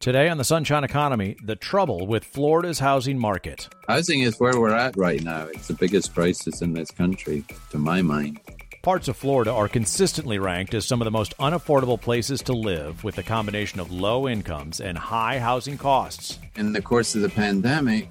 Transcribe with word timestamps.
Today 0.00 0.28
on 0.28 0.38
the 0.38 0.44
Sunshine 0.44 0.84
Economy, 0.84 1.36
the 1.42 1.56
trouble 1.56 2.06
with 2.06 2.24
Florida's 2.24 2.78
housing 2.78 3.18
market. 3.18 3.68
Housing 3.88 4.20
is 4.20 4.38
where 4.38 4.60
we're 4.60 4.72
at 4.72 4.96
right 4.96 5.20
now. 5.24 5.48
It's 5.48 5.66
the 5.66 5.74
biggest 5.74 6.14
crisis 6.14 6.62
in 6.62 6.72
this 6.72 6.92
country, 6.92 7.44
to 7.70 7.78
my 7.78 8.00
mind. 8.00 8.38
Parts 8.82 9.08
of 9.08 9.16
Florida 9.16 9.52
are 9.52 9.66
consistently 9.66 10.38
ranked 10.38 10.72
as 10.72 10.86
some 10.86 11.00
of 11.00 11.04
the 11.04 11.10
most 11.10 11.36
unaffordable 11.38 12.00
places 12.00 12.42
to 12.42 12.52
live, 12.52 13.02
with 13.02 13.18
a 13.18 13.24
combination 13.24 13.80
of 13.80 13.90
low 13.90 14.28
incomes 14.28 14.80
and 14.80 14.96
high 14.96 15.40
housing 15.40 15.76
costs. 15.76 16.38
In 16.54 16.72
the 16.72 16.80
course 16.80 17.16
of 17.16 17.22
the 17.22 17.28
pandemic, 17.28 18.08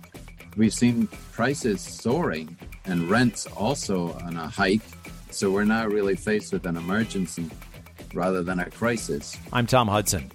we've 0.58 0.74
seen 0.74 1.08
prices 1.32 1.80
soaring 1.80 2.58
and 2.84 3.10
rents 3.10 3.46
also 3.56 4.12
on 4.26 4.36
a 4.36 4.50
hike. 4.50 4.82
So 5.32 5.50
we're 5.52 5.64
now 5.64 5.88
really 5.88 6.18
faced 6.18 6.52
with 6.52 6.66
an 6.66 6.76
emergency 6.76 7.50
rather 8.14 8.44
than 8.44 8.60
a 8.60 8.70
crisis. 8.72 9.38
I'm 9.54 9.68
Tom 9.68 9.88
Hudson. 9.88 10.30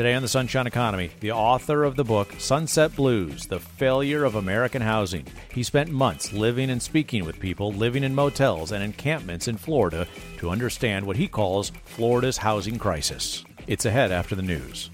Today 0.00 0.14
on 0.14 0.22
the 0.22 0.28
Sunshine 0.28 0.66
Economy, 0.66 1.10
the 1.20 1.32
author 1.32 1.84
of 1.84 1.94
the 1.94 2.04
book 2.04 2.30
Sunbelt 2.38 2.96
Blues 2.96 3.46
The 3.46 3.60
Failure 3.60 4.24
of 4.24 4.34
American 4.34 4.80
Housing. 4.80 5.26
He 5.52 5.62
spent 5.62 5.90
months 5.90 6.32
living 6.32 6.70
and 6.70 6.80
speaking 6.80 7.26
with 7.26 7.38
people 7.38 7.70
living 7.74 8.02
in 8.02 8.14
motels 8.14 8.72
and 8.72 8.82
encampments 8.82 9.46
in 9.46 9.58
Florida 9.58 10.06
to 10.38 10.48
understand 10.48 11.06
what 11.06 11.18
he 11.18 11.28
calls 11.28 11.70
Florida's 11.84 12.38
housing 12.38 12.78
crisis. 12.78 13.44
It's 13.66 13.84
ahead 13.84 14.10
after 14.10 14.34
the 14.34 14.40
news. 14.40 14.90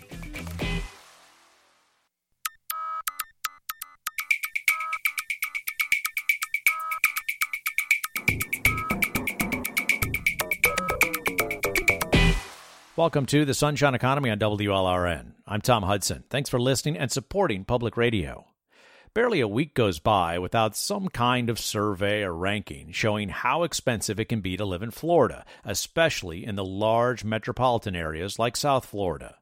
Welcome 12.96 13.26
to 13.26 13.44
the 13.44 13.52
Sunshine 13.52 13.94
Economy 13.94 14.30
on 14.30 14.38
WLRN. 14.38 15.32
I'm 15.46 15.60
Tom 15.60 15.82
Hudson. 15.82 16.24
Thanks 16.30 16.48
for 16.48 16.58
listening 16.58 16.96
and 16.96 17.12
supporting 17.12 17.66
public 17.66 17.94
radio. 17.98 18.46
Barely 19.12 19.40
a 19.40 19.46
week 19.46 19.74
goes 19.74 19.98
by 19.98 20.38
without 20.38 20.74
some 20.74 21.08
kind 21.08 21.50
of 21.50 21.58
survey 21.58 22.22
or 22.22 22.32
ranking 22.32 22.92
showing 22.92 23.28
how 23.28 23.64
expensive 23.64 24.18
it 24.18 24.30
can 24.30 24.40
be 24.40 24.56
to 24.56 24.64
live 24.64 24.82
in 24.82 24.92
Florida, 24.92 25.44
especially 25.62 26.46
in 26.46 26.56
the 26.56 26.64
large 26.64 27.22
metropolitan 27.22 27.94
areas 27.94 28.38
like 28.38 28.56
South 28.56 28.86
Florida. 28.86 29.36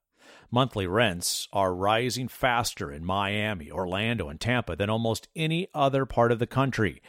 Monthly 0.50 0.88
rents 0.88 1.46
are 1.52 1.72
rising 1.72 2.26
faster 2.26 2.90
in 2.90 3.04
Miami, 3.04 3.70
Orlando, 3.70 4.28
and 4.28 4.40
Tampa 4.40 4.74
than 4.74 4.90
almost 4.90 5.28
any 5.36 5.68
other 5.72 6.04
part 6.06 6.32
of 6.32 6.40
the 6.40 6.48
country. 6.48 7.00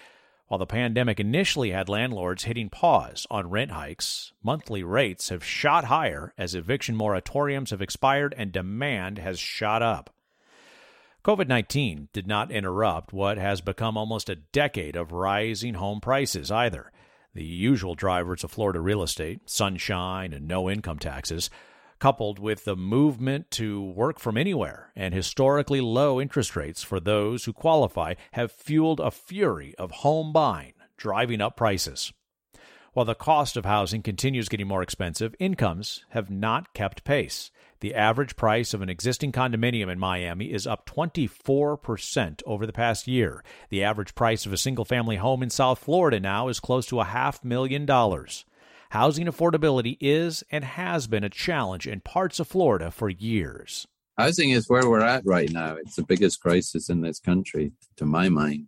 While 0.48 0.60
the 0.60 0.68
pandemic 0.68 1.20
initially 1.20 1.72
had 1.72 1.90
landlords 1.90 2.44
hitting 2.44 2.70
pause 2.70 3.26
on 3.32 3.50
rent 3.50 3.72
hikes, 3.72 4.32
monthly 4.44 4.84
rates 4.84 5.30
have 5.30 5.44
shot 5.44 5.86
higher 5.86 6.34
as 6.38 6.54
eviction 6.54 6.96
moratoriums 6.96 7.72
have 7.72 7.82
expired 7.82 8.36
and 8.38 8.52
demand 8.52 9.18
has 9.18 9.40
shot 9.40 9.82
up. 9.82 10.14
COVID 11.24 11.48
19 11.48 12.10
did 12.14 12.28
not 12.28 12.52
interrupt 12.52 13.12
what 13.12 13.40
has 13.40 13.60
become 13.60 13.98
almost 13.98 14.30
a 14.30 14.36
decade 14.36 14.96
of 14.96 15.12
rising 15.12 15.74
home 15.74 16.00
prices 16.00 16.52
either. 16.52 16.92
The 17.34 17.44
usual 17.44 17.96
drivers 17.96 18.44
of 18.44 18.52
Florida 18.52 18.80
real 18.80 19.02
estate, 19.02 19.50
sunshine 19.50 20.32
and 20.32 20.48
no 20.48 20.70
income 20.70 21.00
taxes, 21.00 21.50
coupled 22.06 22.38
with 22.38 22.66
the 22.66 22.76
movement 22.76 23.50
to 23.50 23.82
work 23.82 24.20
from 24.20 24.38
anywhere 24.38 24.92
and 24.96 25.12
historically 25.12 25.82
low 25.82 26.22
interest 26.22 26.56
rates 26.56 26.84
for 26.84 27.00
those 27.00 27.46
who 27.46 27.52
qualify, 27.52 28.14
have 28.34 28.52
fueled 28.52 29.00
a 29.00 29.10
fury 29.10 29.74
of 29.80 29.90
home 29.90 30.32
buying, 30.32 30.74
driving 30.98 31.42
up 31.42 31.58
prices. 31.58 32.14
While 32.94 33.08
the 33.08 33.16
cost 33.16 33.58
of 33.58 33.66
housing 33.66 34.04
continues 34.04 34.50
getting 34.50 34.68
more 34.68 34.84
expensive, 34.84 35.34
incomes 35.40 36.06
have 36.10 36.30
not 36.30 36.76
kept 36.76 37.04
pace. 37.06 37.50
The 37.80 37.96
average 37.96 38.36
price 38.36 38.76
of 38.76 38.84
an 38.84 38.90
existing 38.90 39.32
condominium 39.32 39.92
in 39.92 39.98
Miami 39.98 40.54
is 40.54 40.68
up 40.68 40.86
24% 40.86 42.44
over 42.46 42.68
the 42.68 42.72
past 42.72 43.08
year. 43.08 43.44
The 43.70 43.84
average 43.84 44.14
price 44.14 44.46
of 44.46 44.54
a 44.54 44.58
single 44.58 44.86
family 44.86 45.16
home 45.16 45.42
in 45.42 45.50
South 45.50 45.80
Florida 45.80 46.20
now 46.20 46.50
is 46.50 46.60
close 46.60 46.86
to 46.86 47.00
a 47.00 47.06
half 47.06 47.44
million 47.44 47.84
dollars. 47.88 48.46
Housing 48.96 49.28
affordability 49.28 49.98
is 50.00 50.42
and 50.50 50.64
has 50.64 51.06
been 51.06 51.26
a 51.26 51.30
challenge 51.30 51.86
in 51.86 52.00
parts 52.00 52.40
of 52.40 52.48
Florida 52.48 52.92
for 52.92 53.10
years. 53.10 53.86
Housing 54.18 54.52
is 54.52 54.70
where 54.70 54.90
we're 54.90 55.02
at 55.02 55.26
right 55.26 55.52
now. 55.52 55.76
It's 55.76 55.98
the 55.98 56.06
biggest 56.06 56.40
crisis 56.40 56.90
in 56.90 57.02
this 57.02 57.20
country, 57.20 57.74
to 57.98 58.06
my 58.06 58.30
mind. 58.30 58.68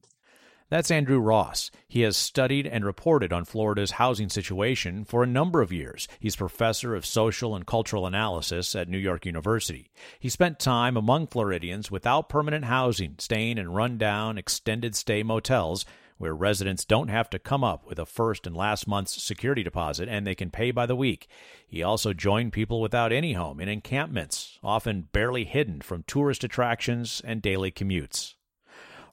That's 0.70 0.92
Andrew 0.92 1.20
Ross. 1.20 1.72
He 1.88 2.02
has 2.02 2.18
studied 2.18 2.68
and 2.68 2.84
reported 2.84 3.32
on 3.32 3.46
Florida's 3.46 3.92
housing 3.92 4.28
situation 4.28 5.06
for 5.06 5.24
a 5.24 5.28
number 5.28 5.62
of 5.62 5.72
years. 5.72 6.10
He's 6.20 6.36
professor 6.36 6.94
of 6.94 7.06
social 7.06 7.56
and 7.56 7.66
cultural 7.66 8.06
analysis 8.06 8.76
at 8.76 8.90
New 8.90 8.98
York 8.98 9.26
University. 9.26 9.92
He 10.20 10.28
spent 10.28 10.60
time 10.60 10.98
among 10.98 11.28
Floridians 11.28 11.90
without 11.90 12.28
permanent 12.28 12.66
housing, 12.66 13.16
staying 13.18 13.58
in 13.58 13.72
rundown, 13.72 14.38
extended 14.38 14.94
stay 14.94 15.24
motels 15.24 15.86
where 16.18 16.34
residents 16.34 16.86
don't 16.86 17.10
have 17.10 17.30
to 17.30 17.40
come 17.40 17.64
up 17.64 17.86
with 17.86 18.00
a 18.00 18.06
first 18.06 18.48
and 18.48 18.56
last 18.56 18.88
month's 18.88 19.22
security 19.22 19.64
deposit 19.64 20.10
and 20.10 20.26
they 20.26 20.36
can 20.36 20.50
pay 20.50 20.72
by 20.72 20.86
the 20.86 20.96
week. 20.96 21.28
He 21.68 21.84
also 21.84 22.14
joined 22.14 22.54
people 22.54 22.82
without 22.82 23.12
any 23.12 23.34
home 23.34 23.60
in 23.60 23.70
encampments, 23.70 24.60
often 24.64 25.10
barely 25.12 25.46
hidden 25.46 25.82
from 25.82 26.04
tourist 26.04 26.44
attractions 26.44 27.22
and 27.26 27.42
daily 27.42 27.72
commutes. 27.72 28.36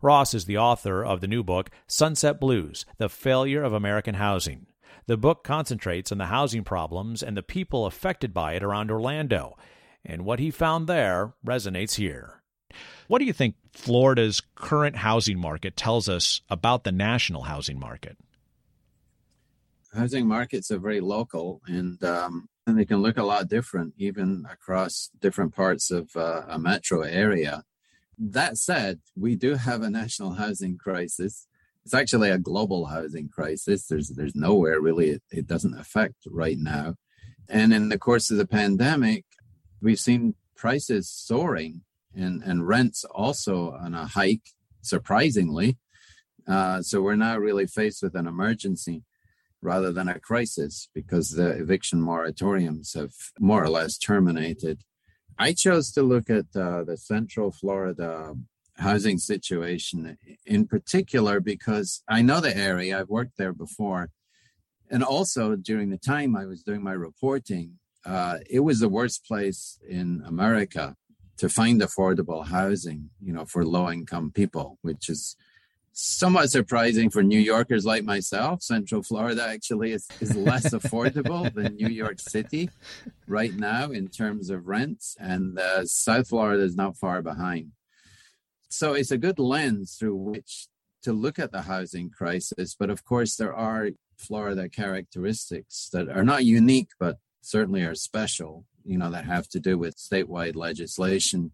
Ross 0.02 0.34
is 0.34 0.44
the 0.44 0.58
author 0.58 1.02
of 1.02 1.20
the 1.20 1.26
new 1.26 1.42
book, 1.42 1.70
Sunbelt 1.88 2.38
Blues 2.38 2.84
The 2.98 3.08
Failure 3.08 3.62
of 3.62 3.72
American 3.72 4.16
Housing. 4.16 4.66
The 5.06 5.16
book 5.16 5.44
concentrates 5.44 6.12
on 6.12 6.18
the 6.18 6.26
housing 6.26 6.64
problems 6.64 7.22
and 7.22 7.36
the 7.36 7.42
people 7.42 7.86
affected 7.86 8.32
by 8.32 8.54
it 8.54 8.62
around 8.62 8.90
Orlando, 8.90 9.56
and 10.04 10.24
what 10.24 10.40
he 10.40 10.50
found 10.50 10.86
there 10.86 11.34
resonates 11.44 11.94
here. 11.94 12.42
What 13.08 13.18
do 13.18 13.24
you 13.24 13.32
think 13.32 13.56
Florida's 13.72 14.42
current 14.54 14.96
housing 14.96 15.38
market 15.38 15.76
tells 15.76 16.08
us 16.08 16.40
about 16.48 16.84
the 16.84 16.92
national 16.92 17.42
housing 17.42 17.78
market? 17.78 18.16
Housing 19.94 20.26
markets 20.26 20.70
are 20.70 20.78
very 20.78 21.00
local 21.00 21.60
and 21.66 22.02
um, 22.02 22.48
and 22.66 22.78
they 22.78 22.84
can 22.84 23.02
look 23.02 23.18
a 23.18 23.22
lot 23.22 23.48
different 23.48 23.94
even 23.96 24.46
across 24.50 25.10
different 25.20 25.54
parts 25.54 25.90
of 25.90 26.16
uh, 26.16 26.42
a 26.48 26.58
metro 26.58 27.02
area. 27.02 27.62
That 28.18 28.56
said, 28.56 29.00
we 29.16 29.36
do 29.36 29.54
have 29.54 29.82
a 29.82 29.90
national 29.90 30.34
housing 30.34 30.78
crisis. 30.78 31.46
It's 31.84 31.94
actually 31.94 32.30
a 32.30 32.38
global 32.38 32.86
housing 32.86 33.28
crisis. 33.28 33.86
There's 33.86 34.08
there's 34.08 34.34
nowhere 34.34 34.80
really 34.80 35.10
it, 35.10 35.22
it 35.30 35.46
doesn't 35.46 35.78
affect 35.78 36.26
right 36.30 36.58
now. 36.58 36.94
And 37.48 37.74
in 37.74 37.90
the 37.90 37.98
course 37.98 38.30
of 38.30 38.38
the 38.38 38.46
pandemic, 38.46 39.24
we've 39.82 40.00
seen 40.00 40.34
prices 40.56 41.10
soaring 41.10 41.82
and 42.16 42.42
and 42.42 42.66
rents 42.66 43.04
also 43.04 43.72
on 43.72 43.94
a 43.94 44.06
hike, 44.06 44.50
surprisingly. 44.82 45.78
Uh, 46.46 46.82
so 46.82 47.00
we're 47.00 47.16
now 47.16 47.38
really 47.38 47.66
faced 47.66 48.02
with 48.02 48.14
an 48.14 48.26
emergency 48.26 49.02
rather 49.62 49.92
than 49.92 50.08
a 50.08 50.20
crisis 50.20 50.88
because 50.94 51.30
the 51.30 51.48
eviction 51.50 52.00
moratoriums 52.00 52.94
have 52.94 53.12
more 53.40 53.64
or 53.64 53.70
less 53.70 53.96
terminated. 53.96 54.82
I 55.38 55.52
chose 55.52 55.90
to 55.92 56.02
look 56.02 56.28
at 56.28 56.46
uh, 56.54 56.84
the 56.84 56.98
Central 56.98 57.50
Florida 57.50 58.34
housing 58.76 59.18
situation 59.18 60.18
in 60.44 60.66
particular 60.66 61.40
because 61.40 62.02
I 62.08 62.22
know 62.22 62.40
the 62.40 62.56
area, 62.56 62.98
I've 62.98 63.08
worked 63.08 63.38
there 63.38 63.52
before. 63.52 64.10
And 64.90 65.02
also 65.02 65.56
during 65.56 65.90
the 65.90 65.98
time 65.98 66.36
I 66.36 66.44
was 66.44 66.62
doing 66.62 66.82
my 66.82 66.92
reporting, 66.92 67.78
uh, 68.04 68.38
it 68.50 68.60
was 68.60 68.80
the 68.80 68.88
worst 68.88 69.24
place 69.24 69.78
in 69.88 70.22
America 70.26 70.94
to 71.38 71.48
find 71.48 71.80
affordable 71.80 72.46
housing, 72.46 73.10
you 73.20 73.32
know, 73.32 73.44
for 73.44 73.64
low 73.64 73.90
income 73.90 74.30
people, 74.30 74.78
which 74.82 75.08
is 75.08 75.36
somewhat 75.92 76.50
surprising 76.50 77.08
for 77.08 77.22
New 77.22 77.38
Yorkers 77.38 77.84
like 77.86 78.04
myself. 78.04 78.62
Central 78.62 79.02
Florida 79.02 79.46
actually 79.46 79.92
is, 79.92 80.08
is 80.20 80.36
less 80.36 80.74
affordable 80.74 81.52
than 81.54 81.76
New 81.76 81.88
York 81.88 82.18
City 82.20 82.70
right 83.26 83.54
now 83.54 83.90
in 83.90 84.08
terms 84.08 84.50
of 84.50 84.66
rents, 84.66 85.16
and 85.18 85.58
uh, 85.58 85.84
South 85.84 86.28
Florida 86.28 86.62
is 86.62 86.76
not 86.76 86.96
far 86.96 87.22
behind. 87.22 87.72
So 88.68 88.94
it's 88.94 89.12
a 89.12 89.18
good 89.18 89.38
lens 89.38 89.96
through 89.98 90.16
which 90.16 90.68
to 91.04 91.12
look 91.12 91.38
at 91.38 91.52
the 91.52 91.62
housing 91.62 92.10
crisis. 92.10 92.74
But 92.78 92.90
of 92.90 93.04
course, 93.04 93.36
there 93.36 93.54
are 93.54 93.90
Florida 94.16 94.68
characteristics 94.68 95.88
that 95.92 96.08
are 96.08 96.24
not 96.24 96.44
unique, 96.44 96.90
but 96.98 97.18
certainly 97.44 97.82
are 97.82 97.94
special 97.94 98.66
you 98.84 98.98
know, 98.98 99.10
that 99.10 99.24
have 99.24 99.48
to 99.48 99.60
do 99.60 99.78
with 99.78 99.96
statewide 99.96 100.54
legislation. 100.54 101.52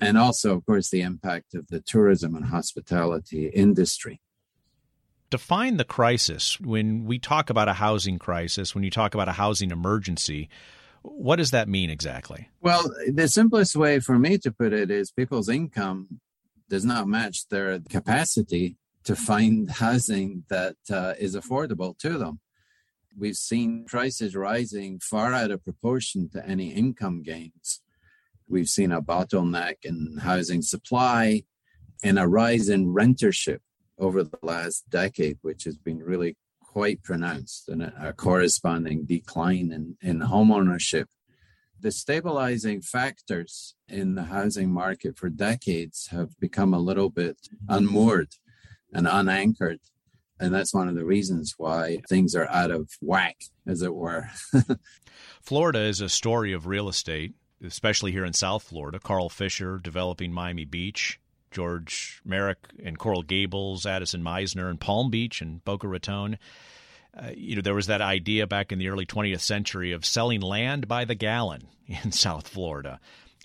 And 0.00 0.18
also, 0.18 0.56
of 0.56 0.66
course, 0.66 0.90
the 0.90 1.02
impact 1.02 1.54
of 1.54 1.68
the 1.68 1.80
tourism 1.80 2.34
and 2.34 2.46
hospitality 2.46 3.46
industry. 3.46 4.20
Define 5.30 5.76
the 5.76 5.84
crisis. 5.84 6.58
When 6.60 7.04
we 7.04 7.18
talk 7.18 7.50
about 7.50 7.68
a 7.68 7.74
housing 7.74 8.18
crisis, 8.18 8.74
when 8.74 8.84
you 8.84 8.90
talk 8.90 9.14
about 9.14 9.28
a 9.28 9.32
housing 9.32 9.70
emergency, 9.70 10.48
what 11.02 11.36
does 11.36 11.50
that 11.50 11.68
mean 11.68 11.90
exactly? 11.90 12.48
Well, 12.60 12.90
the 13.12 13.28
simplest 13.28 13.76
way 13.76 14.00
for 14.00 14.18
me 14.18 14.38
to 14.38 14.50
put 14.50 14.72
it 14.72 14.90
is 14.90 15.10
people's 15.10 15.48
income 15.48 16.20
does 16.70 16.84
not 16.84 17.06
match 17.06 17.48
their 17.48 17.78
capacity 17.88 18.76
to 19.04 19.14
find 19.14 19.70
housing 19.82 20.44
that 20.48 20.76
uh, 20.90 21.14
is 21.18 21.36
affordable 21.36 21.96
to 21.98 22.18
them. 22.18 22.40
We've 23.16 23.36
seen 23.36 23.84
prices 23.84 24.34
rising 24.34 24.98
far 24.98 25.32
out 25.32 25.50
of 25.50 25.64
proportion 25.64 26.28
to 26.30 26.46
any 26.46 26.72
income 26.72 27.22
gains. 27.22 27.80
We've 28.48 28.68
seen 28.68 28.92
a 28.92 29.00
bottleneck 29.00 29.76
in 29.84 30.18
housing 30.20 30.62
supply 30.62 31.44
and 32.02 32.18
a 32.18 32.26
rise 32.26 32.68
in 32.68 32.86
rentership 32.86 33.60
over 33.98 34.24
the 34.24 34.38
last 34.42 34.90
decade, 34.90 35.38
which 35.42 35.64
has 35.64 35.76
been 35.76 35.98
really 35.98 36.36
quite 36.60 37.02
pronounced, 37.04 37.68
and 37.68 37.82
a, 37.82 38.12
corresponding 38.12 39.04
decline 39.04 39.70
in, 39.70 39.96
in 40.02 40.18
homeownership. 40.20 41.06
The 41.80 41.92
stabilizing 41.92 42.80
factors 42.80 43.74
in 43.88 44.16
the 44.16 44.24
housing 44.24 44.72
market 44.72 45.16
for 45.16 45.28
decades 45.28 46.08
have 46.10 46.38
become 46.40 46.74
a 46.74 46.80
little 46.80 47.10
bit 47.10 47.36
unmoored 47.68 48.32
and 48.92 49.06
unanchored. 49.06 49.80
And 50.44 50.54
that's 50.54 50.74
one 50.74 50.88
of 50.88 50.94
the 50.94 51.06
reasons 51.06 51.54
why 51.56 52.02
things 52.06 52.36
are 52.36 52.46
out 52.50 52.70
of 52.70 52.90
whack, 53.00 53.38
as 53.66 53.80
it 53.80 53.94
were. 53.94 54.28
Florida 55.40 55.80
is 55.80 56.02
a 56.02 56.10
story 56.10 56.52
of 56.52 56.66
real 56.66 56.86
estate, 56.86 57.32
especially 57.64 58.12
here 58.12 58.26
in 58.26 58.34
South 58.34 58.62
Florida. 58.62 58.98
Carl 58.98 59.30
Fisher 59.30 59.78
developing 59.78 60.34
Miami 60.34 60.66
Beach, 60.66 61.18
George 61.50 62.20
Merrick 62.26 62.58
and 62.84 62.98
Coral 62.98 63.22
Gables, 63.22 63.86
Addison 63.86 64.22
Mizner 64.22 64.68
and 64.68 64.78
Palm 64.78 65.10
Beach 65.10 65.40
and 65.40 65.64
Boca 65.64 65.88
Raton. 65.88 66.38
Uh, 67.16 67.30
you 67.34 67.56
know, 67.56 67.62
there 67.62 67.74
was 67.74 67.86
that 67.86 68.02
idea 68.02 68.46
back 68.46 68.70
in 68.70 68.78
the 68.78 68.88
early 68.88 69.06
20th 69.06 69.40
century 69.40 69.92
of 69.92 70.04
selling 70.04 70.42
land 70.42 70.86
by 70.86 71.06
the 71.06 71.14
gallon 71.14 71.68
in 71.86 72.12
South 72.12 72.48
Florida. 72.48 73.00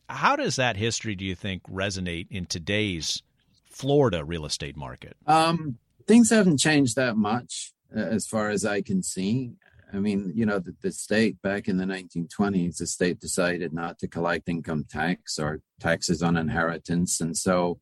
How 0.10 0.36
does 0.36 0.58
that 0.58 0.76
history, 0.76 1.16
do 1.16 1.24
you 1.24 1.36
think, 1.36 1.64
resonate 1.64 2.28
in 2.30 2.46
today's 2.46 3.24
Florida 3.70 4.26
real 4.26 4.46
estate 4.46 4.76
market? 4.76 5.16
Um, 5.26 5.78
things 6.10 6.32
haven't 6.32 6.58
changed 6.58 6.96
that 6.96 7.16
much 7.16 7.72
uh, 7.96 8.00
as 8.00 8.26
far 8.26 8.50
as 8.50 8.66
I 8.66 8.82
can 8.82 9.04
see. 9.04 9.54
I 9.94 10.00
mean, 10.00 10.32
you 10.34 10.44
know, 10.44 10.58
the, 10.58 10.76
the, 10.82 10.92
state 10.92 11.40
back 11.44 11.68
in 11.68 11.78
the 11.78 11.86
1920s, 11.86 12.78
the 12.78 12.88
state 12.88 13.20
decided 13.20 13.74
not 13.74 14.00
to 14.00 14.08
collect 14.08 14.50
income 14.50 14.86
tax 14.90 15.38
or 15.38 15.62
taxes 15.80 16.24
on 16.24 16.36
inheritance. 16.36 17.22
And 17.22 17.38
so 17.38 17.80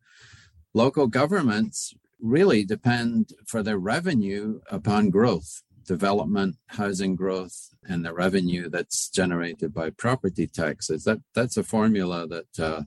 local 0.74 1.08
governments 1.08 1.94
really 2.20 2.66
depend 2.66 3.32
for 3.46 3.64
their 3.64 3.78
revenue 3.78 4.60
upon 4.70 5.10
growth, 5.10 5.64
development, 5.86 6.58
housing 6.68 7.16
growth, 7.16 7.70
and 7.88 8.04
the 8.04 8.14
revenue 8.14 8.70
that's 8.70 9.10
generated 9.10 9.74
by 9.74 9.90
property 9.90 10.48
taxes. 10.48 11.06
That 11.06 11.20
That's 11.34 11.56
a 11.56 11.64
formula 11.64 12.28
that. 12.28 12.60
Uh, 12.60 12.82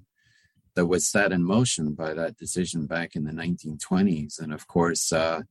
that 0.74 0.86
was 0.86 1.08
set 1.08 1.32
in 1.32 1.42
motion 1.42 1.94
by 1.94 2.14
that 2.14 2.36
decision 2.36 2.86
back 2.86 3.16
in 3.16 3.24
the 3.24 3.32
1920s. 3.32 4.40
And 4.40 4.52
of 4.52 4.66
course, 4.66 5.12
uh, 5.12 5.42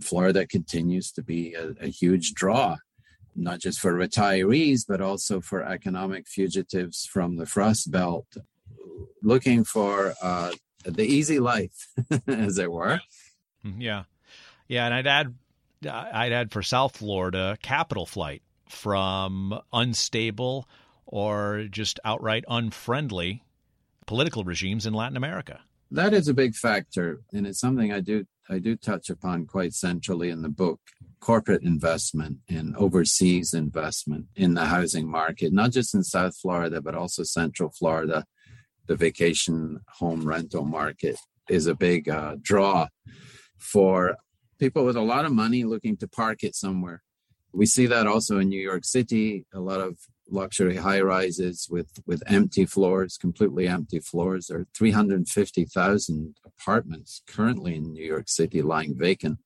Florida 0.00 0.46
continues 0.46 1.10
to 1.12 1.22
be 1.22 1.54
a, 1.54 1.74
a 1.80 1.88
huge 1.88 2.34
draw 2.34 2.76
not 3.34 3.60
just 3.60 3.80
for 3.80 3.94
retirees, 3.94 4.84
but 4.86 5.00
also 5.00 5.40
for 5.40 5.62
economic 5.62 6.28
fugitives 6.28 7.06
from 7.06 7.36
the 7.36 7.46
Frost 7.46 7.90
Belt 7.90 8.26
looking 9.22 9.64
for 9.64 10.14
uh, 10.22 10.52
the 10.84 11.04
easy 11.04 11.38
life, 11.38 11.88
as 12.26 12.58
it 12.58 12.70
were. 12.70 13.00
Mm-hmm. 13.64 13.80
Yeah. 13.80 14.04
Yeah. 14.68 14.86
And 14.86 14.94
I'd 14.94 15.06
add, 15.06 15.34
I'd 15.88 16.32
add 16.32 16.52
for 16.52 16.62
South 16.62 16.96
Florida, 16.96 17.56
capital 17.62 18.06
flight 18.06 18.42
from 18.68 19.58
unstable 19.72 20.68
or 21.06 21.66
just 21.70 22.00
outright 22.04 22.44
unfriendly 22.48 23.42
political 24.12 24.44
regimes 24.44 24.84
in 24.84 24.92
Latin 24.92 25.16
America. 25.16 25.60
That 25.90 26.12
is 26.12 26.28
a 26.28 26.34
big 26.34 26.54
factor, 26.54 27.22
and 27.32 27.46
it's 27.46 27.58
something 27.58 27.94
I 27.94 28.00
do 28.00 28.26
I 28.50 28.58
do 28.58 28.76
touch 28.76 29.08
upon 29.08 29.46
quite 29.46 29.72
centrally 29.72 30.28
in 30.28 30.42
the 30.42 30.50
book 30.50 30.80
corporate 31.18 31.62
investment 31.62 32.36
and 32.46 32.76
overseas 32.76 33.54
investment 33.54 34.26
in 34.36 34.52
the 34.52 34.66
housing 34.66 35.10
market, 35.10 35.50
not 35.50 35.70
just 35.70 35.94
in 35.94 36.04
South 36.04 36.36
Florida, 36.36 36.82
but 36.82 36.94
also 36.94 37.22
Central 37.22 37.70
Florida. 37.70 38.26
The 38.86 38.96
vacation 38.96 39.80
home 39.88 40.28
rental 40.28 40.66
market 40.66 41.16
is 41.48 41.66
a 41.66 41.74
big 41.74 42.10
uh, 42.10 42.36
draw 42.42 42.88
for 43.56 44.16
people 44.58 44.84
with 44.84 44.96
a 44.96 45.08
lot 45.14 45.24
of 45.24 45.32
money 45.32 45.64
looking 45.64 45.96
to 45.96 46.06
park 46.06 46.42
it 46.42 46.54
somewhere. 46.54 47.02
We 47.54 47.64
see 47.64 47.86
that 47.86 48.06
also 48.06 48.40
in 48.40 48.50
New 48.50 48.60
York 48.60 48.84
City, 48.84 49.46
a 49.54 49.60
lot 49.60 49.80
of 49.80 49.96
luxury 50.32 50.76
high 50.76 51.00
rises 51.00 51.68
with, 51.70 52.00
with 52.06 52.22
empty 52.26 52.64
floors, 52.64 53.16
completely 53.16 53.68
empty 53.68 54.00
floors. 54.00 54.46
There 54.46 54.60
are 54.60 54.66
350,000 54.74 56.36
apartments 56.44 57.22
currently 57.26 57.76
in 57.76 57.92
New 57.92 58.04
York 58.04 58.28
City 58.28 58.62
lying 58.62 58.96
vacant. 58.96 59.38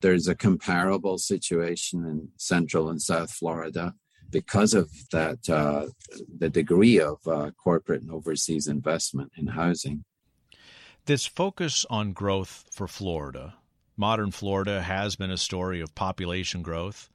There's 0.00 0.28
a 0.28 0.34
comparable 0.34 1.18
situation 1.18 2.04
in 2.04 2.28
Central 2.36 2.88
and 2.88 3.00
South 3.00 3.30
Florida 3.30 3.94
because 4.30 4.74
of 4.74 4.90
that, 5.12 5.48
uh, 5.48 5.86
the 6.38 6.48
degree 6.48 7.00
of 7.00 7.18
uh, 7.26 7.50
corporate 7.52 8.02
and 8.02 8.10
overseas 8.10 8.66
investment 8.66 9.32
in 9.36 9.46
housing. 9.48 10.04
This 11.06 11.26
focus 11.26 11.86
on 11.88 12.12
growth 12.12 12.64
for 12.74 12.88
Florida, 12.88 13.54
modern 13.96 14.32
Florida 14.32 14.82
has 14.82 15.16
been 15.16 15.30
a 15.30 15.36
story 15.36 15.80
of 15.80 15.94
population 15.94 16.62
growth 16.62 17.08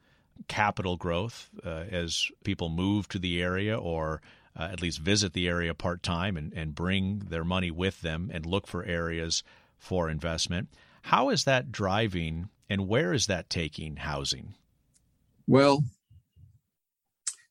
capital 0.48 0.98
growth 0.98 1.50
uh, 1.66 1.86
as 1.92 2.28
people 2.44 2.70
move 2.70 3.08
to 3.10 3.20
the 3.20 3.42
area 3.42 3.78
or 3.78 4.22
uh, 4.58 4.64
at 4.72 4.82
least 4.82 5.00
visit 5.00 5.34
the 5.34 5.48
area 5.48 5.74
part 5.74 6.04
time 6.04 6.38
and, 6.38 6.54
and 6.54 6.76
bring 6.76 7.20
their 7.30 7.44
money 7.44 7.72
with 7.72 8.02
them 8.02 8.30
and 8.34 8.46
look 8.46 8.68
for 8.68 8.84
areas 8.84 9.44
for 9.78 10.10
investment. 10.10 10.70
How 11.04 11.30
is 11.30 11.46
that 11.46 11.72
driving 11.72 12.50
and 12.70 12.88
where 12.88 13.14
is 13.14 13.28
that 13.28 13.50
taking 13.50 13.98
housing? 13.98 14.56
Well, 15.48 15.84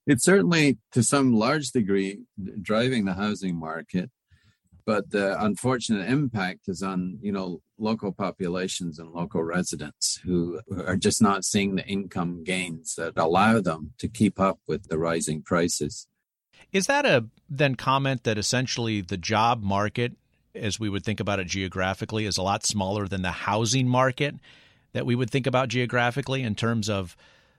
it's 0.07 0.25
certainly 0.25 0.79
to 0.93 1.03
some 1.03 1.35
large 1.35 1.71
degree 1.71 2.21
driving 2.63 3.05
the 3.05 3.15
housing 3.15 3.57
market 3.57 4.11
but 4.85 5.11
the 5.11 5.43
unfortunate 5.43 6.09
impact 6.09 6.69
is 6.69 6.83
on 6.83 7.19
you 7.23 7.33
know 7.33 7.61
local 7.79 8.13
populations 8.13 8.99
and 8.99 9.11
local 9.13 9.43
residents 9.43 10.21
who 10.25 10.61
are 10.87 10.97
just 10.97 11.23
not 11.23 11.45
seeing 11.45 11.75
the 11.75 11.87
income 11.87 12.45
gains 12.45 12.95
that 12.97 13.13
allow 13.17 13.61
them 13.61 13.93
to 13.99 14.09
keep 14.09 14.39
up 14.39 14.59
with 14.67 14.89
the 14.89 14.99
rising 14.99 15.43
prices. 15.43 16.07
Is 16.73 16.87
that 16.87 17.07
a 17.07 17.27
then 17.49 17.75
comment 17.75 18.25
that 18.25 18.39
essentially 18.39 19.01
the 19.01 19.17
job 19.17 19.63
market 19.63 20.13
as 20.55 20.81
we 20.81 20.89
would 20.89 21.05
think 21.05 21.21
about 21.21 21.41
it 21.41 21.47
geographically 21.47 22.27
is 22.27 22.37
a 22.37 22.43
lot 22.43 22.67
smaller 22.67 23.07
than 23.07 23.23
the 23.23 23.31
housing 23.31 23.89
market 23.89 24.35
that 24.93 25.07
we 25.07 25.15
would 25.15 25.31
think 25.31 25.47
about 25.47 25.69
geographically 25.69 26.43
in 26.43 26.55
terms 26.55 26.89
of 26.89 27.17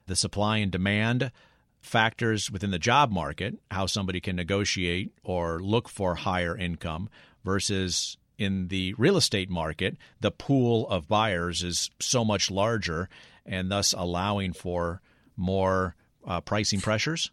the 0.07 0.15
supply 0.15 0.57
and 0.57 0.71
demand 0.71 1.31
factors 1.81 2.51
within 2.51 2.71
the 2.71 2.79
job 2.79 3.11
market, 3.11 3.57
how 3.71 3.85
somebody 3.85 4.19
can 4.19 4.35
negotiate 4.35 5.11
or 5.23 5.59
look 5.59 5.89
for 5.89 6.15
higher 6.15 6.55
income, 6.55 7.09
versus 7.43 8.17
in 8.37 8.67
the 8.69 8.93
real 8.97 9.17
estate 9.17 9.49
market, 9.49 9.97
the 10.19 10.31
pool 10.31 10.87
of 10.89 11.07
buyers 11.07 11.63
is 11.63 11.89
so 11.99 12.23
much 12.23 12.49
larger 12.49 13.09
and 13.45 13.69
thus 13.69 13.93
allowing 13.93 14.53
for 14.53 15.01
more 15.35 15.95
uh, 16.25 16.41
pricing 16.41 16.79
pressures? 16.79 17.31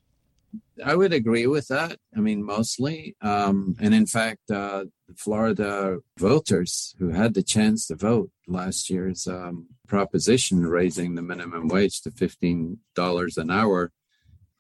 I 0.85 0.95
would 0.95 1.13
agree 1.13 1.47
with 1.47 1.69
that. 1.69 1.99
I 2.17 2.21
mean, 2.21 2.43
mostly. 2.43 3.17
Um, 3.21 3.77
and 3.81 3.95
in 3.95 4.07
fact, 4.07 4.51
uh, 4.51 4.85
Florida 5.17 5.99
voters 6.19 6.95
who 6.99 7.11
had 7.11 7.35
the 7.35 7.43
chance 7.43 7.87
to 7.87 7.97
vote 7.97 8.31
last 8.47 8.89
year's 8.89 9.27
um, 9.27 9.67
proposition 9.87 10.67
raising 10.67 11.15
the 11.15 11.23
minimum 11.23 11.69
wage 11.69 12.01
to 12.03 12.11
$15 12.11 12.79
an 13.37 13.51
hour 13.51 13.91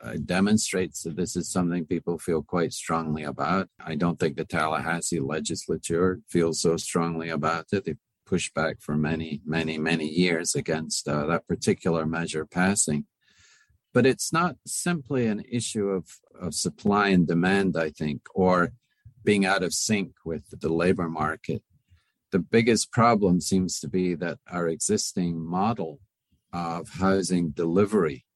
uh, 0.00 0.14
demonstrates 0.24 1.02
that 1.02 1.16
this 1.16 1.36
is 1.36 1.50
something 1.50 1.84
people 1.84 2.18
feel 2.18 2.42
quite 2.42 2.72
strongly 2.72 3.24
about. 3.24 3.68
I 3.84 3.94
don't 3.96 4.18
think 4.18 4.36
the 4.36 4.44
Tallahassee 4.44 5.20
legislature 5.20 6.20
feels 6.28 6.60
so 6.60 6.76
strongly 6.76 7.30
about 7.30 7.66
it. 7.72 7.84
They 7.84 7.96
pushed 8.24 8.54
back 8.54 8.76
for 8.80 8.96
many, 8.96 9.40
many, 9.44 9.78
many 9.78 10.06
years 10.06 10.54
against 10.54 11.08
uh, 11.08 11.26
that 11.26 11.48
particular 11.48 12.06
measure 12.06 12.46
passing. 12.46 13.06
But 13.94 14.06
it's 14.06 14.32
not 14.32 14.56
simply 14.66 15.26
an 15.26 15.42
issue 15.50 15.88
of, 15.88 16.06
of 16.38 16.54
supply 16.54 17.08
and 17.08 17.26
demand, 17.26 17.76
I 17.76 17.90
think, 17.90 18.22
or 18.34 18.72
being 19.24 19.46
out 19.46 19.62
of 19.62 19.72
sync 19.72 20.12
with 20.24 20.44
the 20.60 20.72
labor 20.72 21.08
market. 21.08 21.62
The 22.30 22.38
biggest 22.38 22.92
problem 22.92 23.40
seems 23.40 23.80
to 23.80 23.88
be 23.88 24.14
that 24.16 24.38
our 24.50 24.68
existing 24.68 25.44
model 25.44 26.00
of 26.52 26.88
housing 26.90 27.50
delivery 27.50 28.26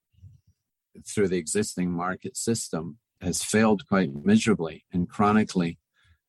through 1.07 1.29
the 1.29 1.39
existing 1.39 1.91
market 1.91 2.37
system 2.37 2.99
has 3.21 3.43
failed 3.43 3.87
quite 3.89 4.11
miserably 4.15 4.85
and 4.93 5.09
chronically 5.09 5.79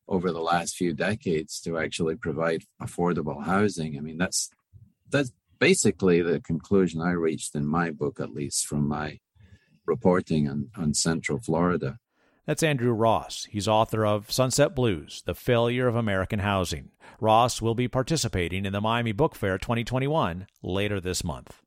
over 0.08 0.30
the 0.30 0.40
last 0.40 0.76
few 0.76 0.92
decades 0.92 1.60
to 1.60 1.78
actually 1.78 2.16
provide 2.16 2.62
affordable 2.80 3.44
housing. 3.44 3.96
I 3.96 4.00
mean, 4.00 4.18
that's 4.18 4.50
that's 5.10 5.32
basically 5.58 6.22
the 6.22 6.40
conclusion 6.40 7.00
I 7.00 7.12
reached 7.12 7.54
in 7.54 7.66
my 7.66 7.90
book, 7.90 8.20
at 8.20 8.34
least 8.34 8.66
from 8.66 8.88
my 8.88 9.18
reporting 9.86 10.48
on, 10.48 10.70
on 10.76 10.94
Central 10.94 11.38
Florida. 11.38 11.98
That's 12.46 12.62
Andrew 12.62 12.92
Ross. 12.92 13.46
He's 13.50 13.66
author 13.66 14.04
of 14.04 14.28
Sunbelt 14.28 14.74
Blues 14.74 15.22
The 15.24 15.34
Failure 15.34 15.88
of 15.88 15.96
American 15.96 16.40
Housing. 16.40 16.90
Ross 17.18 17.62
will 17.62 17.74
be 17.74 17.88
participating 17.88 18.66
in 18.66 18.72
the 18.72 18.82
Miami 18.82 19.12
Book 19.12 19.34
Fair 19.34 19.56
2021 19.56 20.46
later 20.62 21.00
this 21.00 21.24
month. 21.24 21.62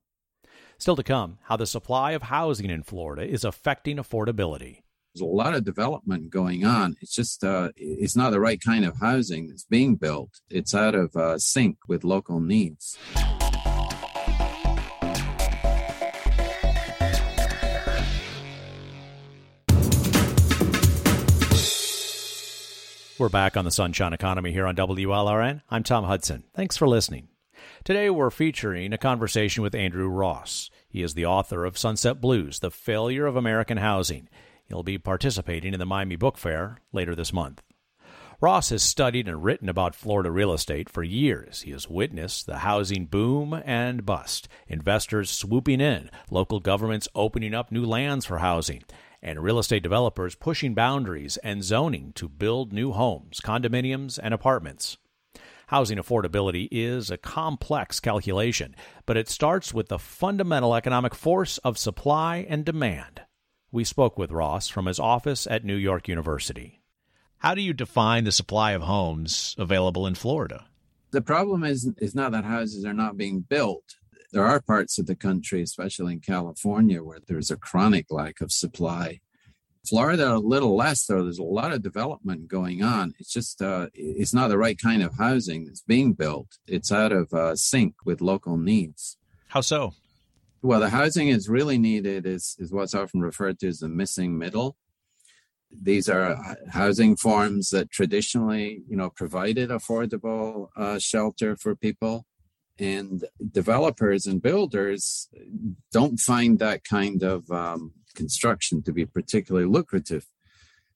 Still 0.80 0.96
to 0.96 1.04
come, 1.04 1.40
how 1.44 1.58
the 1.58 1.66
supply 1.66 2.12
of 2.12 2.24
housing 2.24 2.70
in 2.70 2.84
Florida 2.84 3.28
is 3.28 3.44
affecting 3.44 3.98
affordability. 3.98 4.84
There's 5.14 5.22
a 5.22 5.26
lot 5.26 5.56
of 5.56 5.64
development 5.64 6.30
going 6.30 6.66
on. 6.66 6.96
It's 7.02 7.16
just, 7.16 7.44
uh, 7.44 7.70
it's 7.76 8.16
not 8.16 8.30
the 8.30 8.40
right 8.40 8.62
kind 8.62 8.86
of 8.86 9.00
housing 9.00 9.48
that's 9.48 9.64
being 9.64 9.96
built. 9.96 10.40
It's 10.52 10.76
out 10.76 10.94
of 10.94 11.16
uh, 11.16 11.40
sync 11.40 11.78
with 11.88 12.04
local 12.04 12.40
needs. 12.40 12.96
We're 23.18 23.30
back 23.30 23.58
on 23.58 23.66
the 23.66 23.72
Sunshine 23.72 24.14
Economy 24.14 24.52
here 24.52 24.68
on 24.68 24.76
WLRN. 24.76 25.64
I'm 25.72 25.82
Tom 25.82 26.04
Hudson. 26.04 26.44
Thanks 26.54 26.78
for 26.78 26.88
listening. 26.88 27.30
Today 27.88 28.10
we're 28.10 28.32
featuring 28.32 28.92
a 28.92 28.98
conversation 28.98 29.64
with 29.64 29.74
Andrew 29.74 30.10
Ross. 30.10 30.70
He 30.90 31.02
is 31.02 31.14
the 31.14 31.26
author 31.26 31.64
of 31.64 31.76
Sunbelt 31.76 32.20
Blues 32.20 32.60
The 32.60 32.70
Failure 32.70 33.26
of 33.26 33.38
American 33.38 33.78
Housing. 33.78 34.28
He'll 34.66 34.84
be 34.84 34.98
participating 34.98 35.72
in 35.72 35.80
the 35.80 35.86
Miami 35.86 36.18
Book 36.18 36.38
Fair 36.38 36.80
later 36.92 37.16
this 37.16 37.32
month. 37.32 37.62
Ross 38.42 38.72
has 38.72 38.84
studied 38.84 39.30
and 39.30 39.42
written 39.42 39.70
about 39.70 39.96
Florida 39.96 40.30
real 40.30 40.52
estate 40.52 40.90
for 40.90 41.02
years. 41.02 41.62
He 41.62 41.72
has 41.72 41.88
witnessed 41.88 42.46
the 42.46 42.58
housing 42.58 43.06
boom 43.06 43.54
and 43.66 44.06
bust, 44.06 44.50
investors 44.68 45.30
swooping 45.30 45.80
in, 45.80 46.10
local 46.30 46.60
governments 46.60 47.08
opening 47.16 47.54
up 47.54 47.72
new 47.72 47.86
lands 47.86 48.26
for 48.26 48.40
housing, 48.40 48.84
and 49.22 49.42
real 49.42 49.60
estate 49.60 49.82
developers 49.82 50.36
pushing 50.36 50.74
boundaries 50.74 51.38
and 51.38 51.64
zoning 51.64 52.12
to 52.16 52.28
build 52.28 52.74
new 52.74 52.92
homes, 52.92 53.40
condominiums, 53.40 54.20
and 54.22 54.34
apartments. 54.34 54.98
Housing 55.68 55.98
affordability 55.98 56.68
is 56.72 57.10
a 57.10 57.18
complex 57.18 58.00
calculation, 58.00 58.76
but 59.06 59.18
it 59.18 59.30
starts 59.30 59.74
with 59.74 59.88
the 59.88 60.00
fundamental 60.00 60.76
economic 60.76 61.14
force 61.14 61.58
of 61.60 61.78
supply 61.78 62.46
and 62.50 62.66
demand. 62.66 63.22
We 63.72 63.84
spoke 63.84 64.18
with 64.18 64.32
Ross 64.32 64.68
from 64.68 64.86
his 64.86 65.00
office 65.00 65.46
at 65.46 65.64
New 65.64 65.76
York 65.76 66.08
University. 66.08 66.82
How 67.40 67.54
do 67.54 67.62
you 67.62 67.74
define 67.74 68.24
the 68.24 68.32
supply 68.32 68.72
of 68.72 68.82
homes 68.82 69.56
available 69.58 70.08
in 70.08 70.16
Florida? 70.16 70.66
The 71.12 71.22
problem 71.22 71.64
is 71.64 71.90
is 71.98 72.16
not 72.16 72.32
that 72.32 72.44
houses 72.44 72.84
are 72.86 72.94
not 72.94 73.16
being 73.16 73.42
built 73.42 73.96
there 74.32 74.46
are 74.46 74.62
parts 74.62 75.00
of 75.00 75.06
the 75.06 75.16
country, 75.16 75.62
especially 75.62 76.14
in 76.14 76.20
California, 76.20 77.02
where 77.02 77.20
there's 77.26 77.52
a 77.52 77.58
chronic 77.58 78.08
lack 78.10 78.42
of 78.42 78.52
supply. 78.52 79.22
Florida, 79.88 80.36
a 80.36 80.38
little 80.38 80.76
less, 80.76 81.06
though. 81.06 81.24
There's 81.24 81.40
a 81.40 81.44
lot 81.44 81.74
of 81.74 81.82
development 81.82 82.48
going 82.48 82.84
on. 82.84 83.14
It's 83.20 83.32
just, 83.32 83.62
uh, 83.62 83.88
it's 83.94 84.34
not 84.34 84.50
the 84.50 84.58
right 84.58 84.78
kind 84.78 85.02
of 85.02 85.18
housing 85.18 85.66
that's 85.66 85.82
being 85.82 86.14
built. 86.14 86.58
It's 86.68 86.92
out 86.92 87.12
of 87.12 87.34
uh, 87.34 87.56
sync 87.56 87.96
with 88.06 88.22
local 88.22 88.58
needs. 88.58 89.18
How 89.50 89.62
so? 89.62 89.94
Well, 90.62 90.80
the 90.80 90.90
housing 90.90 91.30
is 91.30 91.50
really 91.50 91.78
needed 91.78 92.26
is, 92.26 92.56
is 92.60 92.72
what's 92.72 92.96
often 92.96 93.22
referred 93.22 93.60
to 93.60 93.68
as 93.68 93.80
the 93.80 93.90
missing 93.90 94.38
middle. 94.38 94.76
These 95.70 96.10
are 96.10 96.32
uh, 96.32 96.56
housing 96.70 97.16
forms 97.16 97.70
that 97.70 97.92
traditionally, 97.92 98.84
you 98.88 98.96
know, 98.96 99.10
provided 99.10 99.70
affordable 99.70 100.68
uh, 100.76 101.00
shelter 101.00 101.56
for 101.56 101.76
people 101.76 102.26
and 102.80 103.26
developers 103.52 104.26
and 104.26 104.42
builders 104.42 105.30
don't 105.92 106.20
find 106.20 106.60
that 106.60 106.84
kind 106.84 107.24
of 107.24 107.50
um, 107.52 107.94
construction 108.22 108.82
to 108.84 108.92
be 108.92 109.06
particularly 109.06 109.68
lucrative. 109.68 110.26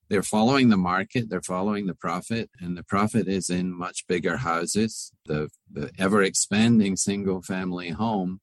They're 0.10 0.24
following 0.24 0.68
the 0.68 0.84
market 0.94 1.30
they're 1.30 1.50
following 1.56 1.86
the 1.86 1.96
profit 2.08 2.50
and 2.60 2.76
the 2.78 2.84
profit 2.84 3.30
is 3.30 3.50
in 3.50 3.72
much 3.86 4.06
bigger 4.08 4.38
houses 4.38 5.14
the, 5.26 5.50
the 5.72 5.90
ever 5.98 6.22
expanding 6.22 6.98
single 6.98 7.42
family 7.42 7.92
home 7.92 8.42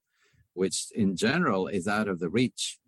which 0.58 0.87
in 0.94 1.14
general 1.14 1.68
is 1.68 1.87
out 1.87 2.08
of 2.08 2.18
the 2.18 2.28
reach 2.28 2.78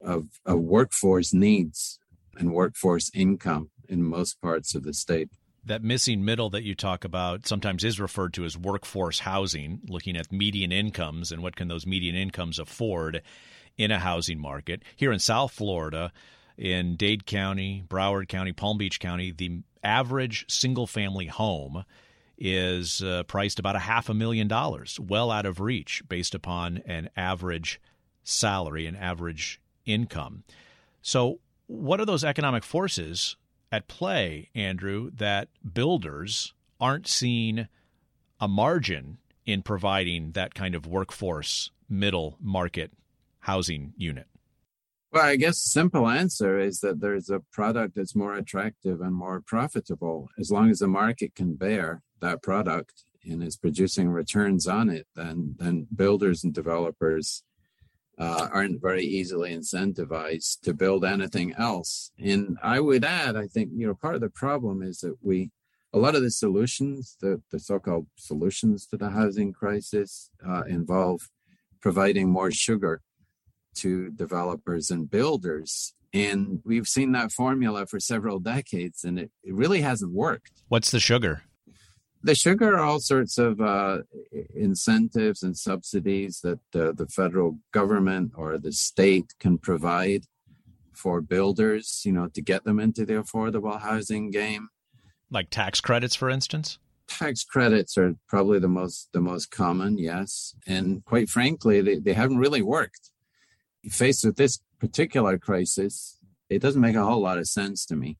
of, 0.00 0.26
of 0.44 0.60
workforce 0.60 1.32
needs 1.32 1.98
and 2.36 2.52
workforce 2.52 3.10
income 3.14 3.70
in 3.88 4.02
most 4.02 4.40
parts 4.40 4.74
of 4.74 4.84
the 4.84 4.92
state. 4.92 5.28
That 5.64 5.82
missing 5.82 6.24
middle 6.24 6.50
that 6.50 6.62
you 6.62 6.74
talk 6.74 7.04
about 7.04 7.46
sometimes 7.46 7.82
is 7.82 7.98
referred 7.98 8.32
to 8.34 8.44
as 8.44 8.56
workforce 8.56 9.20
housing, 9.20 9.80
looking 9.88 10.16
at 10.16 10.30
median 10.30 10.70
incomes 10.70 11.32
and 11.32 11.42
what 11.42 11.56
can 11.56 11.68
those 11.68 11.86
median 11.86 12.14
incomes 12.14 12.58
afford 12.58 13.22
in 13.78 13.90
a 13.90 13.98
housing 13.98 14.38
market. 14.38 14.82
Here 14.96 15.12
in 15.12 15.20
South 15.20 15.52
Florida, 15.52 16.12
in 16.58 16.96
Dade 16.96 17.24
County, 17.24 17.84
Broward 17.88 18.28
County, 18.28 18.52
Palm 18.52 18.76
Beach 18.76 18.98
County, 18.98 19.30
the 19.30 19.62
average 19.82 20.44
single 20.48 20.88
family 20.88 21.26
home 21.26 21.84
is 22.36 23.02
uh, 23.02 23.22
priced 23.24 23.58
about 23.58 23.76
a 23.76 23.80
half 23.80 24.08
a 24.08 24.14
million 24.14 24.48
dollars, 24.48 24.98
well 25.00 25.30
out 25.30 25.46
of 25.46 25.60
reach 25.60 26.02
based 26.08 26.34
upon 26.34 26.78
an 26.84 27.08
average 27.16 27.80
salary, 28.24 28.86
an 28.86 28.96
average 28.96 29.60
income. 29.86 30.42
So, 31.00 31.40
what 31.66 32.00
are 32.00 32.06
those 32.06 32.24
economic 32.24 32.64
forces 32.64 33.36
at 33.70 33.88
play, 33.88 34.50
Andrew, 34.54 35.10
that 35.14 35.48
builders 35.74 36.54
aren't 36.80 37.06
seeing 37.06 37.68
a 38.40 38.48
margin 38.48 39.18
in 39.44 39.62
providing 39.62 40.32
that 40.32 40.54
kind 40.54 40.74
of 40.74 40.86
workforce 40.86 41.70
middle 41.88 42.36
market 42.40 42.92
housing 43.40 43.92
unit? 43.96 44.26
Well, 45.10 45.24
I 45.24 45.36
guess 45.36 45.62
the 45.62 45.70
simple 45.70 46.06
answer 46.06 46.58
is 46.58 46.80
that 46.80 47.00
there's 47.00 47.30
a 47.30 47.40
product 47.50 47.94
that's 47.96 48.14
more 48.14 48.34
attractive 48.34 49.00
and 49.00 49.14
more 49.14 49.40
profitable. 49.40 50.28
As 50.38 50.50
long 50.50 50.70
as 50.70 50.80
the 50.80 50.88
market 50.88 51.34
can 51.34 51.54
bear 51.54 52.02
that 52.20 52.42
product 52.42 53.04
and 53.24 53.42
is 53.42 53.56
producing 53.56 54.10
returns 54.10 54.66
on 54.66 54.90
it, 54.90 55.06
then 55.16 55.56
then 55.58 55.86
builders 55.94 56.44
and 56.44 56.52
developers 56.52 57.42
uh, 58.18 58.48
aren't 58.52 58.82
very 58.82 59.04
easily 59.04 59.54
incentivized 59.54 60.60
to 60.62 60.74
build 60.74 61.04
anything 61.04 61.54
else. 61.54 62.10
And 62.18 62.58
I 62.62 62.80
would 62.80 63.04
add, 63.04 63.36
I 63.36 63.46
think, 63.46 63.70
you 63.74 63.86
know, 63.86 63.94
part 63.94 64.16
of 64.16 64.20
the 64.20 64.28
problem 64.30 64.82
is 64.82 64.98
that 65.00 65.16
we, 65.22 65.50
a 65.92 65.98
lot 65.98 66.16
of 66.16 66.22
the 66.22 66.30
solutions, 66.30 67.16
the, 67.20 67.40
the 67.50 67.60
so 67.60 67.78
called 67.78 68.08
solutions 68.16 68.86
to 68.88 68.96
the 68.96 69.10
housing 69.10 69.52
crisis, 69.52 70.30
uh, 70.46 70.64
involve 70.64 71.28
providing 71.80 72.28
more 72.28 72.50
sugar 72.50 73.02
to 73.78 74.10
developers 74.10 74.90
and 74.90 75.10
builders. 75.10 75.94
And 76.12 76.60
we've 76.64 76.88
seen 76.88 77.12
that 77.12 77.32
formula 77.32 77.86
for 77.86 78.00
several 78.00 78.38
decades, 78.38 79.04
and 79.04 79.18
it, 79.18 79.30
it 79.44 79.54
really 79.54 79.82
hasn't 79.82 80.12
worked. 80.12 80.62
What's 80.68 80.90
the 80.90 81.00
sugar? 81.00 81.42
the 82.22 82.34
sugar 82.34 82.76
are 82.76 82.84
all 82.84 83.00
sorts 83.00 83.38
of 83.38 83.60
uh, 83.60 83.98
incentives 84.54 85.42
and 85.42 85.56
subsidies 85.56 86.40
that 86.40 86.60
uh, 86.74 86.92
the 86.92 87.06
federal 87.08 87.58
government 87.72 88.32
or 88.36 88.58
the 88.58 88.72
state 88.72 89.34
can 89.38 89.58
provide 89.58 90.24
for 90.92 91.20
builders, 91.20 92.02
you 92.04 92.12
know, 92.12 92.28
to 92.28 92.42
get 92.42 92.64
them 92.64 92.80
into 92.80 93.06
the 93.06 93.14
affordable 93.14 93.80
housing 93.80 94.30
game. 94.30 94.68
Like 95.30 95.50
tax 95.50 95.80
credits, 95.80 96.16
for 96.16 96.28
instance. 96.28 96.78
Tax 97.06 97.44
credits 97.44 97.96
are 97.96 98.14
probably 98.28 98.58
the 98.58 98.68
most 98.68 99.08
the 99.12 99.20
most 99.20 99.50
common, 99.50 99.96
yes, 99.96 100.54
and 100.66 101.02
quite 101.04 101.30
frankly, 101.30 101.80
they, 101.80 101.96
they 101.96 102.12
haven't 102.12 102.38
really 102.38 102.60
worked. 102.60 103.10
Faced 103.88 104.24
with 104.24 104.36
this 104.36 104.60
particular 104.80 105.38
crisis, 105.38 106.18
it 106.50 106.60
doesn't 106.60 106.80
make 106.80 106.96
a 106.96 107.04
whole 107.04 107.20
lot 107.20 107.38
of 107.38 107.46
sense 107.46 107.86
to 107.86 107.96
me 107.96 108.18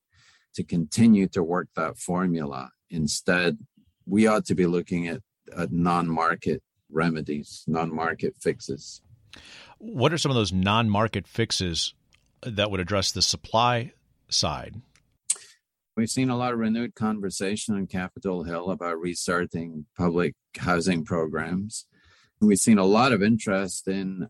to 0.54 0.64
continue 0.64 1.28
to 1.28 1.42
work 1.42 1.68
that 1.76 1.98
formula. 1.98 2.70
Instead, 2.90 3.58
we 4.06 4.26
ought 4.26 4.46
to 4.46 4.54
be 4.54 4.66
looking 4.66 5.08
at, 5.08 5.20
at 5.56 5.72
non-market 5.72 6.62
remedies, 6.90 7.64
non-market 7.66 8.34
fixes. 8.40 9.02
What 9.78 10.12
are 10.12 10.18
some 10.18 10.30
of 10.30 10.36
those 10.36 10.52
non-market 10.52 11.26
fixes 11.26 11.94
that 12.42 12.70
would 12.70 12.80
address 12.80 13.12
the 13.12 13.22
supply 13.22 13.92
side? 14.28 14.80
We've 15.96 16.08
seen 16.08 16.30
a 16.30 16.36
lot 16.36 16.52
of 16.52 16.60
renewed 16.60 16.94
conversation 16.94 17.74
on 17.74 17.88
Capitol 17.88 18.44
Hill 18.44 18.70
about 18.70 19.00
restarting 19.00 19.86
public 19.96 20.34
housing 20.56 21.04
programs. 21.04 21.86
We've 22.40 22.58
seen 22.58 22.78
a 22.78 22.84
lot 22.84 23.12
of 23.12 23.22
interest 23.22 23.88
in 23.88 24.28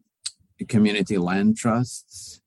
community 0.67 1.19
land 1.19 1.57
trusts 1.57 2.41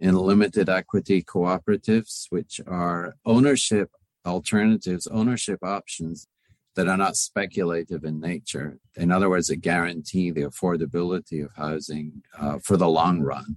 and 0.00 0.18
limited 0.18 0.68
equity 0.68 1.22
cooperatives, 1.22 2.26
which 2.30 2.60
are 2.66 3.16
ownership 3.24 3.90
alternatives, 4.26 5.06
ownership 5.06 5.60
options 5.62 6.28
that 6.74 6.88
are 6.88 6.96
not 6.96 7.16
speculative 7.16 8.04
in 8.04 8.20
nature. 8.20 8.78
In 8.96 9.10
other 9.10 9.30
words, 9.30 9.46
that 9.46 9.56
guarantee 9.56 10.30
the 10.30 10.42
affordability 10.42 11.42
of 11.42 11.50
housing 11.56 12.22
uh, 12.38 12.58
for 12.58 12.76
the 12.76 12.88
long 12.88 13.20
run. 13.20 13.56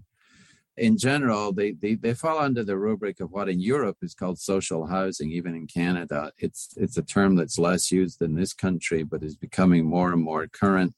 In 0.78 0.98
general, 0.98 1.52
they, 1.52 1.72
they, 1.74 1.96
they 1.96 2.14
fall 2.14 2.40
under 2.40 2.64
the 2.64 2.78
rubric 2.78 3.20
of 3.20 3.32
what 3.32 3.50
in 3.50 3.60
Europe 3.60 3.98
is 4.02 4.14
called 4.14 4.40
social 4.40 4.88
housing, 4.88 5.30
even 5.30 5.54
in 5.54 5.68
Canada. 5.68 6.32
It's, 6.38 6.70
it's 6.78 6.98
a 6.98 7.02
term 7.02 7.36
that's 7.36 7.60
less 7.60 7.92
used 7.92 8.22
in 8.22 8.36
this 8.36 8.54
country, 8.54 9.04
but 9.04 9.22
is 9.22 9.36
becoming 9.36 9.86
more 9.86 10.14
and 10.14 10.24
more 10.24 10.48
current. 10.48 10.94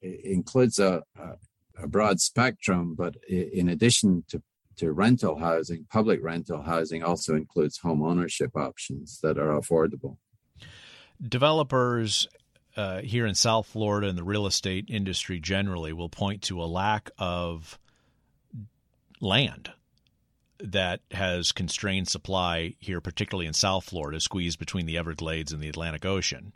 It 0.00 0.24
includes 0.24 0.78
a, 0.78 1.02
a, 1.18 1.32
a 1.82 1.88
broad 1.88 2.20
spectrum, 2.20 2.94
but 2.96 3.16
in 3.28 3.68
addition 3.68 4.24
to 4.28 4.42
to 4.76 4.90
rental 4.92 5.38
housing, 5.38 5.86
public 5.92 6.22
rental 6.22 6.62
housing 6.62 7.02
also 7.02 7.34
includes 7.34 7.78
home 7.78 8.02
ownership 8.02 8.56
options 8.56 9.20
that 9.22 9.38
are 9.38 9.60
affordable. 9.60 10.16
Developers 11.20 12.26
uh, 12.76 13.02
here 13.02 13.26
in 13.26 13.34
South 13.34 13.66
Florida 13.66 14.08
and 14.08 14.16
the 14.16 14.24
real 14.24 14.46
estate 14.46 14.86
industry 14.88 15.38
generally 15.40 15.92
will 15.92 16.08
point 16.08 16.40
to 16.42 16.62
a 16.62 16.64
lack 16.64 17.10
of 17.18 17.78
land 19.20 19.70
that 20.58 21.00
has 21.10 21.52
constrained 21.52 22.08
supply 22.08 22.74
here, 22.78 23.00
particularly 23.00 23.46
in 23.46 23.52
South 23.52 23.84
Florida, 23.84 24.20
squeezed 24.20 24.58
between 24.58 24.86
the 24.86 24.96
Everglades 24.96 25.52
and 25.52 25.60
the 25.60 25.68
Atlantic 25.68 26.04
Ocean. 26.04 26.52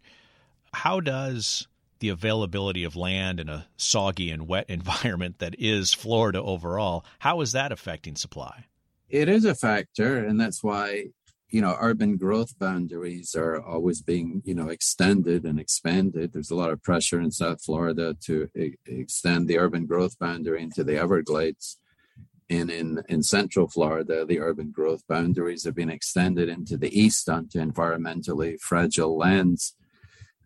How 0.72 1.00
does 1.00 1.66
the 1.98 2.08
availability 2.08 2.84
of 2.84 2.96
land 2.96 3.40
in 3.40 3.48
a 3.48 3.66
soggy 3.76 4.30
and 4.30 4.48
wet 4.48 4.66
environment 4.70 5.38
that 5.38 5.54
is 5.58 5.92
Florida 5.94 6.42
overall, 6.42 7.04
how 7.20 7.40
is 7.40 7.52
that 7.52 7.72
affecting 7.72 8.16
supply? 8.16 8.66
It 9.08 9.28
is 9.28 9.44
a 9.44 9.54
factor, 9.54 10.18
and 10.18 10.40
that's 10.40 10.64
why 10.64 11.06
you 11.50 11.60
know 11.60 11.76
urban 11.80 12.16
growth 12.16 12.58
boundaries 12.58 13.34
are 13.36 13.62
always 13.62 14.02
being 14.02 14.42
you 14.44 14.54
know 14.54 14.68
extended 14.68 15.44
and 15.44 15.60
expanded. 15.60 16.32
There's 16.32 16.50
a 16.50 16.56
lot 16.56 16.70
of 16.70 16.82
pressure 16.82 17.20
in 17.20 17.30
south 17.30 17.62
florida 17.62 18.16
to 18.24 18.48
extend 18.86 19.46
the 19.46 19.58
urban 19.58 19.86
growth 19.86 20.18
boundary 20.18 20.62
into 20.62 20.82
the 20.82 20.96
everglades. 20.96 21.78
And 22.50 22.70
in 22.70 23.02
in 23.08 23.22
central 23.22 23.68
florida 23.68 24.24
the 24.24 24.40
urban 24.40 24.70
growth 24.70 25.02
boundaries 25.08 25.64
have 25.64 25.74
been 25.74 25.90
extended 25.90 26.48
into 26.48 26.76
the 26.76 26.96
east 26.96 27.28
onto 27.28 27.60
environmentally 27.60 28.60
fragile 28.60 29.16
lands 29.16 29.74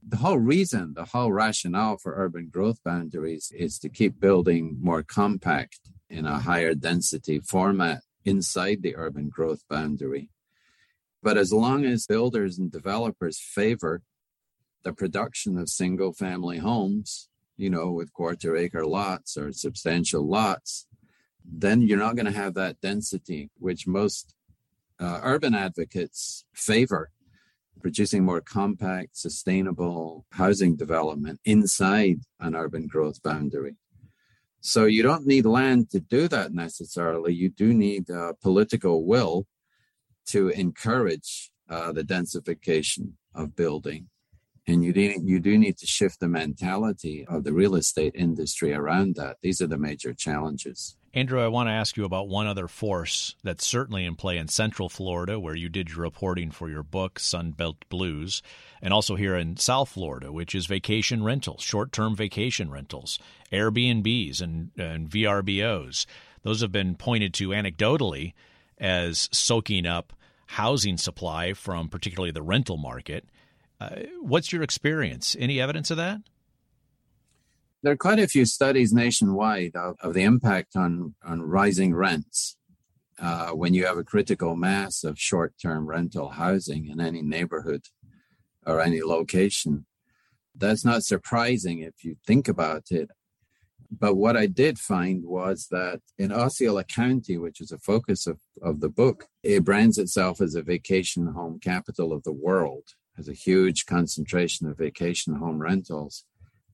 the 0.07 0.16
whole 0.16 0.38
reason, 0.38 0.95
the 0.95 1.04
whole 1.04 1.33
rationale 1.33 1.99
for 1.99 2.14
urban 2.16 2.49
growth 2.50 2.83
boundaries 2.85 3.52
is 3.54 3.78
to 3.80 3.88
keep 3.88 4.19
building 4.19 4.76
more 4.80 5.02
compact 5.02 5.80
in 6.09 6.26
a 6.26 6.38
higher 6.38 6.75
density 6.75 7.38
format 7.40 8.02
inside 8.25 8.83
the 8.83 8.97
urban 8.97 9.28
growth 9.28 9.62
boundary. 9.69 10.30
But 11.23 11.37
as 11.37 11.52
long 11.52 11.85
as 11.85 12.07
builders 12.07 12.59
and 12.59 12.73
developers 12.73 13.38
favor 13.38 14.02
the 14.83 14.92
production 14.92 15.59
of 15.59 15.69
single 15.69 16.12
family 16.12 16.59
homes, 16.59 17.28
you 17.57 17.69
know, 17.69 17.90
with 17.90 18.12
quarter 18.12 18.57
acre 18.57 18.87
lots 18.87 19.37
or 19.37 19.52
substantial 19.52 20.26
lots, 20.26 20.87
then 21.45 21.83
you're 21.83 21.99
not 21.99 22.16
going 22.16 22.26
to 22.26 22.33
have 22.33 22.54
that 22.54 22.80
density, 22.80 23.50
which 23.59 23.87
most 23.87 24.35
uh, 24.99 25.21
urban 25.23 25.54
advocates 25.54 26.45
favor 26.54 27.11
producing 27.80 28.25
more 28.25 28.40
compact, 28.40 29.16
sustainable 29.16 30.26
housing 30.32 30.76
development 30.76 31.40
inside 31.44 32.20
an 32.40 32.54
urban 32.54 32.87
growth 32.87 33.22
boundary. 33.22 33.76
So 34.60 34.84
you 34.84 35.02
don't 35.02 35.26
need 35.26 35.46
land 35.46 35.90
to 35.90 36.00
do 36.00 36.28
that 36.28 36.52
necessarily. 36.52 37.32
You 37.32 37.49
do 37.49 37.72
need 37.72 38.10
uh, 38.10 38.34
political 38.42 39.06
will 39.06 39.46
to 40.26 40.49
encourage 40.50 41.50
uh, 41.68 41.92
the 41.92 42.04
densification 42.04 43.12
of 43.34 43.56
building. 43.56 44.08
And 44.66 44.84
you 44.84 44.92
you 45.25 45.40
do 45.40 45.58
need 45.58 45.78
to 45.78 45.87
shift 45.87 46.20
the 46.20 46.28
mentality 46.28 47.26
of 47.28 47.44
the 47.44 47.52
real 47.52 47.75
estate 47.75 48.14
industry 48.14 48.72
around 48.75 49.16
that. 49.16 49.38
These 49.42 49.62
are 49.62 49.66
the 49.66 49.78
major 49.78 50.12
challenges. 50.12 50.96
Andrew, 51.12 51.43
I 51.43 51.49
want 51.49 51.69
to 51.69 51.73
ask 51.73 51.97
you 51.97 52.05
about 52.05 52.29
one 52.29 52.47
other 52.47 52.69
force 52.69 53.35
that's 53.43 53.67
certainly 53.67 54.05
in 54.05 54.14
play 54.14 54.38
in 54.38 54.47
Central 54.47 54.88
Florida, 54.88 55.40
where 55.40 55.57
you 55.57 55.69
did 55.69 55.90
your 55.90 56.02
reporting 56.02 56.52
for 56.52 56.71
your 56.71 56.85
book, 56.85 57.19
Sunbelt 57.19 57.79
Blues, 57.88 58.43
and 58.81 58.95
also 58.95 59.17
here 59.17 59.35
in 59.35 59.57
South 59.57 59.88
Florida, 59.88 60.31
which 60.31 60.55
is 60.55 60.67
vacation 60.67 61.25
rentals, 61.25 61.62
short 61.62 61.90
term 61.90 62.14
vacation 62.14 62.71
rentals, 62.71 63.19
Airbnbs, 63.50 64.40
and, 64.40 64.71
and 64.79 65.11
VRBOs. 65.11 66.07
Those 66.45 66.61
have 66.61 66.71
been 66.71 66.95
pointed 66.95 67.35
to 67.35 67.49
anecdotally 67.49 68.33
as 68.79 69.29
soaking 69.33 69.87
up 69.87 70.12
housing 70.47 70.97
supply 70.97 71.55
from 71.55 71.88
particularly 71.88 72.31
the 72.31 72.43
rental 72.43 72.76
market. 72.76 73.25
Uh, 73.81 74.02
what's 74.21 74.52
your 74.52 74.62
experience? 74.62 75.37
Any 75.38 75.61
evidence 75.61 75.90
of 75.90 75.97
that? 75.97 76.21
There 77.82 77.92
are 77.92 77.96
quite 77.96 78.19
a 78.19 78.28
few 78.28 78.45
studies 78.45 78.93
nationwide 78.93 79.75
of, 79.75 79.97
of 80.02 80.14
the 80.14 80.23
impact 80.23 80.76
on, 80.76 81.14
on 81.25 81.43
rising 81.43 81.95
rents 81.95 82.56
uh, 83.19 83.50
when 83.50 83.75
you 83.75 83.86
have 83.86 83.99
a 83.99 84.04
critical 84.04 84.56
mass 84.56 85.04
of 85.04 85.19
short 85.19 85.54
term 85.60 85.86
rental 85.86 86.30
housing 86.30 86.88
in 86.88 87.00
any 87.00 87.23
neighborhood 87.23 87.86
or 88.66 88.80
any 88.80 89.02
location. 89.02 89.86
That's 90.54 90.84
not 90.84 91.04
surprising 91.04 91.80
if 91.80 92.04
you 92.04 92.16
think 92.26 92.49
about 92.49 92.90
it. 92.90 93.10
But 93.90 94.14
what 94.14 94.36
I 94.36 94.47
did 94.47 94.78
find 94.78 95.25
was 95.25 95.66
that 95.71 96.00
in 96.16 96.32
Osceola 96.32 96.84
County, 96.84 97.38
which 97.38 97.60
is 97.60 97.73
a 97.73 97.78
focus 97.78 98.26
of, 98.26 98.38
of 98.62 98.80
the 98.80 98.88
book, 98.88 99.26
it 99.43 99.64
brands 99.64 99.99
itself 99.99 100.40
as 100.40 100.54
a 100.54 100.62
vacation 100.62 101.26
home 101.26 101.58
capital 101.60 102.12
of 102.12 102.23
the 102.23 102.32
world, 102.32 102.84
has 103.16 103.28
a 103.28 103.32
huge 103.32 103.86
concentration 103.86 104.69
of 104.69 104.78
vacation 104.78 105.34
home 105.34 105.58
rentals. 105.58 106.25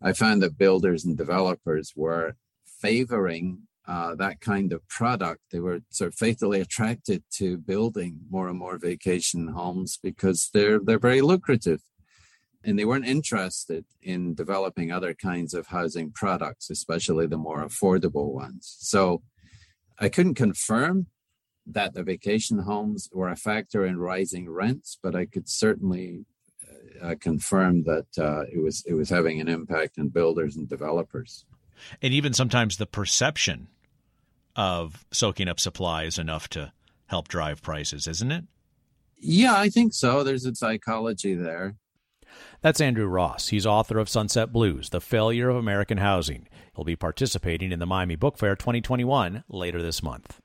I 0.03 0.13
found 0.13 0.43
that 0.43 0.59
builders 0.59 1.05
and 1.05 1.17
developers 1.17 1.93
were 1.97 2.37
favoring 2.65 3.67
uh, 3.89 4.15
that 4.17 4.41
kind 4.41 4.73
of 4.73 4.87
product. 4.89 5.41
They 5.53 5.61
were 5.61 5.81
sort 5.91 6.09
of 6.09 6.15
fatally 6.15 6.61
attracted 6.61 7.23
to 7.35 7.57
building 7.57 8.21
more 8.29 8.49
and 8.49 8.59
more 8.59 8.79
vacation 8.79 9.49
homes 9.49 9.99
because 10.03 10.51
they're 10.53 10.81
they're 10.81 10.99
very 10.99 11.21
lucrative, 11.21 11.83
and 12.65 12.79
they 12.79 12.85
weren't 12.85 13.07
interested 13.07 13.85
in 14.03 14.35
developing 14.35 14.91
other 14.91 15.15
kinds 15.15 15.55
of 15.55 15.69
housing 15.69 16.11
products, 16.11 16.69
especially 16.69 17.27
the 17.27 17.39
more 17.39 17.65
affordable 17.65 18.33
ones. 18.33 18.77
So, 18.81 19.23
I 19.99 20.09
couldn't 20.09 20.35
confirm 20.35 21.07
that 21.65 21.95
the 21.95 22.03
vacation 22.03 22.61
homes 22.61 23.09
were 23.13 23.29
a 23.29 23.37
factor 23.37 23.85
in 23.85 23.99
rising 23.99 24.49
rents, 24.51 24.99
but 25.03 25.15
I 25.15 25.27
could 25.27 25.49
certainly 25.49 26.25
uh, 27.03 27.15
confirmed 27.21 27.85
that 27.85 28.07
uh, 28.19 28.43
it 28.53 28.63
was 28.63 28.85
it 28.87 28.95
was 28.95 29.09
having 29.09 29.41
an 29.41 29.49
impact 29.49 29.99
on 29.99 30.09
builders 30.09 30.57
and 30.57 30.69
developers. 30.69 31.45
And 32.01 32.15
even 32.15 32.33
sometimes 32.33 32.77
the 32.77 32.87
perception 32.87 33.69
of 34.55 35.05
soaking 35.13 35.49
up 35.49 35.61
supply 35.61 36.05
is 36.05 36.19
enough 36.19 36.49
to 36.51 36.73
help 37.07 37.29
drive 37.29 37.63
prices, 37.63 38.07
isn't 38.07 38.33
it? 38.33 38.45
Yeah, 39.19 39.57
I 39.57 39.69
think 39.69 39.93
so. 39.93 40.25
There's 40.25 40.47
a 40.47 40.55
psychology 40.55 41.35
there. 41.35 41.77
That's 42.61 42.81
Andrew 42.81 43.07
Ross. 43.07 43.49
He's 43.49 43.67
author 43.67 43.99
of 43.99 44.09
Sunbelt 44.09 44.53
Blues, 44.53 44.91
The 44.91 45.01
Failure 45.01 45.49
of 45.49 45.57
American 45.57 45.99
Housing. 45.99 46.49
He'll 46.75 46.85
be 46.85 46.97
participating 46.97 47.73
in 47.73 47.79
the 47.79 47.87
Miami 47.87 48.17
Book 48.17 48.37
Fair 48.37 48.57
2021 48.57 49.45
later 49.49 49.83
this 49.83 50.03
month. 50.03 50.41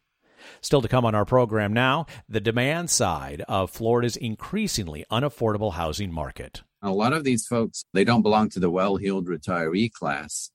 Still 0.59 0.81
to 0.81 0.87
come 0.87 1.05
on 1.05 1.15
our 1.15 1.25
program 1.25 1.73
now, 1.73 2.05
the 2.27 2.41
demand 2.41 2.89
side 2.89 3.43
of 3.47 3.71
Florida's 3.71 4.17
increasingly 4.17 5.05
unaffordable 5.11 5.73
housing 5.73 6.11
market. 6.11 6.63
A 6.81 6.91
lot 6.91 7.13
of 7.13 7.23
these 7.23 7.45
folks, 7.45 7.85
they 7.93 8.03
don't 8.03 8.23
belong 8.23 8.49
to 8.49 8.59
the 8.59 8.69
well-heeled 8.69 9.27
retiree 9.27 9.91
class. 9.91 10.51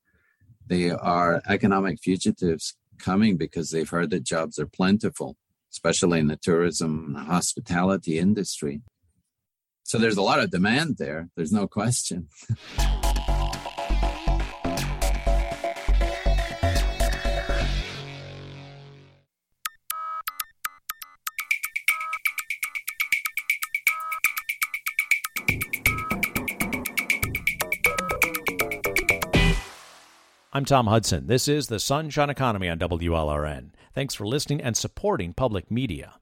They 0.67 0.91
are 0.91 1.41
economic 1.49 2.01
fugitives 2.01 2.77
coming 2.99 3.37
because 3.37 3.71
they've 3.71 3.89
heard 3.89 4.11
that 4.11 4.25
jobs 4.25 4.59
are 4.59 4.67
plentiful, 4.67 5.37
especially 5.73 6.19
in 6.19 6.27
the 6.27 6.37
tourism 6.37 7.15
and 7.17 7.27
hospitality 7.27 8.19
industry. 8.19 8.83
So 9.85 9.99
there's 9.99 10.17
a 10.17 10.23
lot 10.23 10.41
of 10.41 10.51
demand 10.51 10.97
there. 10.99 11.29
There's 11.37 11.53
no 11.53 11.69
question. 11.69 12.29
I'm 30.57 30.64
Tom 30.64 30.87
Hudson. 30.87 31.27
This 31.27 31.49
is 31.49 31.66
the 31.66 31.79
Sunshine 31.79 32.31
Economy 32.31 32.71
on 32.71 32.79
WLRN. 32.79 33.73
Thanks 33.92 34.14
for 34.14 34.27
listening 34.27 34.62
and 34.62 34.75
supporting 34.75 35.35
public 35.35 35.71
media. 35.71 36.14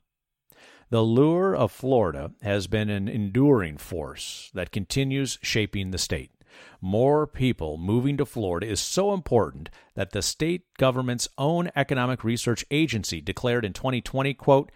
The 0.91 1.03
lure 1.03 1.55
of 1.55 1.71
Florida 1.71 2.33
has 2.43 2.67
been 2.67 2.91
an 2.91 3.07
enduring 3.07 3.77
force 3.77 4.51
that 4.53 4.73
continues 4.73 5.39
shaping 5.41 5.93
the 5.93 5.99
state. 5.99 6.33
More 6.81 7.29
people 7.29 7.79
moving 7.79 8.17
to 8.17 8.27
Florida 8.27 8.67
is 8.67 8.81
so 8.81 9.15
important 9.15 9.71
that 9.95 10.11
the 10.11 10.21
state 10.21 10.63
government's 10.79 11.29
own 11.39 11.71
economic 11.77 12.25
research 12.25 12.65
agency 12.73 13.21
declared 13.21 13.65
in 13.65 13.73
2020, 13.73 14.35
quote, 14.35 14.73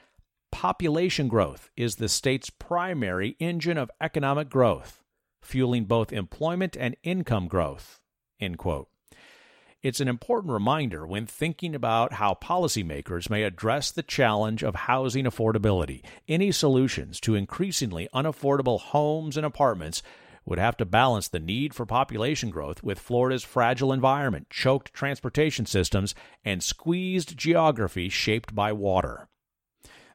population 0.52 1.26
growth 1.26 1.68
is 1.76 1.96
the 1.96 2.08
state's 2.08 2.48
primary 2.48 3.34
engine 3.40 3.76
of 3.76 3.90
economic 4.00 4.50
growth, 4.50 5.02
fueling 5.42 5.84
both 5.84 6.12
employment 6.12 6.76
and 6.78 6.94
income 7.02 7.48
growth, 7.48 7.98
end 8.38 8.56
quote. 8.56 8.86
It's 9.80 10.00
an 10.00 10.08
important 10.08 10.52
reminder 10.52 11.06
when 11.06 11.24
thinking 11.24 11.72
about 11.72 12.14
how 12.14 12.34
policymakers 12.34 13.30
may 13.30 13.44
address 13.44 13.92
the 13.92 14.02
challenge 14.02 14.64
of 14.64 14.74
housing 14.74 15.24
affordability. 15.24 16.04
Any 16.26 16.50
solutions 16.50 17.20
to 17.20 17.36
increasingly 17.36 18.08
unaffordable 18.12 18.80
homes 18.80 19.36
and 19.36 19.46
apartments 19.46 20.02
would 20.44 20.58
have 20.58 20.76
to 20.78 20.84
balance 20.84 21.28
the 21.28 21.38
need 21.38 21.74
for 21.74 21.86
population 21.86 22.50
growth 22.50 22.82
with 22.82 22.98
Florida's 22.98 23.44
fragile 23.44 23.92
environment, 23.92 24.50
choked 24.50 24.92
transportation 24.92 25.64
systems, 25.64 26.12
and 26.44 26.60
squeezed 26.60 27.36
geography 27.36 28.08
shaped 28.08 28.56
by 28.56 28.72
water. 28.72 29.28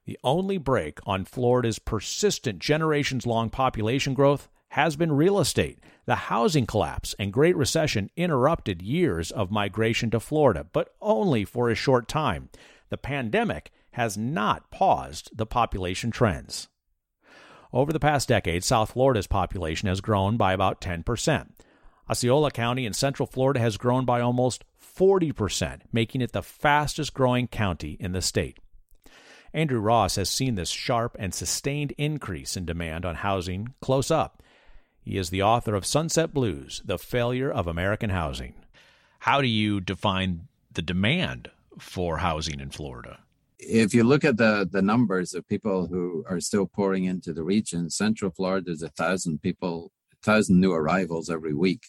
The 0.06 0.20
only 0.26 0.58
break 0.58 1.00
on 1.06 1.24
Florida's 1.24 1.80
persistent 1.80 2.60
generations 2.60 3.26
long 3.26 3.50
population 3.50 4.14
growth 4.14 4.50
has 4.74 4.96
been 4.96 5.12
real 5.12 5.40
estate. 5.40 5.78
The 6.06 6.16
housing 6.16 6.66
collapse 6.66 7.14
and 7.20 7.32
Great 7.32 7.56
Recession 7.56 8.10
interrupted 8.18 8.82
years 8.82 9.30
of 9.30 9.52
migration 9.52 10.10
to 10.10 10.20
Florida, 10.20 10.66
but 10.74 10.96
only 11.00 11.46
for 11.46 11.70
a 11.70 11.76
short 11.76 12.08
time. 12.08 12.50
The 12.90 12.98
pandemic 12.98 13.70
has 13.92 14.18
not 14.18 14.72
paused 14.72 15.30
the 15.32 15.46
population 15.46 16.10
trends. 16.10 16.70
Over 17.72 17.94
the 17.94 18.00
past 18.00 18.28
decade, 18.28 18.64
South 18.64 18.94
Florida's 18.94 19.28
population 19.28 19.90
has 19.90 20.02
grown 20.02 20.38
by 20.38 20.54
about 20.54 20.82
10%. 20.82 21.50
Osceola 22.10 22.50
County 22.50 22.88
in 22.88 22.94
Central 22.94 23.28
Florida 23.28 23.60
has 23.60 23.78
grown 23.78 24.06
by 24.06 24.22
almost 24.22 24.64
40%, 24.98 25.82
making 25.92 26.22
it 26.22 26.32
the 26.32 26.42
fastest 26.42 27.14
growing 27.14 27.48
county 27.48 27.96
in 28.00 28.14
the 28.14 28.24
state. 28.24 28.58
Andrew 29.54 29.80
Ross 29.80 30.16
has 30.16 30.30
seen 30.30 30.56
this 30.56 30.70
sharp 30.70 31.16
and 31.20 31.32
sustained 31.32 31.94
increase 32.00 32.58
in 32.58 32.66
demand 32.66 33.06
on 33.06 33.14
housing 33.14 33.76
close 33.80 34.10
up. 34.10 34.42
He 35.04 35.18
is 35.18 35.30
the 35.30 35.44
author 35.44 35.76
of 35.76 35.84
Sunbelt 35.84 36.34
Blues 36.34 36.82
The 36.86 36.98
Failure 36.98 37.52
of 37.52 37.68
American 37.68 38.10
Housing. 38.10 38.56
How 39.20 39.42
do 39.42 39.48
you 39.48 39.80
define 39.80 40.48
the 40.72 40.82
demand 40.82 41.52
for 41.78 42.18
housing 42.18 42.60
in 42.60 42.70
Florida? 42.70 43.20
if 43.66 43.94
you 43.94 44.04
look 44.04 44.24
at 44.24 44.38
the 44.38 44.68
the 44.70 44.82
numbers 44.82 45.34
of 45.34 45.48
people 45.48 45.88
who 45.88 46.24
are 46.30 46.40
still 46.40 46.66
pouring 46.66 47.06
into 47.06 47.34
the 47.34 47.44
region, 47.44 47.90
Central 47.90 48.32
Florida 48.32 48.72
is 48.72 48.82
a 48.82 48.90
thousand 48.90 49.42
people, 49.42 49.92
a 50.12 50.24
thousand 50.24 50.60
new 50.60 50.74
arrivals 50.74 51.30
every 51.30 51.54
week. 51.54 51.88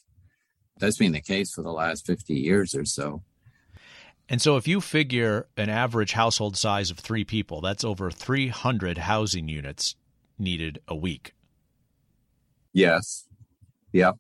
That's 0.79 0.99
been 0.99 1.13
the 1.13 1.21
case 1.21 1.53
for 1.53 1.63
the 1.63 1.73
last 1.73 2.07
fifty 2.07 2.35
years 2.35 2.75
or 2.75 2.85
so. 2.85 3.23
And 4.29 4.41
so, 4.41 4.57
if 4.57 4.67
you 4.67 4.81
figure 4.81 5.47
an 5.57 5.69
average 5.69 6.13
household 6.13 6.57
size 6.57 6.91
of 6.91 6.99
three 6.99 7.25
people, 7.25 7.61
that's 7.61 7.85
over 7.85 8.11
300 8.11 8.97
housing 8.97 9.49
units 9.49 9.97
needed 10.39 10.79
a 10.89 10.97
week. 10.97 11.35
Yes. 12.75 13.27
Yep. 13.93 14.17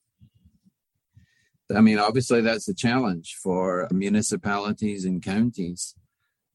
I 1.74 1.80
mean, 1.80 1.98
obviously, 1.98 2.40
that's 2.40 2.68
a 2.68 2.74
challenge 2.74 3.36
for 3.42 3.88
municipalities 3.90 5.04
and 5.04 5.22
counties 5.22 5.94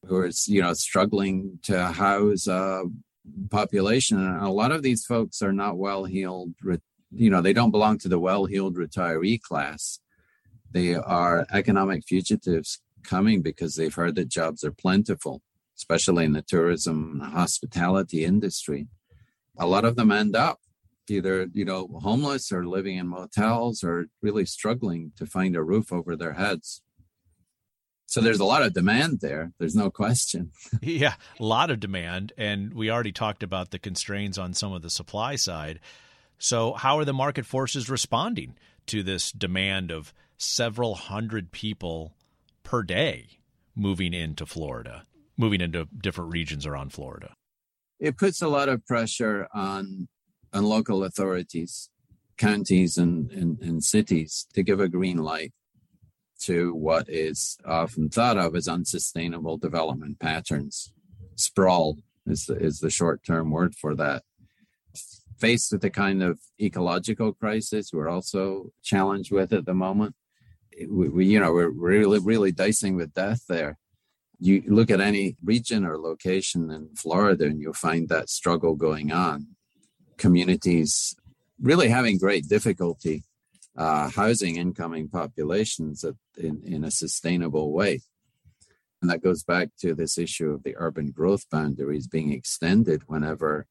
who 0.06 0.16
are 0.16 0.30
you 0.48 0.62
know 0.62 0.74
struggling 0.74 1.60
to 1.64 1.88
house 1.88 2.48
a 2.48 2.84
population 3.50 4.18
and 4.18 4.42
a 4.42 4.50
lot 4.50 4.72
of 4.72 4.82
these 4.82 5.06
folks 5.06 5.42
are 5.42 5.52
not 5.52 5.78
well 5.78 6.06
heeled 6.06 6.54
you 7.12 7.30
know 7.30 7.42
they 7.42 7.54
don't 7.54 7.72
belong 7.72 7.98
to 7.98 8.08
the 8.08 8.18
well 8.18 8.46
heeled 8.46 8.78
retiree 8.78 9.42
class 9.42 10.00
they 10.72 10.96
are 10.96 11.46
economic 11.52 12.04
fugitives 12.08 12.82
coming 13.04 13.42
because 13.42 13.76
they've 13.76 13.94
heard 13.94 14.16
that 14.16 14.30
jobs 14.30 14.64
are 14.64 14.72
plentiful 14.72 15.42
especially 15.76 16.24
in 16.26 16.34
the 16.34 16.42
tourism 16.42 17.20
and 17.22 17.34
hospitality 17.34 18.24
industry 18.24 18.88
a 19.58 19.68
lot 19.68 19.86
of 19.86 19.96
them 19.98 20.12
end 20.12 20.36
up 20.36 20.60
either 21.12 21.48
you 21.54 21.66
know 21.66 21.88
homeless 22.02 22.52
or 22.52 22.66
living 22.66 22.98
in 22.98 23.08
motels 23.08 23.84
or 23.84 24.08
really 24.22 24.46
struggling 24.46 25.12
to 25.16 25.26
find 25.26 25.56
a 25.56 25.64
roof 25.64 25.92
over 25.92 26.16
their 26.16 26.34
heads 26.34 26.82
so 28.10 28.22
there's 28.22 28.40
a 28.40 28.46
lot 28.46 28.64
of 28.64 28.74
demand 28.74 29.20
there. 29.22 29.52
There's 29.60 29.76
no 29.76 29.92
question. 29.92 30.52
yeah, 30.82 31.14
a 31.40 31.44
lot 31.44 31.70
of 31.70 31.80
demand. 31.80 32.34
And 32.40 32.74
we 32.74 32.90
already 32.90 33.12
talked 33.12 33.44
about 33.44 33.70
the 33.70 33.78
constraints 33.78 34.40
on 34.40 34.56
some 34.56 34.74
of 34.74 34.82
the 34.82 34.90
supply 34.90 35.36
side. 35.36 35.80
So, 36.40 36.74
how 36.74 36.98
are 36.98 37.06
the 37.06 37.14
market 37.14 37.46
forces 37.46 37.88
responding 37.88 38.56
to 38.88 39.04
this 39.04 39.32
demand 39.32 39.92
of 39.92 40.12
several 40.38 40.96
hundred 40.96 41.52
people 41.52 42.16
per 42.64 42.82
day 42.82 43.42
moving 43.76 44.16
into 44.16 44.48
Florida, 44.48 45.06
moving 45.38 45.62
into 45.62 45.88
different 45.96 46.34
regions 46.34 46.66
around 46.66 46.92
Florida? 46.92 47.36
It 48.00 48.18
puts 48.18 48.42
a 48.42 48.48
lot 48.48 48.70
of 48.70 48.84
pressure 48.88 49.48
on 49.54 50.08
on 50.54 50.64
local 50.64 51.04
authorities, 51.04 51.90
counties, 52.38 52.98
and, 52.98 53.32
and, 53.32 53.60
and 53.62 53.84
cities 53.84 54.48
to 54.54 54.64
give 54.64 54.80
a 54.80 54.88
green 54.88 55.18
light 55.18 55.54
to 56.40 56.74
what 56.74 57.10
is 57.10 57.58
often 57.66 58.10
thought 58.10 58.38
of 58.38 58.56
as 58.56 58.68
unsustainable 58.68 59.58
development 59.58 60.20
patterns. 60.20 60.94
Sprawl 61.36 61.98
is 62.26 62.46
the, 62.46 62.56
is 62.56 62.80
the 62.80 62.90
short 62.90 63.24
term 63.24 63.52
word 63.52 63.76
for 63.76 63.96
that. 63.96 64.24
Faced 65.38 65.72
with 65.72 65.82
the 65.82 65.90
kind 65.90 66.22
of 66.22 66.40
ecological 66.60 67.34
crisis 67.34 67.92
we're 67.94 68.10
also 68.10 68.72
challenged 68.84 69.32
with 69.32 69.54
at 69.54 69.66
the 69.66 69.74
moment, 69.74 70.16
we, 70.88 71.10
we 71.10 71.26
you 71.26 71.40
know 71.40 71.54
we're 71.54 71.70
really 71.70 72.20
really 72.20 72.52
dicing 72.52 72.96
with 72.96 73.14
death 73.14 73.46
there. 73.48 73.78
You 74.40 74.64
look 74.68 74.90
at 74.90 75.02
any 75.02 75.36
region 75.44 75.86
or 75.86 75.98
location 75.98 76.72
in 76.72 76.90
Florida, 76.96 77.46
and 77.46 77.62
you'll 77.62 77.74
find 77.74 78.08
that 78.10 78.30
struggle 78.30 78.76
going 78.76 79.12
on. 79.12 79.48
Communities 80.20 81.16
really 81.60 81.90
having 81.90 82.20
great 82.20 82.48
difficulty 82.48 83.24
uh, 83.80 84.10
housing 84.10 84.58
incoming 84.58 85.08
populations 85.08 86.04
in, 86.38 86.62
in 86.66 86.84
a 86.84 86.92
sustainable 86.92 87.72
way. 87.72 88.02
And 89.02 89.10
that 89.10 89.24
goes 89.24 89.44
back 89.44 89.70
to 89.80 89.96
this 89.96 90.18
issue 90.18 90.52
of 90.52 90.64
the 90.64 90.76
urban 90.78 91.12
growth 91.12 91.50
boundaries 91.50 92.06
being 92.06 92.34
extended 92.34 93.04
whenever 93.08 93.66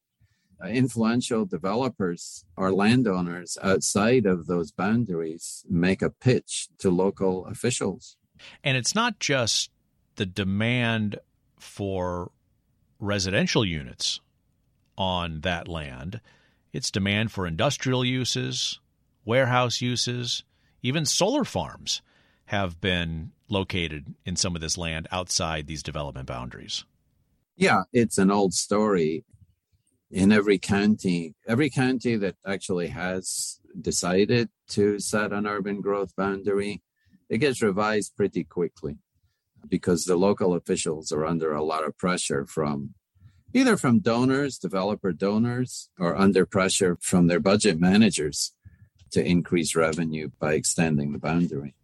uh, 0.63 0.67
influential 0.67 1.45
developers 1.45 2.43
or 2.57 2.73
landowners 2.73 3.57
outside 3.61 4.25
of 4.25 4.47
those 4.47 4.71
boundaries 4.71 5.63
make 5.69 6.01
a 6.01 6.09
pitch 6.09 6.69
to 6.79 6.89
local 6.89 7.45
officials. 7.45 8.17
And 8.63 8.75
it's 8.75 8.95
not 8.95 9.19
just 9.19 9.69
the 10.15 10.25
demand 10.25 11.19
for 11.59 12.31
residential 12.99 13.63
units 13.63 14.19
on 14.97 15.41
that 15.41 15.67
land, 15.67 16.19
it's 16.73 16.91
demand 16.91 17.31
for 17.31 17.47
industrial 17.47 18.05
uses, 18.05 18.79
warehouse 19.25 19.81
uses, 19.81 20.43
even 20.81 21.05
solar 21.05 21.43
farms 21.43 22.01
have 22.45 22.79
been 22.81 23.31
located 23.47 24.15
in 24.25 24.35
some 24.35 24.55
of 24.55 24.61
this 24.61 24.77
land 24.77 25.07
outside 25.11 25.67
these 25.67 25.83
development 25.83 26.27
boundaries. 26.27 26.85
Yeah, 27.55 27.83
it's 27.91 28.17
an 28.17 28.31
old 28.31 28.53
story. 28.53 29.25
In 30.11 30.31
every 30.31 30.57
county, 30.57 31.35
every 31.47 31.69
county 31.69 32.15
that 32.15 32.35
actually 32.45 32.87
has 32.87 33.59
decided 33.79 34.49
to 34.69 34.99
set 34.99 35.31
an 35.31 35.45
urban 35.45 35.81
growth 35.81 36.15
boundary, 36.15 36.81
it 37.29 37.37
gets 37.37 37.61
revised 37.61 38.15
pretty 38.15 38.43
quickly 38.43 38.97
because 39.67 40.05
the 40.05 40.15
local 40.15 40.55
officials 40.55 41.11
are 41.11 41.25
under 41.25 41.53
a 41.53 41.63
lot 41.63 41.85
of 41.85 41.97
pressure 41.97 42.45
from 42.45 42.95
either 43.53 43.77
from 43.77 43.99
donors, 43.99 44.57
developer 44.57 45.11
donors, 45.11 45.89
or 45.99 46.15
under 46.15 46.45
pressure 46.45 46.97
from 47.01 47.27
their 47.27 47.39
budget 47.39 47.79
managers 47.79 48.53
to 49.11 49.25
increase 49.25 49.75
revenue 49.75 50.29
by 50.39 50.53
extending 50.53 51.11
the 51.11 51.19
boundary. 51.19 51.75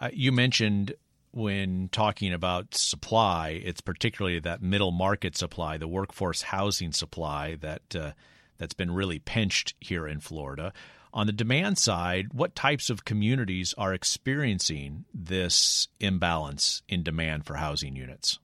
Uh, 0.00 0.10
you 0.12 0.32
mentioned 0.32 0.94
when 1.32 1.88
talking 1.92 2.32
about 2.32 2.74
supply, 2.74 3.60
it's 3.64 3.80
particularly 3.80 4.40
that 4.40 4.62
middle 4.62 4.90
market 4.90 5.36
supply, 5.36 5.76
the 5.76 5.88
workforce 5.88 6.42
housing 6.42 6.92
supply 6.92 7.56
that 7.56 7.94
uh, 7.94 8.12
that's 8.58 8.74
been 8.74 8.90
really 8.90 9.18
pinched 9.18 9.74
here 9.80 10.06
in 10.06 10.20
Florida. 10.20 10.72
On 11.12 11.26
the 11.26 11.32
demand 11.32 11.78
side, 11.78 12.32
what 12.32 12.54
types 12.54 12.90
of 12.90 13.04
communities 13.04 13.74
are 13.76 13.92
experiencing 13.92 15.04
this 15.12 15.88
imbalance 15.98 16.82
in 16.88 17.02
demand 17.02 17.46
for 17.46 17.54
housing 17.54 17.96
units? 17.96 18.38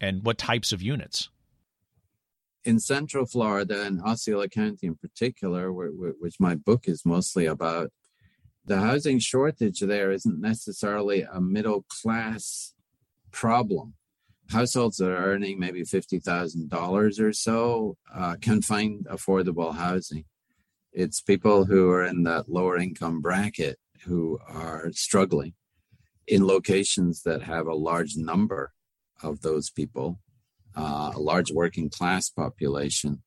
And 0.00 0.24
what 0.24 0.38
types 0.38 0.72
of 0.72 0.82
units? 0.82 1.28
In 2.68 2.78
Central 2.78 3.24
Florida 3.24 3.82
and 3.82 3.98
Osceola 4.02 4.46
County 4.46 4.88
in 4.88 4.94
particular, 4.94 5.72
which 5.72 6.38
my 6.38 6.54
book 6.54 6.86
is 6.86 7.06
mostly 7.06 7.46
about, 7.46 7.90
the 8.66 8.78
housing 8.78 9.18
shortage 9.18 9.80
there 9.80 10.12
isn't 10.12 10.38
necessarily 10.38 11.22
a 11.22 11.40
middle 11.40 11.86
class 11.88 12.74
problem. 13.32 13.94
Households 14.50 14.98
that 14.98 15.10
are 15.10 15.32
earning 15.32 15.58
maybe 15.58 15.80
$50,000 15.80 17.20
or 17.20 17.32
so 17.32 17.96
uh, 18.14 18.36
can 18.38 18.60
find 18.60 19.06
affordable 19.06 19.74
housing. 19.74 20.26
It's 20.92 21.22
people 21.22 21.64
who 21.64 21.88
are 21.88 22.04
in 22.04 22.24
that 22.24 22.50
lower 22.50 22.76
income 22.76 23.22
bracket 23.22 23.78
who 24.04 24.38
are 24.46 24.92
struggling 24.92 25.54
in 26.26 26.46
locations 26.46 27.22
that 27.22 27.44
have 27.44 27.66
a 27.66 27.74
large 27.74 28.14
number 28.16 28.72
of 29.22 29.40
those 29.40 29.70
people 29.70 30.18
uh, 30.76 31.12
a 31.14 31.18
large 31.18 31.50
working 31.52 31.90
class 31.90 32.28
population, 32.28 33.22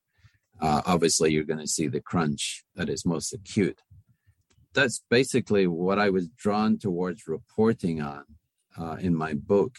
uh, 0.60 0.82
obviously 0.86 1.32
you're 1.32 1.44
going 1.44 1.58
to 1.58 1.66
see 1.66 1.88
the 1.88 2.00
crunch 2.00 2.64
that 2.76 2.88
is 2.88 3.04
most 3.04 3.32
acute. 3.32 3.80
That's 4.74 5.02
basically 5.10 5.66
what 5.66 5.98
I 5.98 6.10
was 6.10 6.28
drawn 6.28 6.78
towards 6.78 7.28
reporting 7.28 8.00
on 8.00 8.24
uh, 8.78 8.96
in 9.00 9.14
my 9.14 9.34
book, 9.34 9.76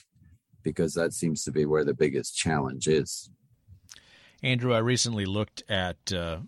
because 0.62 0.94
that 0.94 1.14
seems 1.14 1.44
to 1.44 1.52
be 1.52 1.66
where 1.66 1.86
the 1.86 1.96
biggest 1.96 2.36
challenge 2.36 2.88
is. 2.88 3.30
Andrew, 4.44 4.74
I 4.74 4.80
recently 4.80 5.26
looked 5.26 5.64
at 5.70 6.12
uh, 6.12 6.40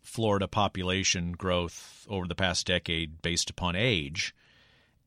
Florida 0.00 0.48
population 0.48 1.32
growth 1.32 2.06
over 2.08 2.26
the 2.26 2.34
past 2.34 2.66
decade 2.66 3.22
based 3.22 3.50
upon 3.50 3.76
age, 3.76 4.34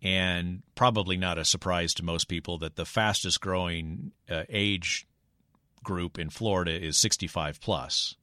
and 0.01 0.62
probably 0.75 1.17
not 1.17 1.38
a 1.39 1.45
surprise 1.45 1.93
to 1.95 2.04
most 2.04 2.28
people 2.28 2.60
that 2.60 2.75
the 2.75 2.86
fastest 2.86 3.41
growing 3.41 4.12
uh, 4.30 4.43
age 4.47 5.08
group 5.86 6.19
in 6.19 6.30
Florida 6.30 6.71
is 6.71 6.98
65 6.98 7.62
plus. 7.62 8.15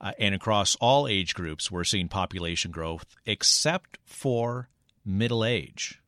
Uh, 0.00 0.12
and 0.18 0.34
across 0.34 0.76
all 0.76 1.06
age 1.06 1.34
groups, 1.34 1.70
we're 1.70 1.84
seeing 1.84 2.08
population 2.08 2.70
growth 2.70 3.04
except 3.26 3.98
for 4.04 4.68
middle 5.04 5.44
age. 5.44 6.00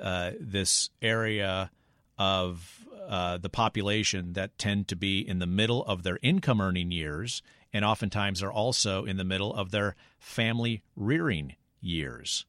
Uh, 0.00 0.32
this 0.40 0.90
area 1.00 1.70
of 2.18 2.86
uh, 3.06 3.38
the 3.38 3.50
population 3.50 4.32
that 4.32 4.56
tend 4.58 4.88
to 4.88 4.96
be 4.96 5.20
in 5.20 5.38
the 5.38 5.46
middle 5.46 5.84
of 5.84 6.02
their 6.02 6.18
income 6.22 6.60
earning 6.60 6.90
years 6.90 7.42
and 7.72 7.84
oftentimes 7.84 8.42
are 8.42 8.52
also 8.52 9.04
in 9.04 9.16
the 9.16 9.24
middle 9.24 9.52
of 9.52 9.70
their 9.70 9.96
family 10.18 10.82
rearing 10.96 11.56
years. 11.80 12.46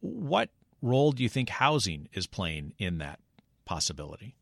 What 0.00 0.50
role 0.80 1.12
do 1.12 1.22
you 1.22 1.28
think 1.28 1.50
housing 1.50 2.08
is 2.12 2.26
playing 2.26 2.72
in 2.78 2.98
that 2.98 3.18
possibility? 3.64 4.36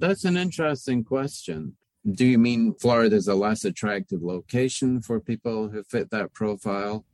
That's 0.00 0.24
an 0.24 0.38
interesting 0.38 1.04
question. 1.04 1.76
Do 2.10 2.24
you 2.24 2.38
mean 2.38 2.72
Florida 2.72 3.14
is 3.14 3.28
a 3.28 3.34
less 3.34 3.66
attractive 3.66 4.22
location 4.22 5.02
for 5.02 5.20
people 5.20 5.68
who 5.68 5.82
fit 5.82 6.10
that 6.10 6.32
profile? 6.32 7.04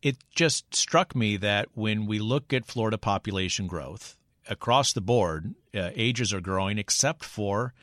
It 0.00 0.16
just 0.34 0.74
struck 0.74 1.14
me 1.14 1.36
that 1.36 1.68
when 1.74 2.06
we 2.06 2.18
look 2.18 2.54
at 2.54 2.64
Florida 2.64 2.96
population 2.96 3.66
growth 3.66 4.16
across 4.48 4.94
the 4.94 5.02
board, 5.02 5.54
uh, 5.74 5.90
ages 5.94 6.32
are 6.32 6.40
growing 6.40 6.78
except 6.78 7.22
for 7.22 7.74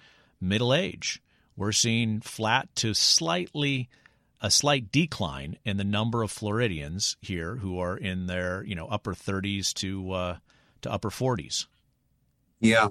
middle 0.41 0.73
age. 0.73 1.21
We're 1.55 1.71
seeing 1.71 2.19
flat 2.19 2.75
to 2.77 2.95
slightly 2.95 3.87
a 4.41 4.49
slight 4.49 4.91
decline 4.91 5.59
in 5.63 5.77
the 5.77 5.83
number 5.83 6.23
of 6.23 6.31
Floridians 6.31 7.17
here 7.21 7.57
who 7.57 7.79
are 7.79 7.95
in 7.95 8.25
their 8.25 8.63
you 8.63 8.73
know 8.73 8.87
upper 8.87 9.13
30s 9.13 9.73
to 9.75 10.11
uh, 10.11 10.37
to 10.81 10.91
upper 10.91 11.11
40s. 11.11 11.67
Yeah, 12.59 12.89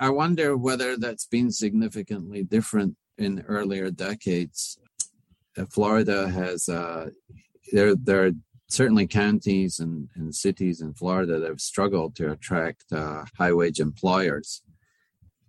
I 0.00 0.10
wonder 0.10 0.56
whether 0.56 0.96
that's 0.96 1.26
been 1.26 1.50
significantly 1.50 2.42
different 2.42 2.96
in 3.18 3.44
earlier 3.46 3.90
decades. 3.90 4.78
Uh, 5.56 5.66
Florida 5.66 6.28
has 6.28 6.68
uh, 6.68 7.10
there 7.72 7.94
there 7.94 8.26
are 8.26 8.32
certainly 8.68 9.06
counties 9.06 9.78
and, 9.78 10.08
and 10.16 10.34
cities 10.34 10.80
in 10.80 10.94
Florida 10.94 11.38
that 11.38 11.48
have 11.48 11.60
struggled 11.60 12.16
to 12.16 12.32
attract 12.32 12.84
uh, 12.92 13.24
high 13.38 13.52
wage 13.52 13.78
employers. 13.78 14.62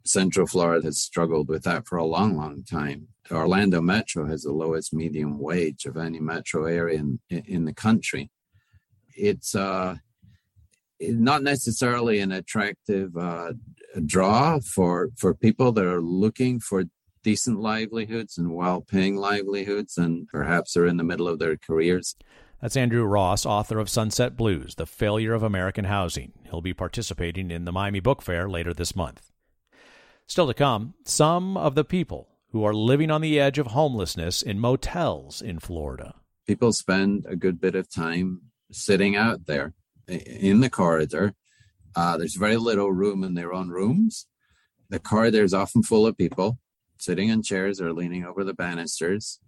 Central 0.06 0.46
Florida 0.46 0.86
has 0.86 1.00
struggled 1.00 1.48
with 1.50 1.64
that 1.64 1.88
for 1.88 1.98
a 1.98 2.06
long, 2.06 2.38
long 2.38 2.64
time. 2.64 3.08
Orlando 3.32 3.82
Metro 3.82 4.28
has 4.28 4.44
the 4.44 4.52
lowest 4.52 4.94
median 4.94 5.40
wage 5.40 5.86
of 5.86 5.98
any 5.98 6.20
metro 6.20 6.66
area 6.66 7.00
in, 7.00 7.20
in 7.30 7.66
the 7.66 7.74
country. 7.74 8.30
It's 9.16 9.56
uh, 9.56 9.96
not 11.00 11.44
necessarily 11.44 12.20
an 12.20 12.32
attractive 12.32 13.16
uh, 13.18 13.54
draw 14.06 14.60
for 14.60 15.10
for 15.18 15.34
people 15.34 15.72
that 15.74 15.86
are 15.86 16.02
looking 16.02 16.60
for 16.60 16.86
decent 17.24 17.60
livelihoods 17.60 18.38
and 18.38 18.54
well-paying 18.54 19.16
livelihoods, 19.16 19.98
and 19.98 20.28
perhaps 20.28 20.78
are 20.78 20.86
in 20.86 20.98
the 20.98 21.04
middle 21.04 21.28
of 21.28 21.40
their 21.40 21.58
careers. 21.58 22.16
That's 22.62 22.78
Andrew 22.78 23.04
Ross, 23.04 23.46
author 23.46 23.80
of 23.80 23.88
Sunbelt 23.88 24.36
Blues: 24.36 24.76
The 24.76 24.86
Failure 24.86 25.34
of 25.34 25.44
American 25.44 25.86
Housing. 25.86 26.34
He'll 26.50 26.62
be 26.62 26.74
participating 26.74 27.52
in 27.52 27.66
the 27.66 27.72
Miami 27.72 28.00
Book 28.00 28.22
Fair 28.22 28.48
later 28.48 28.74
this 28.74 28.96
month. 28.96 29.32
Still 30.28 30.48
to 30.48 30.54
come, 30.54 30.96
some 31.04 31.58
of 31.58 31.76
the 31.76 31.84
people 31.84 32.30
who 32.52 32.64
are 32.64 32.74
living 32.74 33.12
on 33.12 33.22
the 33.22 33.40
edge 33.40 33.60
of 33.60 33.68
homelessness 33.68 34.42
in 34.42 34.60
motels 34.60 35.42
in 35.42 35.60
Florida. 35.60 36.16
People 36.48 36.72
spend 36.72 37.26
a 37.28 37.36
good 37.36 37.60
bit 37.60 37.76
of 37.76 37.90
time 37.90 38.42
sitting 38.72 39.16
out 39.16 39.46
there 39.46 39.74
in 40.08 40.62
the 40.62 40.70
corridor. 40.70 41.34
Uh, 41.96 42.18
there's 42.18 42.36
very 42.36 42.58
little 42.58 42.92
room 42.92 43.24
in 43.24 43.34
their 43.34 43.54
own 43.54 43.70
rooms. 43.70 44.28
The 44.90 45.00
corridor 45.00 45.44
is 45.44 45.54
often 45.54 45.84
full 45.84 46.06
of 46.06 46.18
people 46.18 46.60
sitting 46.98 47.30
in 47.30 47.42
chairs 47.44 47.82
or 47.82 47.94
leaning 47.94 48.24
over 48.26 48.44
the 48.44 48.54
banisters. 48.54 49.40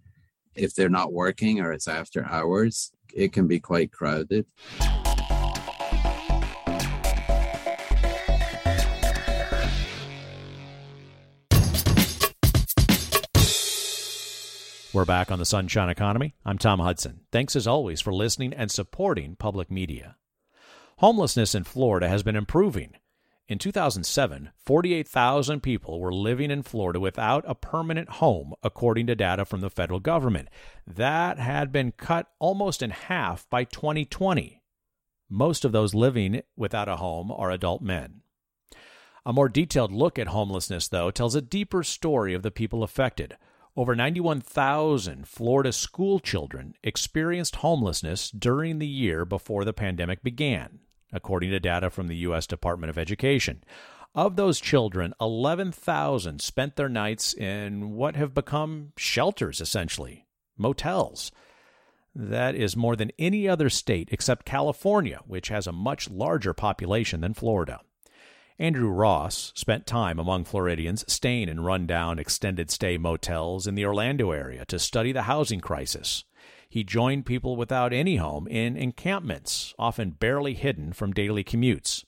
If 0.54 0.74
they're 0.74 0.88
not 0.88 1.12
working 1.12 1.60
or 1.60 1.72
it's 1.72 1.88
after 1.88 2.26
hours, 2.26 2.92
it 3.14 3.32
can 3.32 3.46
be 3.46 3.60
quite 3.60 3.92
crowded. 3.92 4.46
We're 14.92 15.04
back 15.04 15.30
on 15.30 15.38
the 15.38 15.44
Sunshine 15.44 15.90
Economy. 15.90 16.34
I'm 16.44 16.58
Tom 16.58 16.80
Hudson. 16.80 17.20
Thanks 17.30 17.54
as 17.54 17.68
always 17.68 18.00
for 18.00 18.12
listening 18.12 18.52
and 18.52 18.70
supporting 18.70 19.36
public 19.36 19.70
media. 19.70 20.16
Homelessness 20.98 21.54
in 21.54 21.62
Florida 21.62 22.08
has 22.08 22.24
been 22.24 22.34
improving. 22.34 22.94
In 23.46 23.58
2007, 23.58 24.50
48,000 24.66 25.60
people 25.60 26.00
were 26.00 26.12
living 26.12 26.50
in 26.50 26.64
Florida 26.64 26.98
without 26.98 27.44
a 27.46 27.54
permanent 27.54 28.08
home, 28.08 28.52
according 28.64 29.06
to 29.06 29.14
data 29.14 29.44
from 29.44 29.60
the 29.60 29.70
federal 29.70 30.00
government. 30.00 30.48
That 30.84 31.38
had 31.38 31.70
been 31.70 31.92
cut 31.92 32.26
almost 32.40 32.82
in 32.82 32.90
half 32.90 33.48
by 33.48 33.62
2020. 33.62 34.60
Most 35.30 35.64
of 35.64 35.70
those 35.70 35.94
living 35.94 36.42
without 36.56 36.88
a 36.88 36.96
home 36.96 37.30
are 37.30 37.52
adult 37.52 37.80
men. 37.80 38.22
A 39.24 39.32
more 39.32 39.48
detailed 39.48 39.92
look 39.92 40.18
at 40.18 40.26
homelessness, 40.26 40.88
though, 40.88 41.12
tells 41.12 41.36
a 41.36 41.40
deeper 41.40 41.84
story 41.84 42.34
of 42.34 42.42
the 42.42 42.50
people 42.50 42.82
affected. 42.82 43.36
Over 43.76 43.94
91,000 43.94 45.28
Florida 45.28 45.72
school 45.72 46.18
children 46.18 46.74
experienced 46.82 47.56
homelessness 47.56 48.32
during 48.32 48.80
the 48.80 48.88
year 48.88 49.24
before 49.24 49.64
the 49.64 49.72
pandemic 49.72 50.24
began 50.24 50.80
according 51.12 51.50
to 51.50 51.60
data 51.60 51.90
from 51.90 52.08
the 52.08 52.16
U.S. 52.16 52.46
Department 52.46 52.90
of 52.90 52.98
Education. 52.98 53.62
Of 54.14 54.36
those 54.36 54.60
children, 54.60 55.14
11,000 55.20 56.40
spent 56.40 56.76
their 56.76 56.88
nights 56.88 57.34
in 57.34 57.94
what 57.94 58.16
have 58.16 58.34
become 58.34 58.92
shelters, 58.96 59.60
essentially, 59.60 60.26
motels. 60.56 61.30
That 62.14 62.54
is 62.54 62.76
more 62.76 62.96
than 62.96 63.12
any 63.18 63.48
other 63.48 63.70
state 63.70 64.08
except 64.10 64.44
California, 64.44 65.20
which 65.26 65.48
has 65.48 65.66
a 65.66 65.72
much 65.72 66.10
larger 66.10 66.52
population 66.52 67.20
than 67.20 67.34
Florida. 67.34 67.80
Andrew 68.58 68.88
Ross 68.88 69.52
spent 69.54 69.86
time 69.86 70.18
among 70.18 70.44
Floridians 70.44 71.04
staying 71.06 71.48
in 71.48 71.60
rundown 71.60 72.18
extended 72.18 72.72
stay 72.72 72.98
motels 72.98 73.68
in 73.68 73.76
the 73.76 73.84
Orlando 73.84 74.32
area 74.32 74.64
to 74.64 74.80
study 74.80 75.12
the 75.12 75.22
housing 75.22 75.60
crisis. 75.60 76.24
He 76.70 76.84
joined 76.84 77.24
people 77.24 77.56
without 77.56 77.94
any 77.94 78.16
home 78.16 78.46
in 78.46 78.76
encampments, 78.76 79.74
often 79.78 80.10
barely 80.10 80.52
hidden 80.52 80.92
from 80.92 81.14
daily 81.14 81.42
commutes. 81.42 82.04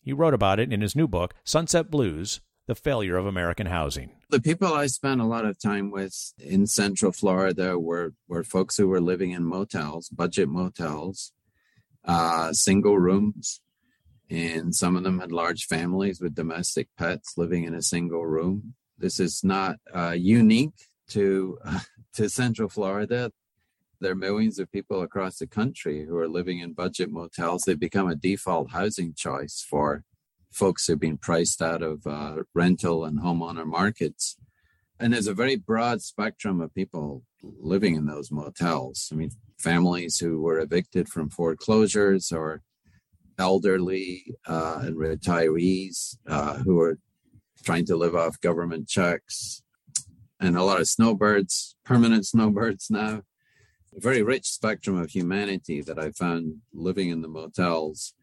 He 0.00 0.12
wrote 0.12 0.34
about 0.34 0.60
it 0.60 0.72
in 0.72 0.80
his 0.80 0.94
new 0.94 1.08
book, 1.08 1.34
Sunbelt 1.44 1.90
Blues 1.90 2.40
The 2.66 2.76
Failure 2.76 3.16
of 3.16 3.26
American 3.26 3.66
Housing. 3.66 4.12
The 4.30 4.40
people 4.40 4.72
I 4.72 4.86
spent 4.86 5.20
a 5.20 5.26
lot 5.26 5.44
of 5.44 5.58
time 5.58 5.90
with 5.90 6.32
in 6.38 6.68
Central 6.68 7.10
Florida 7.10 7.76
were, 7.76 8.14
were 8.28 8.44
folks 8.44 8.76
who 8.76 8.86
were 8.86 9.00
living 9.00 9.32
in 9.32 9.44
motels, 9.44 10.08
budget 10.10 10.48
motels, 10.48 11.32
uh, 12.04 12.52
single 12.52 12.98
rooms, 12.98 13.60
and 14.30 14.74
some 14.74 14.96
of 14.96 15.02
them 15.02 15.18
had 15.18 15.32
large 15.32 15.66
families 15.66 16.20
with 16.20 16.36
domestic 16.36 16.88
pets 16.96 17.34
living 17.36 17.64
in 17.64 17.74
a 17.74 17.82
single 17.82 18.24
room. 18.24 18.74
This 18.96 19.18
is 19.18 19.42
not 19.42 19.76
uh, 19.92 20.14
unique 20.16 20.88
to 21.08 21.58
uh, 21.64 21.80
to 22.14 22.28
Central 22.28 22.68
Florida 22.68 23.32
there 24.00 24.12
are 24.12 24.16
millions 24.16 24.58
of 24.58 24.70
people 24.70 25.02
across 25.02 25.38
the 25.38 25.46
country 25.46 26.04
who 26.04 26.16
are 26.16 26.28
living 26.28 26.60
in 26.60 26.72
budget 26.72 27.10
motels. 27.10 27.62
They've 27.62 27.78
become 27.78 28.08
a 28.08 28.14
default 28.14 28.70
housing 28.70 29.14
choice 29.14 29.64
for 29.68 30.04
folks 30.52 30.86
who've 30.86 31.00
been 31.00 31.18
priced 31.18 31.60
out 31.60 31.82
of 31.82 32.06
uh, 32.06 32.42
rental 32.54 33.04
and 33.04 33.20
homeowner 33.20 33.66
markets. 33.66 34.36
And 35.00 35.12
there's 35.12 35.26
a 35.26 35.34
very 35.34 35.56
broad 35.56 36.02
spectrum 36.02 36.60
of 36.60 36.74
people 36.74 37.22
living 37.42 37.94
in 37.94 38.06
those 38.06 38.30
motels. 38.30 39.08
I 39.12 39.16
mean, 39.16 39.30
families 39.58 40.18
who 40.18 40.40
were 40.40 40.58
evicted 40.58 41.08
from 41.08 41.30
foreclosures 41.30 42.32
or 42.32 42.62
elderly 43.38 44.34
uh, 44.46 44.80
and 44.82 44.96
retirees 44.96 46.16
uh, 46.26 46.54
who 46.58 46.80
are 46.80 46.98
trying 47.64 47.86
to 47.86 47.96
live 47.96 48.14
off 48.14 48.40
government 48.40 48.88
checks, 48.88 49.62
and 50.40 50.56
a 50.56 50.62
lot 50.62 50.80
of 50.80 50.88
snowbirds, 50.88 51.76
permanent 51.84 52.26
snowbirds 52.26 52.90
now 52.90 53.22
a 53.98 54.00
very 54.00 54.22
rich 54.22 54.46
spectrum 54.46 54.96
of 54.96 55.10
humanity 55.10 55.80
that 55.82 55.98
I 55.98 56.12
found 56.12 56.58
living 56.72 57.10
in 57.10 57.20
the 57.20 57.28
motels. 57.28 58.14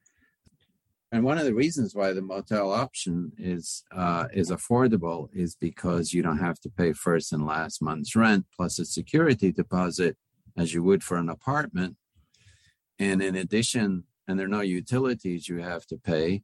And 1.11 1.23
one 1.23 1.37
of 1.37 1.43
the 1.45 1.53
reasons 1.53 1.93
why 1.93 2.13
the 2.13 2.21
motel 2.21 2.71
option 2.71 3.33
is 3.37 3.83
uh, 3.91 4.25
is 4.33 4.51
affordable 4.51 5.29
is 5.33 5.55
because 5.55 6.13
you 6.13 6.21
don't 6.23 6.39
have 6.39 6.59
to 6.61 6.69
pay 6.69 6.93
first 6.93 7.33
and 7.33 7.45
last 7.45 7.81
month's 7.81 8.15
rent 8.15 8.45
plus 8.55 8.79
a 8.79 8.85
security 8.85 9.51
deposit 9.51 10.17
as 10.57 10.73
you 10.73 10.81
would 10.81 11.03
for 11.03 11.17
an 11.17 11.29
apartment. 11.29 11.97
And 12.97 13.21
in 13.21 13.35
addition, 13.35 14.05
and 14.27 14.39
there 14.39 14.45
are 14.45 14.57
no 14.59 14.61
utilities 14.61 15.49
you 15.49 15.57
have 15.57 15.85
to 15.87 15.97
pay, 15.97 16.43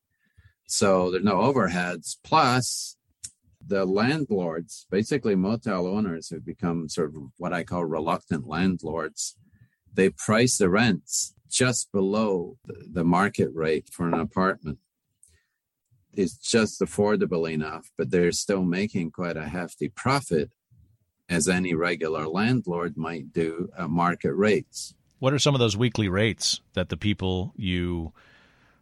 so 0.68 1.10
there 1.10 1.22
are 1.22 1.24
no 1.24 1.38
overheads. 1.38 2.18
Plus, 2.24 2.98
the 3.66 3.86
landlords, 3.86 4.86
basically 4.90 5.36
motel 5.36 5.88
owners 5.88 6.30
who've 6.30 6.46
become 6.46 6.90
sort 6.90 7.16
of 7.16 7.24
what 7.38 7.54
I 7.54 7.64
call 7.64 7.86
reluctant 7.86 8.48
landlords, 8.48 9.38
they 9.94 10.10
price 10.10 10.58
the 10.58 10.70
rents 10.70 11.34
just 11.50 11.92
below 11.92 12.58
the 12.66 13.04
market 13.04 13.50
rate 13.54 13.90
for 13.92 14.08
an 14.08 14.14
apartment. 14.14 14.80
It's 16.14 16.36
just 16.36 16.82
affordable 16.82 17.50
enough, 17.50 17.92
but 17.98 18.12
they're 18.12 18.32
still 18.32 18.64
making 18.64 19.12
quite 19.12 19.38
a 19.38 19.48
hefty 19.48 19.90
profit 19.90 20.52
as 21.30 21.48
any 21.48 21.74
regular 21.74 22.28
landlord 22.28 22.98
might 22.98 23.32
do 23.32 23.70
at 23.78 23.90
market 23.90 24.34
rates. 24.34 24.94
What 25.20 25.34
are 25.34 25.40
some 25.40 25.56
of 25.56 25.60
those 25.60 25.78
weekly 25.78 26.10
rates 26.10 26.60
that 26.74 26.90
the 26.90 26.98
people 26.98 27.54
you 27.56 28.12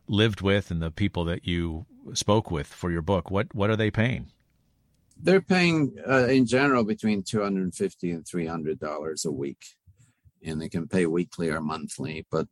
lived 0.07 0.41
with 0.41 0.71
and 0.71 0.81
the 0.81 0.89
people 0.89 1.25
that 1.25 1.45
you 1.45 1.85
spoke 2.13 2.49
with 2.49 2.67
for 2.67 2.91
your 2.91 3.01
book? 3.01 3.29
What 3.29 3.53
what 3.53 3.69
are 3.69 3.75
they 3.75 3.91
paying? 3.91 4.31
They're 5.21 5.41
paying 5.41 5.95
uh, 6.07 6.27
in 6.27 6.45
general 6.45 6.83
between 6.83 7.23
two 7.23 7.41
hundred 7.41 7.63
and 7.63 7.75
fifty 7.75 8.11
and 8.11 8.25
three 8.25 8.47
hundred 8.47 8.79
dollars 8.79 9.25
a 9.25 9.31
week, 9.31 9.63
and 10.43 10.61
they 10.61 10.69
can 10.69 10.87
pay 10.87 11.05
weekly 11.05 11.49
or 11.49 11.61
monthly. 11.61 12.25
But 12.31 12.47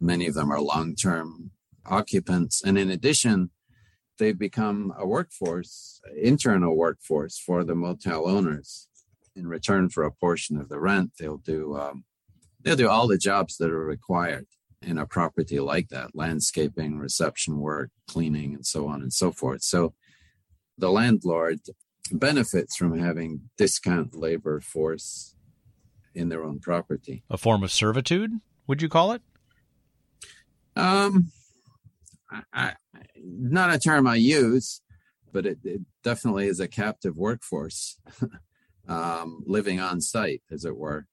many 0.00 0.26
of 0.26 0.34
them 0.34 0.50
are 0.52 0.60
long 0.60 0.94
term 0.94 1.52
occupants, 1.86 2.62
and 2.62 2.76
in 2.76 2.90
addition, 2.90 3.50
they've 4.18 4.38
become 4.38 4.92
a 4.98 5.06
workforce, 5.06 6.00
internal 6.14 6.76
workforce 6.76 7.38
for 7.38 7.64
the 7.64 7.74
motel 7.74 8.28
owners 8.28 8.88
in 9.36 9.46
return 9.46 9.88
for 9.90 10.02
a 10.02 10.10
portion 10.10 10.56
of 10.56 10.68
the 10.68 10.80
rent, 10.80 11.12
they'll 11.18 11.36
do 11.36 11.76
um, 11.76 12.04
they'll 12.62 12.74
do 12.76 12.88
all 12.88 13.06
the 13.06 13.18
jobs 13.18 13.58
that 13.58 13.70
are 13.70 13.84
required 13.84 14.46
in 14.82 14.98
a 14.98 15.06
property 15.06 15.60
like 15.60 15.88
that: 15.90 16.16
landscaping, 16.16 16.98
reception 16.98 17.58
work, 17.58 17.90
cleaning, 18.08 18.54
and 18.54 18.66
so 18.66 18.88
on 18.88 19.02
and 19.02 19.12
so 19.12 19.30
forth. 19.30 19.62
So 19.62 19.94
the 20.78 20.90
landlord 20.90 21.60
benefits 22.08 22.76
from 22.76 22.98
having 22.98 23.48
discount 23.56 24.14
labor 24.14 24.60
force 24.60 25.34
in 26.14 26.28
their 26.28 26.44
own 26.44 26.58
property. 26.58 27.22
A 27.30 27.36
form 27.36 27.62
of 27.62 27.70
servitude, 27.70 28.40
would 28.66 28.82
you 28.82 28.88
call 28.88 29.12
it? 29.12 29.22
Um, 30.74 31.32
I, 32.52 32.74
not 33.22 33.74
a 33.74 33.78
term 33.78 34.06
I 34.06 34.16
use, 34.16 34.80
but 35.32 35.46
it, 35.46 35.58
it 35.64 35.80
definitely 36.02 36.46
is 36.46 36.60
a 36.60 36.68
captive 36.68 37.16
workforce. 37.16 37.98
um, 38.88 39.42
living 39.46 39.80
on 39.80 40.00
site, 40.00 40.42
as 40.50 40.64
it 40.64 40.76
were. 40.76 41.06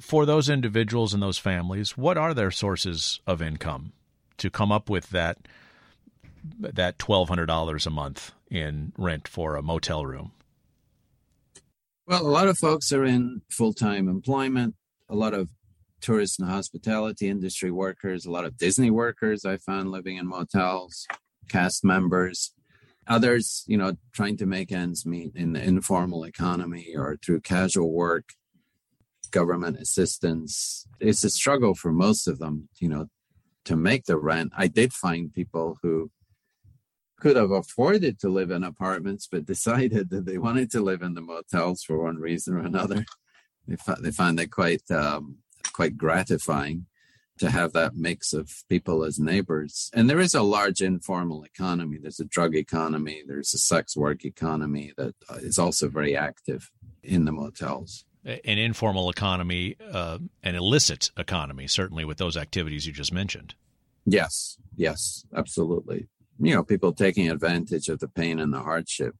For 0.00 0.26
those 0.26 0.48
individuals 0.48 1.14
and 1.14 1.22
those 1.22 1.38
families, 1.38 1.96
what 1.96 2.18
are 2.18 2.34
their 2.34 2.50
sources 2.50 3.20
of 3.26 3.40
income 3.40 3.92
to 4.38 4.50
come 4.50 4.72
up 4.72 4.90
with 4.90 5.10
that 5.10 5.38
that 6.58 6.98
twelve 6.98 7.28
hundred 7.28 7.46
dollars 7.46 7.86
a 7.86 7.90
month 7.90 8.32
in 8.50 8.92
rent 8.96 9.26
for 9.28 9.56
a 9.56 9.62
motel 9.62 10.04
room? 10.04 10.32
Well, 12.06 12.22
a 12.22 12.28
lot 12.28 12.48
of 12.48 12.58
folks 12.58 12.92
are 12.92 13.04
in 13.04 13.42
full 13.50 13.72
time 13.72 14.08
employment. 14.08 14.74
A 15.08 15.14
lot 15.14 15.34
of 15.34 15.50
tourist 16.00 16.38
and 16.38 16.48
hospitality 16.48 17.28
industry 17.28 17.70
workers, 17.70 18.26
a 18.26 18.30
lot 18.30 18.44
of 18.44 18.58
Disney 18.58 18.90
workers 18.90 19.44
I 19.44 19.56
found 19.56 19.90
living 19.90 20.18
in 20.18 20.26
motels, 20.26 21.06
cast 21.48 21.84
members, 21.84 22.52
Others, 23.06 23.64
you 23.66 23.76
know, 23.76 23.96
trying 24.12 24.36
to 24.38 24.46
make 24.46 24.72
ends 24.72 25.04
meet 25.04 25.32
in 25.34 25.52
the 25.52 25.62
informal 25.62 26.24
economy 26.24 26.94
or 26.96 27.16
through 27.22 27.40
casual 27.40 27.92
work, 27.92 28.32
government 29.30 29.76
assistance. 29.78 30.86
It's 31.00 31.22
a 31.22 31.30
struggle 31.30 31.74
for 31.74 31.92
most 31.92 32.26
of 32.26 32.38
them, 32.38 32.68
you 32.78 32.88
know, 32.88 33.08
to 33.66 33.76
make 33.76 34.06
the 34.06 34.16
rent. 34.16 34.52
I 34.56 34.68
did 34.68 34.94
find 34.94 35.32
people 35.32 35.78
who 35.82 36.10
could 37.18 37.36
have 37.36 37.50
afforded 37.50 38.18
to 38.20 38.28
live 38.28 38.50
in 38.50 38.64
apartments, 38.64 39.28
but 39.30 39.46
decided 39.46 40.10
that 40.10 40.26
they 40.26 40.38
wanted 40.38 40.70
to 40.72 40.80
live 40.80 41.02
in 41.02 41.14
the 41.14 41.20
motels 41.20 41.82
for 41.82 42.02
one 42.02 42.16
reason 42.16 42.56
or 42.56 42.60
another. 42.60 43.04
They, 43.66 43.74
f- 43.74 43.98
they 44.00 44.10
find 44.10 44.38
that 44.38 44.50
quite 44.50 44.90
um, 44.90 45.38
quite 45.72 45.96
gratifying 45.96 46.86
to 47.38 47.50
have 47.50 47.72
that 47.72 47.96
mix 47.96 48.32
of 48.32 48.62
people 48.68 49.04
as 49.04 49.18
neighbors. 49.18 49.90
And 49.92 50.08
there 50.08 50.20
is 50.20 50.34
a 50.34 50.42
large 50.42 50.80
informal 50.80 51.42
economy. 51.44 51.98
There's 52.00 52.20
a 52.20 52.24
drug 52.24 52.54
economy, 52.54 53.22
there's 53.26 53.52
a 53.54 53.58
sex 53.58 53.96
work 53.96 54.24
economy 54.24 54.92
that 54.96 55.14
uh, 55.28 55.38
also 55.60 55.88
very 55.88 56.16
active 56.16 56.70
in 57.02 57.24
the 57.24 57.32
motels. 57.32 58.04
An 58.24 58.58
informal 58.58 59.10
economy, 59.10 59.76
uh, 59.92 60.18
an 60.42 60.54
illicit 60.54 61.10
economy, 61.18 61.66
certainly 61.66 62.04
with 62.04 62.16
those 62.16 62.36
activities 62.36 62.86
you 62.86 62.92
just 62.92 63.12
mentioned. 63.12 63.54
Yes, 64.06 64.56
yes, 64.76 65.26
absolutely. 65.34 66.08
You 66.38 66.54
know, 66.54 66.64
people 66.64 66.92
taking 66.92 67.30
advantage 67.30 67.88
of 67.88 68.00
the 68.00 68.08
pain 68.08 68.38
and 68.38 68.52
the 68.52 68.60
hardship. 68.60 69.14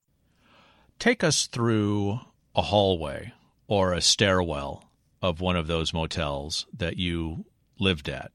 Take 0.99 1.23
us 1.23 1.47
through 1.47 2.21
a 2.55 2.63
hallway 2.63 3.33
or 3.67 3.93
a 3.93 4.01
stairwell 4.01 4.85
of 5.25 5.41
one 5.41 5.57
of 5.57 5.67
those 5.67 5.95
motels 5.95 6.67
that 6.77 6.99
you 6.99 7.47
lived 7.79 8.09
at? 8.09 8.31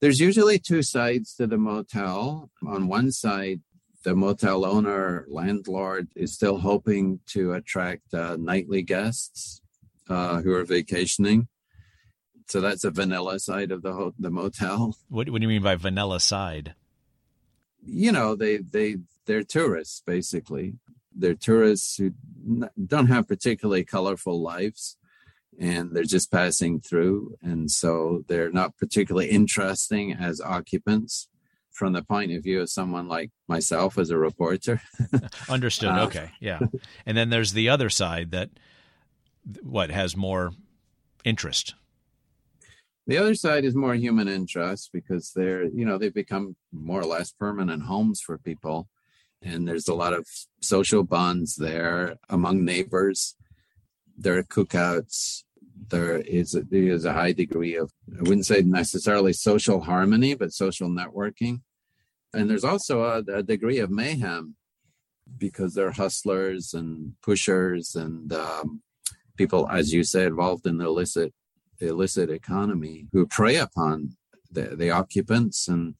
There's 0.00 0.20
usually 0.20 0.58
two 0.58 0.82
sides 0.82 1.34
to 1.36 1.46
the 1.46 1.56
motel. 1.56 2.50
On 2.66 2.88
one 2.88 3.10
side, 3.10 3.62
the 4.04 4.14
motel 4.14 4.64
owner, 4.64 5.26
landlord, 5.28 6.08
is 6.14 6.34
still 6.34 6.58
hoping 6.58 7.20
to 7.28 7.54
attract 7.54 8.14
uh, 8.14 8.36
nightly 8.38 8.82
guests 8.82 9.60
uh, 10.08 10.40
who 10.42 10.52
are 10.52 10.64
vacationing. 10.64 11.48
So 12.48 12.60
that's 12.60 12.84
a 12.84 12.90
vanilla 12.90 13.38
side 13.38 13.70
of 13.70 13.82
the 13.82 13.92
ho- 13.92 14.14
the 14.18 14.30
motel. 14.30 14.96
What, 15.08 15.30
what 15.30 15.40
do 15.40 15.42
you 15.42 15.48
mean 15.48 15.62
by 15.62 15.76
vanilla 15.76 16.20
side? 16.20 16.74
You 17.84 18.12
know, 18.12 18.34
they 18.34 18.58
they 18.58 18.96
they're 19.26 19.42
tourists 19.42 20.02
basically. 20.04 20.74
They're 21.14 21.34
tourists 21.34 21.96
who 21.96 22.12
don't 22.86 23.06
have 23.08 23.26
particularly 23.28 23.84
colorful 23.84 24.40
lives 24.40 24.96
and 25.58 25.94
they're 25.94 26.04
just 26.04 26.30
passing 26.30 26.80
through. 26.80 27.36
And 27.42 27.70
so 27.70 28.24
they're 28.28 28.50
not 28.52 28.76
particularly 28.76 29.28
interesting 29.28 30.12
as 30.12 30.40
occupants 30.40 31.28
from 31.70 31.92
the 31.92 32.02
point 32.02 32.32
of 32.32 32.42
view 32.42 32.60
of 32.60 32.70
someone 32.70 33.08
like 33.08 33.30
myself 33.48 33.98
as 33.98 34.10
a 34.10 34.18
reporter. 34.18 34.80
Understood. 35.48 35.90
Uh, 35.90 36.06
okay. 36.06 36.30
Yeah. 36.40 36.60
And 37.06 37.16
then 37.16 37.30
there's 37.30 37.52
the 37.52 37.68
other 37.68 37.90
side 37.90 38.30
that 38.30 38.50
what 39.62 39.90
has 39.90 40.16
more 40.16 40.52
interest. 41.24 41.74
The 43.08 43.18
other 43.18 43.34
side 43.34 43.64
is 43.64 43.74
more 43.74 43.94
human 43.94 44.28
interest 44.28 44.90
because 44.92 45.32
they're, 45.34 45.64
you 45.64 45.84
know, 45.84 45.98
they've 45.98 46.14
become 46.14 46.54
more 46.72 47.00
or 47.00 47.06
less 47.06 47.32
permanent 47.32 47.82
homes 47.82 48.20
for 48.20 48.38
people. 48.38 48.88
And 49.42 49.66
there's 49.66 49.88
a 49.88 49.94
lot 49.94 50.12
of 50.12 50.26
social 50.60 51.02
bonds 51.02 51.56
there 51.56 52.16
among 52.28 52.64
neighbors. 52.64 53.34
There 54.16 54.38
are 54.38 54.44
cookouts 54.44 55.42
there 55.90 56.18
is 56.18 56.54
a, 56.54 56.62
there 56.62 56.82
is 56.82 57.04
a 57.04 57.12
high 57.12 57.32
degree 57.32 57.76
of 57.76 57.92
I 58.18 58.22
wouldn't 58.22 58.46
say 58.46 58.62
necessarily 58.62 59.32
social 59.32 59.80
harmony, 59.80 60.34
but 60.34 60.52
social 60.52 60.88
networking, 60.88 61.60
and 62.32 62.48
there's 62.48 62.64
also 62.64 63.02
a, 63.02 63.18
a 63.32 63.42
degree 63.42 63.78
of 63.78 63.90
mayhem 63.90 64.56
because 65.36 65.74
they're 65.74 65.92
hustlers 65.92 66.74
and 66.74 67.12
pushers 67.22 67.94
and 67.94 68.32
um, 68.32 68.82
people, 69.36 69.68
as 69.70 69.92
you 69.92 70.02
say, 70.02 70.24
involved 70.24 70.66
in 70.66 70.78
the 70.78 70.86
illicit 70.86 71.32
the 71.78 71.88
illicit 71.88 72.30
economy 72.30 73.06
who 73.12 73.26
prey 73.26 73.56
upon 73.56 74.16
the, 74.50 74.76
the 74.76 74.90
occupants 74.90 75.68
and 75.68 75.94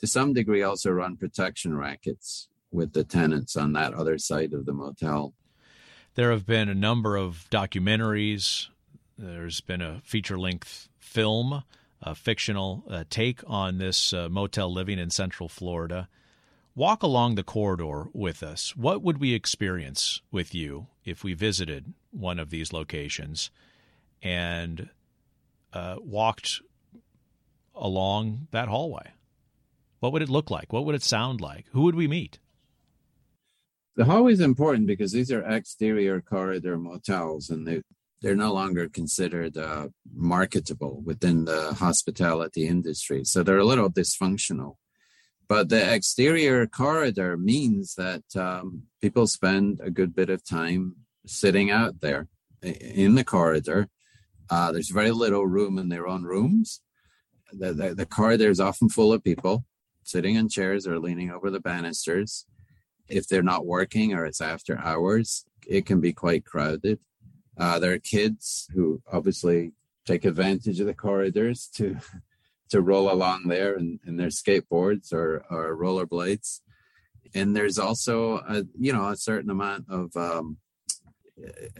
to 0.00 0.06
some 0.06 0.32
degree 0.32 0.62
also 0.62 0.90
run 0.90 1.16
protection 1.16 1.76
rackets 1.76 2.48
with 2.70 2.92
the 2.92 3.04
tenants 3.04 3.56
on 3.56 3.72
that 3.72 3.94
other 3.94 4.18
side 4.18 4.52
of 4.52 4.66
the 4.66 4.72
motel. 4.72 5.34
There 6.14 6.30
have 6.30 6.46
been 6.46 6.68
a 6.68 6.74
number 6.74 7.16
of 7.16 7.46
documentaries, 7.50 8.68
there's 9.18 9.60
been 9.60 9.80
a 9.80 10.00
feature 10.04 10.38
length 10.38 10.88
film, 10.98 11.62
a 12.02 12.14
fictional 12.14 12.84
uh, 12.88 13.04
take 13.08 13.42
on 13.46 13.78
this 13.78 14.12
uh, 14.12 14.28
motel 14.28 14.72
living 14.72 14.98
in 14.98 15.10
Central 15.10 15.48
Florida. 15.48 16.08
Walk 16.74 17.02
along 17.02 17.34
the 17.34 17.42
corridor 17.42 18.08
with 18.12 18.42
us. 18.42 18.76
What 18.76 19.02
would 19.02 19.18
we 19.18 19.32
experience 19.32 20.20
with 20.30 20.54
you 20.54 20.88
if 21.06 21.24
we 21.24 21.32
visited 21.32 21.94
one 22.10 22.38
of 22.38 22.50
these 22.50 22.72
locations 22.72 23.50
and 24.22 24.90
uh, 25.76 25.96
walked 26.00 26.62
along 27.74 28.48
that 28.50 28.68
hallway? 28.68 29.08
What 30.00 30.12
would 30.12 30.22
it 30.22 30.28
look 30.36 30.50
like? 30.50 30.72
What 30.72 30.84
would 30.84 30.94
it 30.94 31.02
sound 31.02 31.40
like? 31.40 31.66
Who 31.72 31.82
would 31.82 31.94
we 31.94 32.08
meet? 32.08 32.38
The 33.96 34.04
hallway 34.04 34.32
is 34.32 34.40
important 34.40 34.86
because 34.86 35.12
these 35.12 35.32
are 35.32 35.42
exterior 35.42 36.20
corridor 36.20 36.76
motels, 36.78 37.50
and 37.50 37.66
they 37.66 37.82
they're 38.22 38.44
no 38.46 38.52
longer 38.52 38.88
considered 38.88 39.56
uh, 39.58 39.88
marketable 40.14 41.02
within 41.04 41.44
the 41.44 41.74
hospitality 41.74 42.66
industry. 42.66 43.24
So 43.24 43.42
they're 43.42 43.66
a 43.66 43.72
little 43.72 43.90
dysfunctional. 43.90 44.76
But 45.48 45.68
the 45.68 45.94
exterior 45.94 46.66
corridor 46.66 47.36
means 47.36 47.94
that 47.94 48.24
um, 48.34 48.84
people 49.02 49.26
spend 49.26 49.80
a 49.82 49.90
good 49.90 50.14
bit 50.14 50.30
of 50.30 50.44
time 50.44 50.96
sitting 51.26 51.70
out 51.70 52.00
there 52.00 52.26
in 52.62 53.14
the 53.14 53.24
corridor. 53.24 53.88
Uh, 54.48 54.72
there's 54.72 54.90
very 54.90 55.10
little 55.10 55.46
room 55.46 55.78
in 55.78 55.88
their 55.88 56.06
own 56.06 56.22
rooms. 56.22 56.80
The, 57.52 57.72
the, 57.72 57.94
the 57.94 58.06
corridor 58.06 58.50
is 58.50 58.60
often 58.60 58.88
full 58.88 59.12
of 59.12 59.24
people. 59.24 59.64
sitting 60.02 60.36
in 60.36 60.48
chairs 60.48 60.86
or 60.86 60.98
leaning 60.98 61.30
over 61.30 61.50
the 61.50 61.60
banisters. 61.60 62.46
If 63.08 63.28
they're 63.28 63.42
not 63.42 63.66
working 63.66 64.14
or 64.14 64.24
it's 64.24 64.40
after 64.40 64.78
hours, 64.78 65.44
it 65.66 65.86
can 65.86 66.00
be 66.00 66.12
quite 66.12 66.44
crowded. 66.44 67.00
Uh, 67.58 67.78
there 67.78 67.92
are 67.92 67.98
kids 67.98 68.68
who 68.74 69.02
obviously 69.10 69.72
take 70.04 70.24
advantage 70.24 70.78
of 70.80 70.86
the 70.86 70.94
corridors 70.94 71.68
to 71.74 71.96
to 72.68 72.80
roll 72.80 73.12
along 73.12 73.44
there 73.46 73.76
in, 73.76 74.00
in 74.06 74.16
their 74.16 74.28
skateboards 74.28 75.12
or, 75.12 75.44
or 75.50 75.76
rollerblades. 75.76 76.60
And 77.32 77.54
there's 77.54 77.78
also 77.78 78.38
a 78.38 78.64
you 78.78 78.92
know 78.92 79.08
a 79.08 79.16
certain 79.16 79.50
amount 79.50 79.86
of 79.88 80.16
um, 80.16 80.58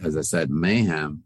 as 0.01 0.15
I 0.17 0.21
said 0.21 0.49
mayhem. 0.49 1.23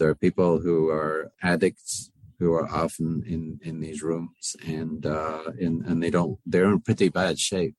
There 0.00 0.08
are 0.08 0.14
people 0.14 0.60
who 0.60 0.88
are 0.88 1.30
addicts 1.42 2.10
who 2.38 2.54
are 2.54 2.66
often 2.66 3.22
in 3.26 3.60
in 3.62 3.80
these 3.80 4.02
rooms 4.02 4.56
and 4.66 5.04
uh, 5.04 5.52
in, 5.58 5.84
and 5.86 6.02
they 6.02 6.08
don't 6.08 6.38
they're 6.46 6.72
in 6.72 6.80
pretty 6.80 7.10
bad 7.10 7.38
shape. 7.38 7.76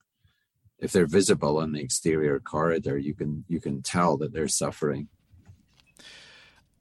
If 0.77 0.91
they're 0.91 1.07
visible 1.07 1.57
on 1.57 1.71
the 1.71 1.81
exterior 1.81 2.39
corridor, 2.39 2.95
you 2.95 3.15
can 3.15 3.43
you 3.47 3.59
can 3.59 3.81
tell 3.81 4.17
that 4.17 4.33
they're 4.33 4.47
suffering. 4.47 5.07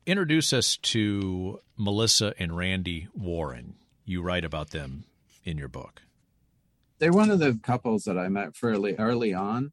Introduce 0.05 0.53
us 0.53 0.77
to 0.77 1.61
Melissa 1.75 2.35
and 2.39 2.55
Randy 2.55 3.09
Warren. 3.15 3.77
You 4.05 4.21
write 4.21 4.45
about 4.45 4.71
them 4.71 5.05
in 5.45 5.57
your 5.57 5.69
book. 5.69 6.03
They're 6.99 7.13
one 7.15 7.31
of 7.31 7.39
the 7.39 7.59
couples 7.63 8.05
that 8.05 8.19
I 8.19 8.29
met 8.29 8.55
fairly 8.55 8.95
early 8.97 9.33
on. 9.33 9.73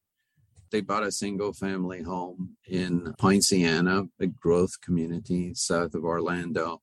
They 0.72 0.82
bought 0.82 1.04
a 1.04 1.12
single 1.12 1.54
family 1.54 2.02
home 2.04 2.58
in 2.68 3.14
Poinciana, 3.18 4.04
a 4.20 4.28
growth 4.28 4.82
community 4.82 5.54
south 5.54 5.96
of 5.96 6.04
Orlando 6.04 6.82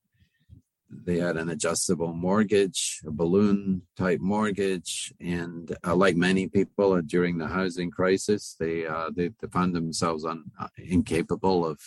they 1.03 1.19
had 1.19 1.37
an 1.37 1.49
adjustable 1.49 2.13
mortgage, 2.13 3.01
a 3.07 3.11
balloon 3.11 3.83
type 3.97 4.21
mortgage, 4.21 5.13
and 5.21 5.77
uh, 5.87 5.95
like 5.95 6.17
many 6.17 6.49
people 6.49 7.01
during 7.03 7.39
the 7.39 7.49
housing 7.49 7.91
crisis, 7.91 8.57
they 8.59 8.87
uh, 8.87 9.11
they, 9.15 9.29
they 9.41 9.49
found 9.49 9.75
themselves 9.75 10.25
un, 10.25 10.45
uh, 10.59 10.69
incapable 10.79 11.67
of 11.67 11.81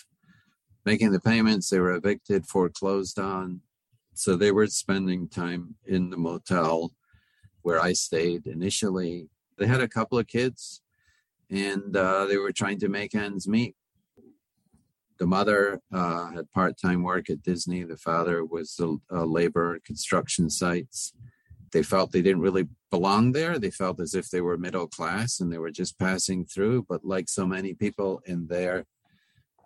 making 0.85 1.11
the 1.11 1.19
payments. 1.19 1.69
They 1.69 1.79
were 1.79 1.93
evicted, 1.93 2.45
foreclosed 2.45 3.19
on, 3.19 3.61
so 4.13 4.35
they 4.35 4.51
were 4.51 4.67
spending 4.67 5.29
time 5.29 5.75
in 5.85 6.09
the 6.09 6.17
motel 6.17 6.91
where 7.61 7.79
I 7.79 7.93
stayed 7.93 8.47
initially. 8.47 9.29
They 9.57 9.67
had 9.67 9.81
a 9.81 9.87
couple 9.87 10.19
of 10.19 10.27
kids, 10.27 10.81
and 11.49 11.95
uh, 11.95 12.25
they 12.25 12.37
were 12.37 12.51
trying 12.51 12.79
to 12.79 12.89
make 12.89 13.15
ends 13.15 13.47
meet 13.47 13.75
the 15.17 15.25
mother 15.25 15.81
uh, 15.93 16.31
had 16.31 16.51
part-time 16.51 17.03
work 17.03 17.29
at 17.29 17.41
Disney. 17.41 17.83
The 17.83 17.97
father 17.97 18.45
was 18.45 18.79
a, 18.79 18.95
a 19.09 19.25
labor 19.25 19.75
at 19.75 19.83
construction 19.83 20.49
sites. 20.49 21.13
They 21.71 21.83
felt 21.83 22.11
they 22.11 22.21
didn't 22.21 22.41
really 22.41 22.67
belong 22.91 23.31
there. 23.33 23.59
They 23.59 23.71
felt 23.71 23.99
as 23.99 24.13
if 24.13 24.29
they 24.29 24.41
were 24.41 24.57
middle 24.57 24.87
class 24.87 25.39
and 25.39 25.51
they 25.51 25.57
were 25.57 25.71
just 25.71 25.99
passing 25.99 26.45
through. 26.45 26.85
But 26.87 27.03
like 27.03 27.29
so 27.29 27.45
many 27.45 27.73
people 27.73 28.21
in 28.25 28.47
their 28.47 28.85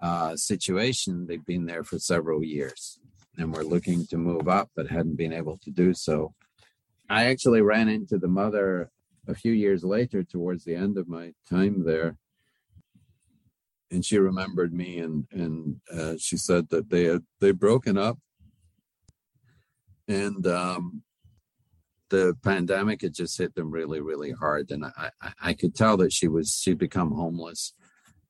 uh, 0.01 0.35
situation, 0.35 1.27
they've 1.27 1.45
been 1.45 1.65
there 1.65 1.83
for 1.83 1.99
several 1.99 2.43
years 2.43 2.99
and 3.37 3.53
were 3.53 3.63
looking 3.63 4.05
to 4.07 4.17
move 4.17 4.47
up, 4.47 4.69
but 4.75 4.89
hadn't 4.89 5.17
been 5.17 5.33
able 5.33 5.57
to 5.59 5.69
do 5.69 5.93
so. 5.93 6.33
I 7.09 7.25
actually 7.25 7.61
ran 7.61 7.87
into 7.87 8.17
the 8.17 8.27
mother 8.27 8.89
a 9.27 9.35
few 9.35 9.51
years 9.51 9.83
later, 9.83 10.23
towards 10.23 10.63
the 10.63 10.75
end 10.75 10.97
of 10.97 11.07
my 11.07 11.33
time 11.49 11.83
there, 11.85 12.17
and 13.91 14.05
she 14.05 14.17
remembered 14.17 14.73
me 14.73 14.99
and 14.99 15.25
and 15.31 15.81
uh, 15.93 16.15
she 16.17 16.37
said 16.37 16.69
that 16.69 16.89
they 16.89 17.05
had 17.05 17.23
they 17.39 17.51
broken 17.51 17.97
up. 17.97 18.17
And 20.07 20.45
um, 20.47 21.03
the 22.09 22.35
pandemic 22.43 23.01
had 23.01 23.13
just 23.13 23.37
hit 23.37 23.55
them 23.55 23.71
really 23.71 24.01
really 24.01 24.31
hard 24.31 24.71
and 24.71 24.85
I, 24.85 25.11
I, 25.21 25.31
I 25.41 25.53
could 25.53 25.75
tell 25.75 25.97
that 25.97 26.13
she 26.13 26.27
was 26.27 26.59
she'd 26.61 26.77
become 26.77 27.11
homeless. 27.11 27.73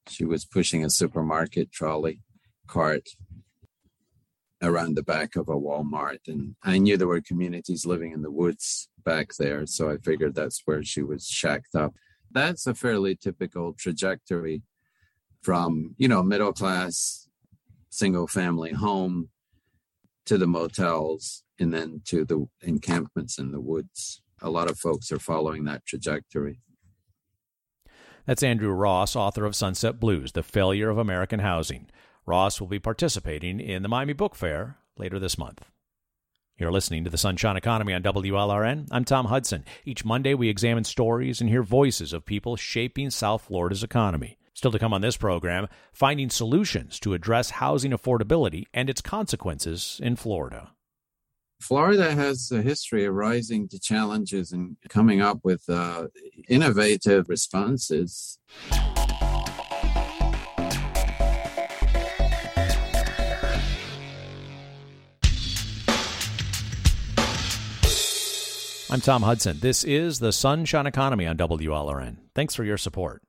She 0.07 0.25
was 0.25 0.45
pushing 0.45 0.83
a 0.83 0.89
supermarket 0.89 1.71
trolley 1.71 2.21
cart 2.67 3.09
around 4.61 4.95
the 4.95 5.03
back 5.03 5.35
of 5.35 5.49
a 5.49 5.53
walmart 5.53 6.19
and 6.27 6.55
i 6.63 6.77
knew 6.77 6.95
there 6.95 7.07
were 7.07 7.19
communities 7.19 7.85
living 7.85 8.11
in 8.11 8.21
the 8.21 8.31
woods 8.31 8.87
back 9.03 9.29
there 9.39 9.65
so 9.65 9.89
i 9.89 9.97
figured 9.97 10.35
that's 10.35 10.61
where 10.65 10.83
she 10.83 11.01
was 11.01 11.27
shacked 11.27 11.75
up. 11.75 11.93
That's 12.31 12.65
a 12.67 12.73
fairly 12.73 13.15
typical 13.15 13.73
trajectory 13.73 14.63
from 15.41 15.95
you 15.97 16.07
know 16.07 16.23
middle 16.23 16.53
class 16.53 17.27
single 17.89 18.27
family 18.27 18.71
home 18.71 19.29
to 20.25 20.37
the 20.37 20.47
motels 20.47 21.43
and 21.59 21.73
then 21.73 22.01
to 22.05 22.23
the 22.25 22.47
encampments 22.61 23.37
in 23.37 23.51
the 23.51 23.59
woods. 23.59 24.21
A 24.41 24.49
lot 24.49 24.69
of 24.69 24.79
folks 24.79 25.11
are 25.11 25.19
following 25.19 25.65
that 25.65 25.85
trajectory. 25.85 26.59
That's 28.25 28.43
andrew 28.43 28.71
ross 28.71 29.15
author 29.15 29.45
of 29.45 29.53
Sunbelt 29.53 29.99
Blues 29.99 30.31
the 30.31 30.43
failure 30.43 30.89
of 30.89 30.97
american 30.97 31.39
housing. 31.39 31.87
Ross 32.25 32.61
will 32.61 32.67
be 32.67 32.79
participating 32.79 33.59
in 33.59 33.81
the 33.81 33.89
miami 33.89 34.13
book 34.13 34.35
fair 34.35 34.77
later 34.95 35.19
this 35.19 35.37
month 35.37 35.65
you're 36.61 36.71
listening 36.71 37.03
to 37.03 37.09
the 37.09 37.17
Sunshine 37.17 37.57
Economy 37.57 37.93
on 37.93 38.03
WLRN. 38.03 38.87
I'm 38.91 39.03
Tom 39.03 39.25
Hudson. 39.25 39.65
Each 39.83 40.05
Monday, 40.05 40.33
we 40.33 40.47
examine 40.47 40.83
stories 40.83 41.41
and 41.41 41.49
hear 41.49 41.63
voices 41.63 42.13
of 42.13 42.25
people 42.25 42.55
shaping 42.55 43.09
South 43.09 43.43
Florida's 43.43 43.83
economy. 43.83 44.37
Still 44.53 44.71
to 44.71 44.79
come 44.79 44.93
on 44.93 45.01
this 45.01 45.17
program, 45.17 45.67
finding 45.91 46.29
solutions 46.29 46.99
to 46.99 47.13
address 47.13 47.51
housing 47.51 47.91
affordability 47.91 48.65
and 48.73 48.89
its 48.89 49.01
consequences 49.01 49.99
in 50.03 50.15
Florida. 50.15 50.71
Florida 51.59 52.13
has 52.13 52.51
a 52.51 52.61
history 52.61 53.05
of 53.05 53.13
rising 53.13 53.67
to 53.69 53.79
challenges 53.79 54.51
and 54.51 54.77
coming 54.89 55.21
up 55.21 55.39
with 55.43 55.67
uh, 55.69 56.07
innovative 56.47 57.29
responses. 57.29 58.39
I'm 68.93 68.99
Tom 68.99 69.21
Hudson. 69.21 69.59
This 69.61 69.85
is 69.85 70.19
the 70.19 70.33
Sunshine 70.33 70.85
Economy 70.85 71.25
on 71.25 71.37
WLRN. 71.37 72.17
Thanks 72.35 72.55
for 72.55 72.65
your 72.65 72.77
support. 72.77 73.23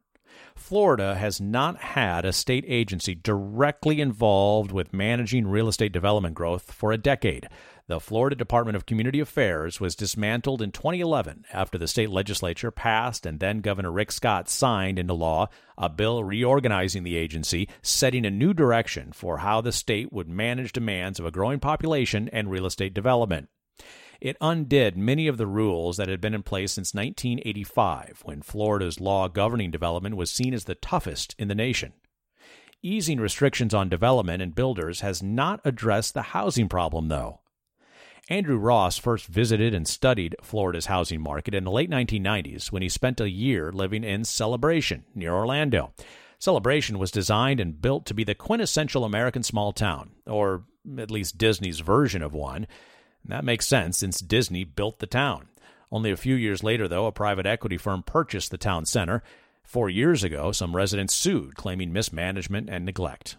Florida 0.57 1.15
has 1.15 1.41
not 1.41 1.77
had 1.77 2.25
a 2.25 2.33
state 2.33 2.65
agency 2.67 3.15
directly 3.15 4.01
involved 4.01 4.73
with 4.73 4.93
managing 4.93 5.47
real 5.47 5.69
estate 5.69 5.93
development 5.93 6.35
growth 6.35 6.73
for 6.73 6.91
a 6.91 6.99
decade. 6.99 7.49
The 7.87 8.01
Florida 8.01 8.35
Department 8.35 8.75
of 8.75 8.87
Community 8.87 9.21
Affairs 9.21 9.79
was 9.79 9.95
dismantled 9.95 10.63
in 10.63 10.73
2011 10.73 11.45
after 11.53 11.79
the 11.79 11.87
state 11.87 12.11
legislature 12.11 12.73
passed 12.73 13.25
and 13.25 13.39
then 13.39 13.61
Governor 13.61 13.93
Rick 13.93 14.11
Scott 14.11 14.49
signed 14.49 14.99
into 14.99 15.15
law 15.15 15.47
a 15.79 15.89
bill 15.89 16.25
reorganizing 16.25 17.05
the 17.05 17.17
agency, 17.17 17.69
setting 17.83 18.27
a 18.27 18.31
new 18.33 18.53
direction 18.53 19.13
for 19.13 19.39
how 19.39 19.61
the 19.61 19.71
state 19.71 20.13
would 20.13 20.29
manage 20.29 20.73
demands 20.73 21.21
of 21.21 21.27
a 21.27 21.31
growing 21.31 21.61
population 21.61 22.29
and 22.33 22.51
real 22.51 22.67
estate 22.67 22.95
development. 22.95 23.49
It 24.23 24.37
undid 24.41 24.97
many 24.97 25.27
of 25.27 25.37
the 25.37 25.49
rules 25.49 25.97
that 25.97 26.07
had 26.07 26.21
been 26.21 26.33
in 26.33 26.45
place 26.45 26.71
since 26.71 26.95
1985, 26.95 28.23
when 28.25 28.41
Florida's 28.41 29.01
law 29.01 29.27
governing 29.27 29.73
development 29.73 30.17
was 30.17 30.31
seen 30.31 30.55
as 30.55 30.63
the 30.63 30.77
toughest 30.77 31.35
in 31.41 31.49
the 31.49 31.57
nation. 31.57 31.93
Easing 32.85 33.19
restrictions 33.19 33.75
on 33.75 33.89
development 33.89 34.41
and 34.41 34.55
builders 34.55 35.01
has 35.01 35.25
not 35.25 35.59
addressed 35.65 36.15
the 36.15 36.23
housing 36.23 36.69
problem, 36.69 37.09
though. 37.09 37.41
Andrew 38.29 38.59
Ross 38.59 38.97
first 38.97 39.27
visited 39.27 39.75
and 39.75 39.89
studied 39.89 40.37
Florida's 40.41 40.87
housing 40.87 41.21
market 41.21 41.53
in 41.53 41.65
the 41.65 41.73
late 41.73 41.91
1990s 41.91 42.71
when 42.71 42.83
he 42.83 42.89
spent 42.89 43.21
a 43.21 43.29
year 43.29 43.73
living 43.73 44.05
in 44.05 44.23
Celebration, 44.23 45.05
near 45.17 45.35
Orlando. 45.35 45.95
Celebration 46.39 47.01
was 47.01 47.11
designed 47.11 47.59
and 47.59 47.83
built 47.83 48.07
to 48.07 48.15
be 48.15 48.23
the 48.23 48.37
quintessential 48.37 49.05
American 49.05 49.43
small 49.43 49.73
town, 49.73 50.13
or 50.29 50.63
at 50.97 51.11
least 51.11 51.39
Disney's 51.39 51.81
version 51.81 52.23
of 52.23 52.33
one. 52.33 52.69
That 53.25 53.45
makes 53.45 53.67
sense 53.67 53.99
since 53.99 54.21
Disney 54.21 54.65
built 54.65 54.99
the 54.99 55.07
town. 55.07 55.49
Only 55.91 56.11
a 56.11 56.17
few 56.17 56.35
years 56.35 56.65
later, 56.65 56.89
though, 56.89 57.07
a 57.07 57.13
private 57.13 57.47
equity 57.47 57.77
firm 57.77 58.03
purchased 58.03 58.51
the 58.51 58.59
town 58.59 58.87
center. 58.87 59.23
Four 59.63 59.91
years 59.91 60.25
ago, 60.25 60.51
some 60.53 60.75
residents 60.75 61.15
sued, 61.15 61.55
claiming 61.55 61.93
mismanagement 61.93 62.69
and 62.71 62.85
neglect. 62.85 63.37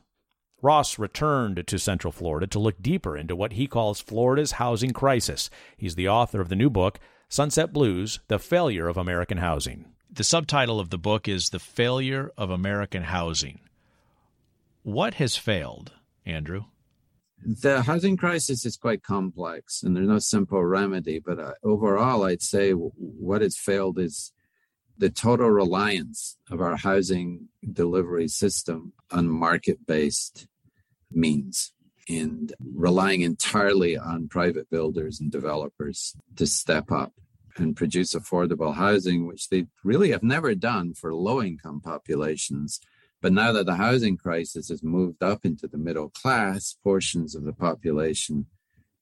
Ross 0.61 0.97
returned 0.97 1.67
to 1.67 1.77
Central 1.77 2.13
Florida 2.13 2.47
to 2.47 2.59
look 2.59 2.81
deeper 2.81 3.17
into 3.17 3.35
what 3.35 3.53
he 3.53 3.67
calls 3.67 3.99
Florida's 3.99 4.53
housing 4.53 4.91
crisis. 4.91 5.49
He's 5.75 5.95
the 5.95 6.07
author 6.07 6.39
of 6.39 6.47
the 6.47 6.55
new 6.55 6.69
book, 6.69 6.99
Sunbelt 7.29 7.73
Blues 7.73 8.19
The 8.29 8.39
Failure 8.39 8.87
of 8.87 8.95
American 8.95 9.39
Housing. 9.39 9.85
The 10.09 10.23
subtitle 10.23 10.79
of 10.79 10.91
the 10.91 10.97
book 10.97 11.27
is 11.27 11.49
The 11.49 11.59
Failure 11.59 12.31
of 12.37 12.49
American 12.49 13.03
Housing. 13.03 13.59
What 14.83 15.15
has 15.15 15.35
failed, 15.35 15.91
Andrew? 16.25 16.65
The 17.45 17.81
housing 17.81 18.15
crisis 18.17 18.65
is 18.65 18.77
quite 18.77 19.03
complex 19.03 19.83
and 19.83 19.95
there's 19.95 20.07
no 20.07 20.19
simple 20.19 20.63
remedy 20.63 21.19
but 21.19 21.39
uh, 21.39 21.53
overall 21.63 22.23
i'd 22.23 22.41
say 22.41 22.71
w- 22.71 22.91
what 22.95 23.41
has 23.41 23.57
failed 23.57 23.99
is 23.99 24.31
the 24.97 25.09
total 25.09 25.49
reliance 25.49 26.37
of 26.51 26.61
our 26.61 26.77
housing 26.77 27.47
delivery 27.71 28.27
system 28.27 28.93
on 29.11 29.27
market-based 29.27 30.47
means 31.11 31.73
and 32.09 32.53
relying 32.73 33.21
entirely 33.21 33.97
on 33.97 34.27
private 34.27 34.69
builders 34.69 35.19
and 35.19 35.31
developers 35.31 36.15
to 36.35 36.45
step 36.45 36.91
up 36.91 37.13
and 37.57 37.75
produce 37.75 38.13
affordable 38.13 38.75
housing, 38.75 39.27
which 39.27 39.49
they 39.49 39.67
really 39.83 40.11
have 40.11 40.23
never 40.23 40.55
done 40.55 40.93
for 40.93 41.13
low 41.13 41.41
income 41.41 41.79
populations. 41.81 42.79
But 43.23 43.31
now 43.31 43.53
that 43.53 43.65
the 43.65 43.75
housing 43.75 44.17
crisis 44.17 44.67
has 44.67 44.83
moved 44.83 45.23
up 45.23 45.45
into 45.45 45.65
the 45.65 45.77
middle 45.77 46.09
class 46.09 46.75
portions 46.83 47.35
of 47.35 47.45
the 47.45 47.53
population, 47.53 48.47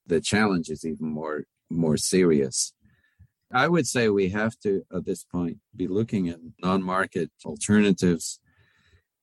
the 0.06 0.22
challenge 0.22 0.70
is 0.70 0.86
even 0.86 1.10
more 1.10 1.46
more 1.72 1.98
serious. 1.98 2.74
I 3.52 3.68
would 3.68 3.88
say 3.88 4.10
we 4.10 4.30
have 4.30 4.60
to, 4.60 4.84
at 4.96 5.06
this 5.06 5.24
point, 5.24 5.58
be 5.76 5.88
looking 5.88 6.30
at 6.30 6.38
non 6.62 6.84
market 6.84 7.32
alternatives 7.44 8.40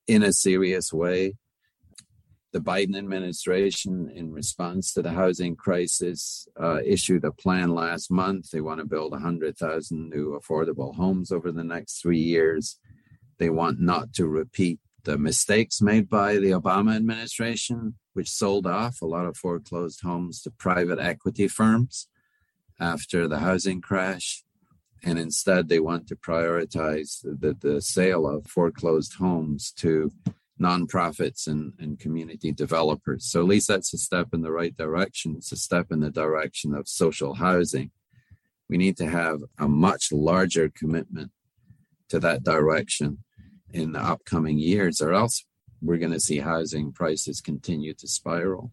in 0.09 0.25
a 0.25 0.33
serious 0.33 0.93
way. 0.93 1.35
The 2.53 2.59
Biden 2.59 2.99
administration, 2.99 4.11
in 4.13 4.33
response 4.33 4.93
to 4.95 5.03
the 5.03 5.13
housing 5.13 5.55
crisis, 5.55 6.49
uh, 6.61 6.81
issued 6.85 7.25
a 7.25 7.31
plan 7.31 7.73
last 7.73 8.11
month. 8.11 8.51
They 8.51 8.63
want 8.63 8.81
to 8.81 8.87
build 8.87 9.13
100,000 9.13 10.11
new 10.11 10.37
affordable 10.37 10.97
homes 10.97 11.31
over 11.31 11.53
the 11.53 11.63
next 11.63 12.03
three 12.03 12.19
years. 12.19 12.81
They 13.39 13.51
want 13.51 13.79
not 13.81 14.13
to 14.15 14.27
repeat 14.27 14.81
the 15.09 15.17
mistakes 15.17 15.81
made 15.81 16.07
by 16.07 16.35
the 16.35 16.51
Obama 16.51 16.95
administration, 16.95 17.95
which 18.13 18.29
sold 18.29 18.67
off 18.67 19.01
a 19.01 19.07
lot 19.07 19.25
of 19.25 19.39
foreclosed 19.39 20.03
homes 20.03 20.43
to 20.43 20.51
private 20.51 20.99
equity 20.99 21.49
firms 21.49 22.09
after 22.79 23.27
the 23.27 23.39
housing 23.39 23.81
crash. 23.81 24.45
And 25.03 25.19
instead, 25.19 25.71
they 25.71 25.81
want 25.81 26.09
to 26.09 26.17
prioritize 26.17 27.23
the, 27.23 27.57
the 27.59 27.81
sale 27.81 28.27
of 28.27 28.47
foreclosed 28.47 29.15
homes 29.15 29.73
to 29.79 30.13
nonprofits 30.61 31.47
and, 31.47 31.73
and 31.79 31.99
community 31.99 32.53
developers. 32.53 33.25
So, 33.25 33.41
at 33.41 33.47
least 33.47 33.69
that's 33.69 33.95
a 33.95 33.99
step 33.99 34.35
in 34.35 34.43
the 34.43 34.53
right 34.53 34.77
direction. 34.77 35.37
It's 35.39 35.53
a 35.53 35.57
step 35.57 35.87
in 35.91 36.01
the 36.01 36.11
direction 36.11 36.75
of 36.75 36.87
social 36.87 37.33
housing. 37.33 37.93
We 38.69 38.77
need 38.77 38.99
to 38.99 39.09
have 39.09 39.41
a 39.59 39.69
much 39.69 40.13
larger 40.13 40.69
commitment 40.69 41.31
to 42.11 42.21
that 42.21 42.45
direction 42.45 43.25
in 43.73 43.93
the 43.93 44.01
upcoming 44.01 44.59
years, 44.59 45.01
or 45.01 45.13
else 45.13 45.45
we're 45.81 45.99
going 45.99 46.13
to 46.13 46.21
see 46.21 46.39
housing 46.39 46.93
prices 46.93 47.41
continue 47.41 47.95
to 47.95 48.09
spiral. 48.09 48.73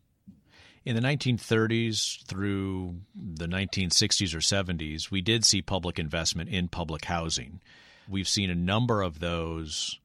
In 0.85 0.95
the 0.95 1.01
1930s 1.01 2.23
through 2.25 2.97
the 3.15 3.47
1960s 3.47 4.35
or 4.35 4.39
70s, 4.39 5.09
we 5.09 5.21
did 5.21 5.43
see 5.43 5.61
public 5.61 5.97
investment 5.97 6.49
in 6.49 6.67
public 6.67 7.05
housing. 7.05 7.59
We've 8.07 8.27
seen 8.27 8.51
a 8.51 8.55
number 8.55 9.01
of 9.01 9.19
those 9.19 9.99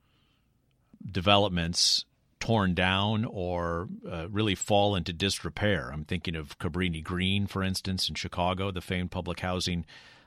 developments 1.11 2.07
torn 2.41 2.73
down 2.73 3.27
or 3.27 3.89
uh, 4.11 4.29
really 4.31 4.55
fall 4.55 4.97
into 4.97 5.13
disrepair. 5.13 5.91
I'm 5.93 6.05
thinking 6.05 6.35
of 6.35 6.59
Cabrini 6.59 7.05
Green, 7.05 7.47
for 7.47 7.63
instance, 7.63 8.09
in 8.09 8.15
Chicago, 8.15 8.71
the 8.71 8.81
famed 8.81 9.11
public 9.11 9.41
housing 9.41 9.85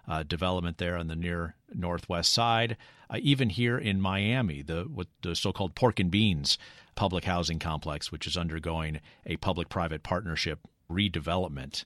uh, 0.08 0.24
development 0.24 0.78
there 0.78 0.98
on 0.98 1.08
the 1.08 1.16
near 1.16 1.56
northwest 1.74 2.34
side. 2.34 2.78
Uh, 3.10 3.18
even 3.22 3.50
here 3.50 3.78
in 3.78 4.02
Miami, 4.02 4.62
the 4.62 4.84
what 4.84 5.08
the 5.22 5.36
so-called 5.36 5.76
Pork 5.76 6.00
and 6.00 6.12
Beans 6.12 6.58
public 6.96 7.24
housing 7.24 7.60
complex, 7.60 8.12
which 8.12 8.28
is 8.28 8.38
undergoing 8.38 9.00
a 9.26 9.38
public-private 9.38 10.04
partnership 10.04 10.60
redevelopment. 10.92 11.86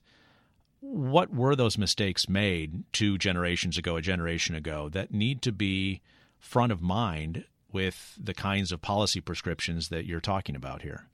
What 0.80 1.34
were 1.34 1.56
those 1.56 1.78
mistakes 1.78 2.28
made 2.28 2.84
two 2.92 3.18
generations 3.18 3.78
ago, 3.78 3.96
a 3.96 4.02
generation 4.02 4.54
ago, 4.54 4.88
that 4.90 5.12
need 5.12 5.42
to 5.42 5.52
be 5.52 6.02
front 6.38 6.72
of 6.72 6.80
mind 6.80 7.44
with 7.72 8.16
the 8.22 8.34
kinds 8.34 8.70
of 8.70 8.80
policy 8.80 9.20
prescriptions 9.20 9.88
that 9.88 10.06
you're 10.06 10.20
talking 10.20 10.54
about 10.54 10.82
here? 10.82 11.08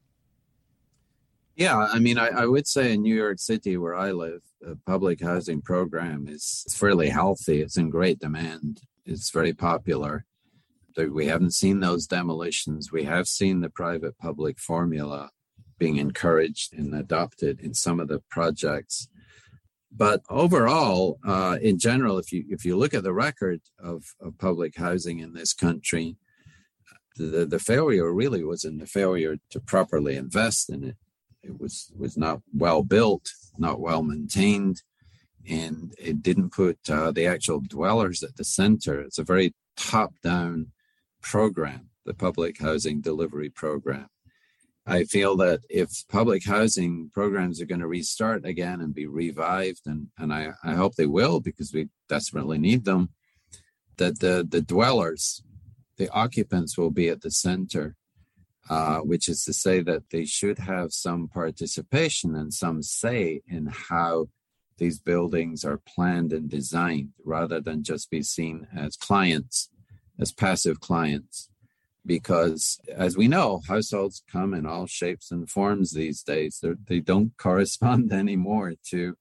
Yeah, 1.56 1.76
I 1.78 2.00
mean, 2.00 2.18
I, 2.18 2.28
I, 2.28 2.46
would 2.46 2.66
say 2.66 2.92
in 2.92 3.02
New 3.02 3.14
York 3.14 3.38
City, 3.38 3.76
where 3.76 3.94
I 3.94 4.10
live, 4.10 4.40
the 4.60 4.76
public 4.86 5.22
housing 5.22 5.62
program 5.62 6.26
is 6.28 6.66
fairly 6.70 7.10
healthy. 7.10 7.60
It's 7.60 7.76
in 7.76 7.90
great 7.90 8.18
demand. 8.18 8.80
It's 9.06 9.30
very 9.30 9.52
popular. 9.52 10.24
We 10.96 11.26
haven't 11.26 11.54
seen 11.54 11.78
those 11.78 12.08
demolitions. 12.08 12.90
We 12.90 13.04
have 13.04 13.28
seen 13.28 13.60
the 13.60 13.70
private 13.70 14.18
public 14.18 14.58
formula 14.58 15.30
being 15.78 15.96
encouraged 15.96 16.72
and 16.74 16.94
adopted 16.94 17.60
in 17.60 17.74
some 17.74 18.00
of 18.00 18.08
the 18.08 18.20
projects. 18.30 19.08
But 19.96 20.22
overall, 20.28 21.18
uh, 21.24 21.58
in 21.62 21.78
general, 21.78 22.18
if 22.18 22.32
you 22.32 22.44
if 22.48 22.64
you 22.64 22.76
look 22.76 22.94
at 22.94 23.04
the 23.04 23.12
record 23.12 23.60
of, 23.78 24.04
of 24.20 24.38
public 24.38 24.76
housing 24.76 25.20
in 25.20 25.34
this 25.34 25.52
country, 25.52 26.16
the, 27.16 27.46
the 27.46 27.60
failure 27.60 28.12
really 28.12 28.42
was 28.42 28.64
in 28.64 28.78
the 28.78 28.86
failure 28.86 29.36
to 29.50 29.60
properly 29.60 30.16
invest 30.16 30.68
in 30.68 30.82
it. 30.82 30.96
It 31.44 31.60
was 31.60 31.92
was 31.96 32.16
not 32.16 32.40
well 32.52 32.82
built, 32.82 33.30
not 33.58 33.80
well 33.80 34.02
maintained, 34.02 34.82
and 35.48 35.94
it 35.98 36.22
didn't 36.22 36.50
put 36.50 36.78
uh, 36.88 37.10
the 37.12 37.26
actual 37.26 37.60
dwellers 37.60 38.22
at 38.22 38.36
the 38.36 38.44
center. 38.44 39.00
It's 39.00 39.18
a 39.18 39.24
very 39.24 39.54
top 39.76 40.14
down 40.22 40.72
program, 41.20 41.90
the 42.04 42.14
public 42.14 42.60
housing 42.60 43.00
delivery 43.00 43.50
program. 43.50 44.08
I 44.86 45.04
feel 45.04 45.36
that 45.38 45.60
if 45.70 45.90
public 46.08 46.44
housing 46.44 47.10
programs 47.14 47.60
are 47.60 47.66
going 47.66 47.80
to 47.80 47.86
restart 47.86 48.44
again 48.44 48.82
and 48.82 48.94
be 48.94 49.06
revived, 49.06 49.86
and, 49.86 50.08
and 50.18 50.32
I, 50.32 50.52
I 50.62 50.74
hope 50.74 50.94
they 50.94 51.06
will 51.06 51.40
because 51.40 51.72
we 51.72 51.88
desperately 52.08 52.58
need 52.58 52.84
them, 52.84 53.10
that 53.96 54.20
the, 54.20 54.46
the 54.46 54.60
dwellers, 54.60 55.42
the 55.96 56.10
occupants 56.10 56.76
will 56.76 56.90
be 56.90 57.08
at 57.08 57.22
the 57.22 57.30
center 57.30 57.96
uh, 58.70 58.98
which 58.98 59.28
is 59.28 59.44
to 59.44 59.52
say 59.52 59.80
that 59.80 60.10
they 60.10 60.24
should 60.24 60.58
have 60.58 60.92
some 60.92 61.28
participation 61.28 62.34
and 62.34 62.52
some 62.52 62.82
say 62.82 63.42
in 63.46 63.66
how 63.66 64.28
these 64.78 64.98
buildings 64.98 65.64
are 65.64 65.78
planned 65.78 66.32
and 66.32 66.48
designed 66.50 67.10
rather 67.24 67.60
than 67.60 67.84
just 67.84 68.10
be 68.10 68.22
seen 68.22 68.66
as 68.74 68.96
clients, 68.96 69.68
as 70.18 70.32
passive 70.32 70.80
clients. 70.80 71.48
Because 72.06 72.78
as 72.94 73.16
we 73.16 73.28
know, 73.28 73.60
households 73.66 74.22
come 74.30 74.52
in 74.52 74.66
all 74.66 74.86
shapes 74.86 75.30
and 75.30 75.48
forms 75.48 75.92
these 75.92 76.22
days. 76.22 76.58
They're, 76.60 76.76
they 76.86 77.00
do 77.00 77.20
not 77.20 77.28
correspond 77.38 78.12
anymore 78.12 78.74
to 78.90 79.16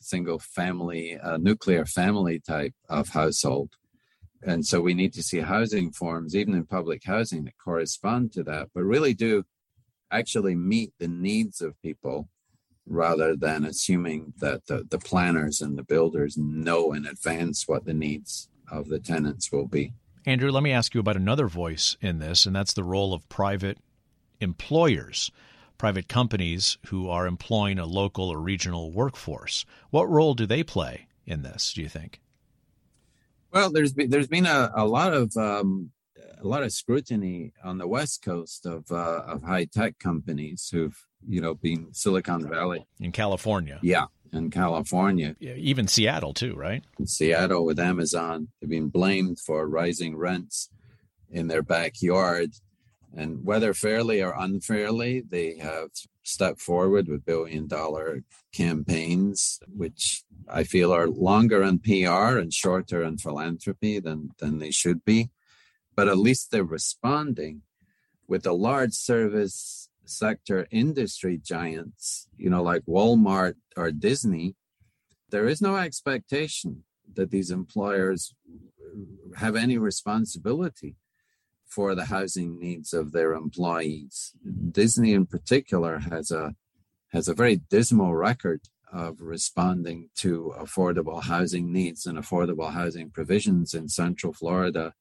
single 0.00 0.38
family, 0.38 1.16
uh, 1.16 1.36
nuclear 1.36 1.84
family 1.84 2.40
type 2.40 2.74
of 2.88 3.10
household 3.10 3.70
and 4.42 4.66
so 4.66 4.80
we 4.80 4.94
need 4.94 5.12
to 5.14 5.22
see 5.22 5.38
housing 5.38 5.92
forms, 5.92 6.34
even 6.34 6.54
in 6.54 6.66
public 6.66 7.04
housing, 7.04 7.44
that 7.44 7.58
correspond 7.58 8.32
to 8.32 8.42
that, 8.44 8.68
but 8.74 8.82
really 8.82 9.14
do 9.14 9.44
actually 10.10 10.54
meet 10.54 10.92
the 10.98 11.08
needs 11.08 11.60
of 11.60 11.80
people 11.80 12.28
rather 12.86 13.36
than 13.36 13.64
assuming 13.64 14.32
that 14.38 14.66
the, 14.66 14.84
the 14.90 14.98
planners 14.98 15.60
and 15.60 15.78
the 15.78 15.84
builders 15.84 16.36
know 16.36 16.92
in 16.92 17.06
advance 17.06 17.68
what 17.68 17.84
the 17.84 17.94
needs 17.94 18.48
of 18.70 18.88
the 18.88 18.98
tenants 18.98 19.52
will 19.52 19.68
be. 19.68 19.94
Andrew, 20.26 20.50
let 20.50 20.62
me 20.62 20.72
ask 20.72 20.94
you 20.94 21.00
about 21.00 21.16
another 21.16 21.46
voice 21.48 21.96
in 22.00 22.18
this, 22.18 22.46
and 22.46 22.54
that's 22.54 22.74
the 22.74 22.84
role 22.84 23.14
of 23.14 23.28
private 23.28 23.78
employers, 24.40 25.30
private 25.78 26.08
companies 26.08 26.78
who 26.86 27.08
are 27.08 27.26
employing 27.26 27.78
a 27.78 27.86
local 27.86 28.28
or 28.28 28.38
regional 28.38 28.92
workforce. 28.92 29.64
What 29.90 30.10
role 30.10 30.34
do 30.34 30.46
they 30.46 30.62
play 30.62 31.06
in 31.26 31.42
this, 31.42 31.72
do 31.72 31.82
you 31.82 31.88
think? 31.88 32.20
Well, 33.52 33.70
there's 33.70 33.92
been, 33.92 34.10
there's 34.10 34.28
been 34.28 34.46
a, 34.46 34.70
a 34.74 34.86
lot 34.86 35.12
of 35.12 35.36
um, 35.36 35.90
a 36.40 36.46
lot 36.46 36.62
of 36.62 36.72
scrutiny 36.72 37.52
on 37.62 37.78
the 37.78 37.86
west 37.86 38.22
coast 38.22 38.66
of 38.66 38.90
uh, 38.90 39.22
of 39.26 39.42
high 39.42 39.66
tech 39.66 39.98
companies 39.98 40.68
who've 40.72 40.96
you 41.28 41.40
know 41.40 41.54
been 41.54 41.92
Silicon 41.92 42.48
Valley 42.48 42.86
in 43.00 43.12
California. 43.12 43.78
Yeah, 43.82 44.06
in 44.32 44.50
California, 44.50 45.36
yeah, 45.38 45.54
even 45.54 45.86
Seattle 45.86 46.32
too, 46.32 46.54
right? 46.54 46.82
In 46.98 47.06
Seattle 47.06 47.64
with 47.64 47.78
Amazon, 47.78 48.48
they've 48.60 48.70
been 48.70 48.88
blamed 48.88 49.38
for 49.38 49.68
rising 49.68 50.16
rents 50.16 50.70
in 51.30 51.48
their 51.48 51.62
backyard, 51.62 52.52
and 53.14 53.44
whether 53.44 53.74
fairly 53.74 54.22
or 54.22 54.34
unfairly, 54.38 55.22
they 55.28 55.58
have 55.58 55.90
stepped 56.22 56.60
forward 56.60 57.08
with 57.08 57.24
billion 57.24 57.66
dollar 57.66 58.22
campaigns, 58.52 59.60
which 59.66 60.24
I 60.48 60.64
feel 60.64 60.92
are 60.92 61.08
longer 61.08 61.62
in 61.62 61.78
PR 61.78 62.38
and 62.38 62.52
shorter 62.52 63.02
in 63.02 63.18
philanthropy 63.18 63.98
than, 63.98 64.30
than 64.38 64.58
they 64.58 64.70
should 64.70 65.04
be. 65.04 65.30
But 65.94 66.08
at 66.08 66.18
least 66.18 66.50
they're 66.50 66.64
responding 66.64 67.62
with 68.26 68.44
the 68.44 68.54
large 68.54 68.92
service 68.92 69.88
sector 70.04 70.66
industry 70.70 71.38
giants, 71.38 72.28
you 72.36 72.50
know, 72.50 72.62
like 72.62 72.82
Walmart 72.86 73.54
or 73.76 73.90
Disney. 73.90 74.54
There 75.30 75.48
is 75.48 75.60
no 75.60 75.76
expectation 75.76 76.84
that 77.14 77.30
these 77.30 77.50
employers 77.50 78.34
have 79.36 79.56
any 79.56 79.78
responsibility 79.78 80.96
for 81.74 81.94
the 81.94 82.06
housing 82.06 82.58
needs 82.58 82.92
of 82.92 83.12
their 83.12 83.32
employees. 83.32 84.32
Disney, 84.70 85.12
in 85.14 85.26
particular, 85.26 85.98
has 85.98 86.30
a 86.30 86.54
has 87.12 87.28
a 87.28 87.34
very 87.34 87.56
dismal 87.56 88.14
record 88.14 88.60
of 88.92 89.20
responding 89.20 90.08
to 90.16 90.54
affordable 90.58 91.22
housing 91.22 91.72
needs 91.72 92.06
and 92.06 92.18
affordable 92.18 92.72
housing 92.72 93.10
provisions 93.10 93.74
in 93.74 93.88
Central 93.88 94.32
Florida 94.32 94.94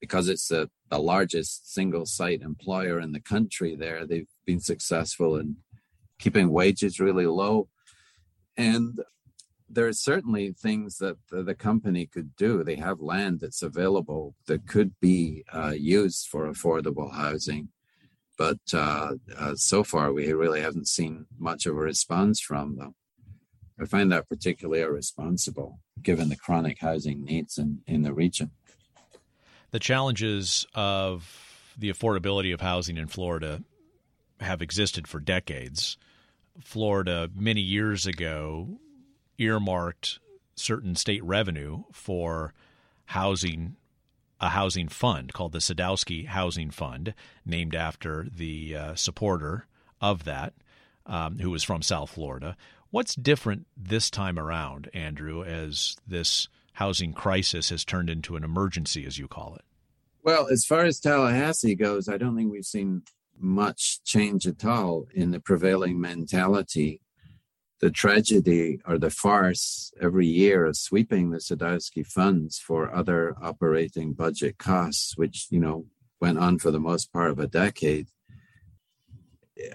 because 0.00 0.28
it's 0.28 0.48
the, 0.48 0.70
the 0.90 0.98
largest 0.98 1.72
single 1.72 2.06
site 2.06 2.42
employer 2.42 3.00
in 3.00 3.12
the 3.12 3.20
country 3.20 3.74
there. 3.74 4.06
They've 4.06 4.28
been 4.46 4.60
successful 4.60 5.36
in 5.36 5.56
keeping 6.18 6.50
wages 6.50 7.00
really 7.00 7.26
low. 7.26 7.68
And 8.56 9.00
there 9.68 9.86
are 9.86 9.92
certainly 9.92 10.52
things 10.52 10.98
that 10.98 11.16
the, 11.30 11.42
the, 11.42 11.54
company 11.54 12.06
could 12.06 12.34
do. 12.36 12.64
They 12.64 12.76
have 12.76 13.00
land 13.00 13.40
that's 13.40 13.62
available 13.62 14.34
that 14.46 14.66
could 14.66 14.98
be 15.00 15.44
uh, 15.52 15.74
used 15.76 16.28
for 16.28 16.50
affordable 16.50 17.12
housing. 17.12 17.68
But 18.38 18.58
uh, 18.72 19.14
uh, 19.36 19.54
so 19.56 19.82
far, 19.84 20.12
we 20.12 20.32
really 20.32 20.60
haven't 20.60 20.88
seen 20.88 21.26
much 21.38 21.66
of 21.66 21.74
a 21.74 21.80
response 21.80 22.40
from 22.40 22.76
them. 22.76 22.94
I 23.80 23.84
find 23.84 24.10
that 24.10 24.28
particularly 24.28 24.80
irresponsible 24.80 25.80
given 26.02 26.28
the 26.28 26.36
chronic 26.36 26.78
housing 26.80 27.24
needs 27.24 27.58
in, 27.58 27.80
in 27.86 28.02
the 28.02 28.12
region. 28.12 28.50
The 29.70 29.78
challenges 29.78 30.66
of 30.74 31.72
the 31.76 31.92
affordability 31.92 32.54
of 32.54 32.60
housing 32.60 32.96
in 32.96 33.06
Florida 33.06 33.62
have 34.40 34.62
existed 34.62 35.06
for 35.06 35.20
decades. 35.20 35.98
Florida, 36.60 37.28
many 37.34 37.60
years 37.60 38.06
ago, 38.06 38.78
earmarked 39.38 40.18
certain 40.56 40.94
state 40.94 41.24
revenue 41.24 41.84
for 41.92 42.52
housing 43.06 43.76
a 44.40 44.50
housing 44.50 44.88
fund 44.88 45.32
called 45.32 45.52
the 45.52 45.58
Sadowski 45.58 46.26
Housing 46.26 46.70
Fund, 46.70 47.12
named 47.44 47.74
after 47.74 48.28
the 48.32 48.76
uh, 48.76 48.94
supporter 48.94 49.66
of 50.00 50.24
that, 50.24 50.54
um, 51.06 51.38
who 51.40 51.50
was 51.50 51.64
from 51.64 51.82
South 51.82 52.10
Florida. 52.10 52.56
What's 52.90 53.14
different 53.14 53.66
this 53.76 54.10
time 54.10 54.38
around, 54.38 54.88
Andrew, 54.94 55.42
as 55.42 55.96
this 56.06 56.48
housing 56.74 57.12
crisis 57.12 57.70
has 57.70 57.84
turned 57.84 58.08
into 58.08 58.36
an 58.36 58.44
emergency, 58.44 59.04
as 59.04 59.18
you 59.18 59.26
call 59.26 59.56
it? 59.56 59.64
Well, 60.22 60.46
as 60.46 60.64
far 60.64 60.84
as 60.84 61.00
Tallahassee 61.00 61.74
goes, 61.74 62.08
I 62.08 62.16
don't 62.16 62.36
think 62.36 62.52
we've 62.52 62.64
seen 62.64 63.02
much 63.38 64.02
change 64.04 64.46
at 64.46 64.64
all 64.64 65.06
in 65.14 65.30
the 65.30 65.40
prevailing 65.40 66.00
mentality. 66.00 67.00
The 67.80 67.90
tragedy 67.90 68.80
or 68.86 68.98
the 68.98 69.10
farce 69.10 69.92
every 70.00 70.26
year 70.26 70.66
of 70.66 70.76
sweeping 70.76 71.30
the 71.30 71.38
Sadowski 71.38 72.04
funds 72.04 72.58
for 72.58 72.92
other 72.92 73.36
operating 73.40 74.14
budget 74.14 74.58
costs, 74.58 75.16
which, 75.16 75.46
you 75.50 75.60
know, 75.60 75.86
went 76.20 76.38
on 76.38 76.58
for 76.58 76.72
the 76.72 76.80
most 76.80 77.12
part 77.12 77.30
of 77.30 77.38
a 77.38 77.46
decade, 77.46 78.08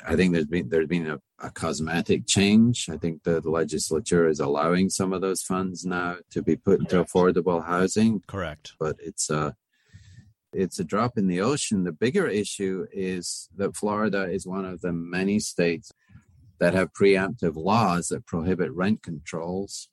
I 0.05 0.15
think 0.15 0.33
there's 0.33 0.45
been 0.45 0.69
there's 0.69 0.87
been 0.87 1.09
a, 1.09 1.19
a 1.39 1.51
cosmetic 1.51 2.25
change. 2.27 2.87
I 2.89 2.97
think 2.97 3.23
the, 3.23 3.41
the, 3.41 3.49
legislature 3.49 4.27
is 4.27 4.39
allowing 4.39 4.89
some 4.89 5.13
of 5.13 5.21
those 5.21 5.41
funds 5.41 5.85
now 5.85 6.17
to 6.31 6.41
be 6.41 6.55
put 6.55 6.79
into 6.79 7.03
affordable 7.03 7.65
housing. 7.65 8.21
Correct. 8.27 8.73
But 8.79 8.97
it's 8.99 9.29
a 9.29 9.55
it's 10.53 10.79
a 10.79 10.83
drop 10.83 11.17
in 11.17 11.27
the 11.27 11.41
ocean. 11.41 11.83
The 11.83 11.91
bigger 11.91 12.27
issue 12.27 12.85
is 12.91 13.49
that 13.57 13.75
Florida 13.75 14.23
is 14.23 14.47
one 14.47 14.65
of 14.65 14.81
the 14.81 14.93
many 14.93 15.39
states 15.39 15.91
that 16.59 16.73
have 16.73 16.93
preemptive 16.93 17.55
laws 17.55 18.07
that 18.07 18.25
prohibit 18.25 18.71
rent 18.71 19.03
controls. 19.03 19.89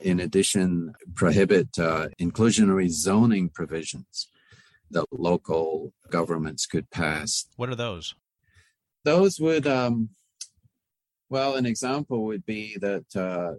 In 0.00 0.20
addition, 0.20 0.94
prohibit 1.14 1.78
uh, 1.78 2.08
inclusionary 2.20 2.90
zoning 2.90 3.48
provisions 3.48 4.28
that 4.90 5.06
local 5.10 5.92
governments 6.10 6.66
could 6.66 6.90
pass. 6.90 7.46
What 7.56 7.68
are 7.68 7.74
those? 7.74 8.14
those 9.04 9.38
would 9.38 9.66
um, 9.66 10.10
well 11.30 11.56
an 11.56 11.66
example 11.66 12.24
would 12.24 12.44
be 12.44 12.76
that 12.80 13.04
uh, 13.16 13.54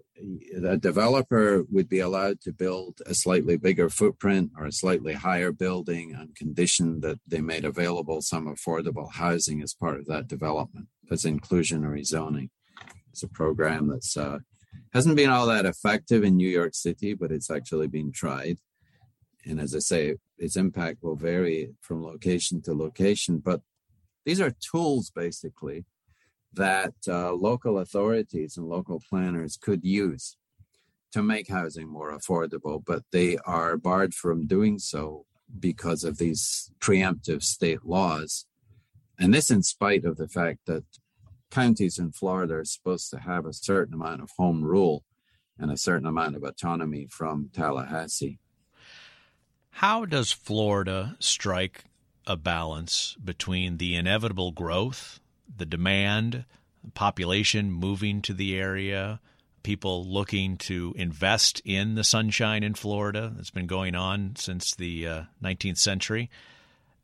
a 0.67 0.77
developer 0.77 1.63
would 1.71 1.89
be 1.89 1.99
allowed 1.99 2.39
to 2.41 2.51
build 2.51 3.01
a 3.05 3.13
slightly 3.13 3.57
bigger 3.57 3.89
footprint 3.89 4.51
or 4.57 4.65
a 4.65 4.71
slightly 4.71 5.13
higher 5.13 5.51
building 5.51 6.15
on 6.15 6.33
condition 6.35 7.01
that 7.01 7.19
they 7.27 7.41
made 7.41 7.65
available 7.65 8.21
some 8.21 8.47
affordable 8.47 9.11
housing 9.11 9.61
as 9.61 9.73
part 9.73 9.99
of 9.99 10.05
that 10.05 10.27
development 10.27 10.87
that's 11.09 11.25
inclusionary 11.25 12.05
zoning. 12.05 12.49
It's 13.11 13.23
a 13.23 13.27
program 13.27 13.87
that's 13.87 14.15
uh, 14.17 14.39
hasn't 14.93 15.15
been 15.15 15.29
all 15.29 15.47
that 15.47 15.65
effective 15.65 16.23
in 16.23 16.35
new 16.35 16.49
york 16.49 16.73
city 16.75 17.13
but 17.13 17.31
it's 17.31 17.49
actually 17.49 17.87
been 17.87 18.11
tried. 18.11 18.57
And 19.45 19.59
as 19.59 19.75
i 19.75 19.79
say 19.79 20.15
its 20.37 20.55
impact 20.55 21.01
will 21.01 21.15
vary 21.15 21.73
from 21.81 22.03
location 22.03 22.61
to 22.63 22.73
location 22.73 23.39
but 23.39 23.61
these 24.25 24.41
are 24.41 24.51
tools 24.51 25.11
basically 25.11 25.85
that 26.55 26.93
uh, 27.07 27.33
local 27.33 27.79
authorities 27.79 28.57
and 28.57 28.67
local 28.67 29.01
planners 29.09 29.57
could 29.57 29.83
use 29.83 30.37
to 31.11 31.23
make 31.23 31.49
housing 31.49 31.87
more 31.87 32.17
affordable, 32.17 32.83
but 32.85 33.03
they 33.11 33.37
are 33.45 33.77
barred 33.77 34.13
from 34.13 34.47
doing 34.47 34.77
so 34.79 35.25
because 35.59 36.03
of 36.03 36.17
these 36.17 36.71
preemptive 36.79 37.43
state 37.43 37.85
laws. 37.85 38.45
And 39.17 39.33
this, 39.33 39.49
in 39.49 39.63
spite 39.63 40.03
of 40.03 40.17
the 40.17 40.27
fact 40.27 40.59
that 40.65 40.83
counties 41.49 41.97
in 41.97 42.11
Florida 42.11 42.55
are 42.55 42.65
supposed 42.65 43.09
to 43.11 43.19
have 43.19 43.45
a 43.45 43.53
certain 43.53 43.93
amount 43.93 44.21
of 44.21 44.31
home 44.37 44.63
rule 44.63 45.03
and 45.57 45.71
a 45.71 45.77
certain 45.77 46.07
amount 46.07 46.35
of 46.35 46.43
autonomy 46.43 47.07
from 47.09 47.49
Tallahassee. 47.53 48.39
How 49.69 50.05
does 50.05 50.31
Florida 50.31 51.15
strike 51.19 51.85
a 52.27 52.35
balance 52.35 53.15
between 53.23 53.77
the 53.77 53.95
inevitable 53.95 54.51
growth, 54.51 55.19
the 55.53 55.65
demand, 55.65 56.45
population 56.93 57.71
moving 57.71 58.21
to 58.21 58.33
the 58.33 58.57
area, 58.57 59.19
people 59.63 60.05
looking 60.05 60.57
to 60.57 60.93
invest 60.97 61.61
in 61.65 61.95
the 61.95 62.03
sunshine 62.03 62.63
in 62.63 62.73
Florida 62.73 63.33
that's 63.35 63.49
been 63.49 63.67
going 63.67 63.95
on 63.95 64.35
since 64.35 64.75
the 64.75 65.07
uh, 65.07 65.21
19th 65.43 65.77
century, 65.77 66.29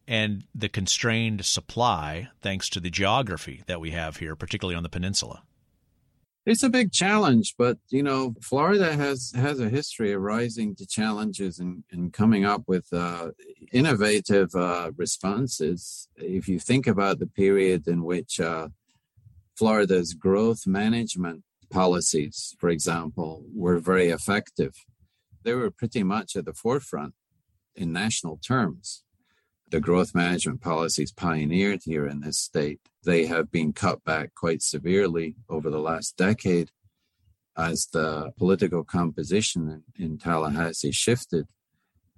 and 0.08 0.44
the 0.54 0.70
constrained 0.70 1.46
supply 1.46 2.30
thanks 2.42 2.70
to 2.70 2.80
the 2.80 2.90
geography 2.90 3.64
that 3.68 3.82
we 3.82 3.92
have 3.92 4.18
here, 4.18 4.36
particularly 4.36 4.76
on 4.76 4.84
the 4.84 4.90
peninsula 4.90 5.42
it's 6.52 6.64
a 6.64 6.70
big 6.70 6.92
challenge 6.92 7.56
but 7.58 7.78
you 7.90 8.04
know 8.04 8.36
florida 8.42 8.94
has 8.94 9.32
has 9.36 9.60
a 9.60 9.70
history 9.70 10.12
of 10.12 10.22
rising 10.22 10.76
to 10.76 10.86
challenges 10.86 11.60
and, 11.60 11.84
and 11.92 12.12
coming 12.12 12.44
up 12.44 12.64
with 12.68 12.92
uh, 12.92 13.30
innovative 13.72 14.54
uh, 14.54 14.92
responses. 14.98 16.10
If 16.18 16.48
you 16.50 16.60
think 16.60 16.88
about 16.88 17.20
the 17.20 17.28
period 17.28 17.88
in 17.88 18.04
which 18.04 18.40
uh, 18.40 18.68
florida's 19.56 20.14
growth 20.14 20.68
management 20.68 21.44
policies 21.70 22.54
for 22.60 22.70
example 22.70 23.46
were 23.56 23.80
very 23.80 24.10
effective 24.10 24.74
they 25.44 25.54
were 25.54 25.72
pretty 25.72 26.04
much 26.04 26.36
at 26.36 26.46
the 26.46 26.54
forefront 26.54 27.14
in 27.76 27.94
national 27.94 28.38
terms 28.38 29.04
the 29.72 29.80
growth 29.80 30.14
management 30.14 30.62
policies 30.62 31.14
pioneered 31.14 31.82
here 31.86 32.06
in 32.06 32.20
this 32.20 32.38
state, 32.38 32.82
they 33.04 33.26
have 33.26 33.52
been 33.52 33.74
cut 33.74 34.04
back 34.04 34.36
quite 34.36 34.62
severely 34.62 35.36
over 35.50 35.70
the 35.70 35.80
last 35.80 36.18
decade 36.18 36.72
as 37.58 37.88
the 37.88 38.32
political 38.38 38.84
composition 38.84 39.84
in, 39.98 40.06
in 40.06 40.18
Tallahassee 40.18 40.92
shifted. 40.92 41.48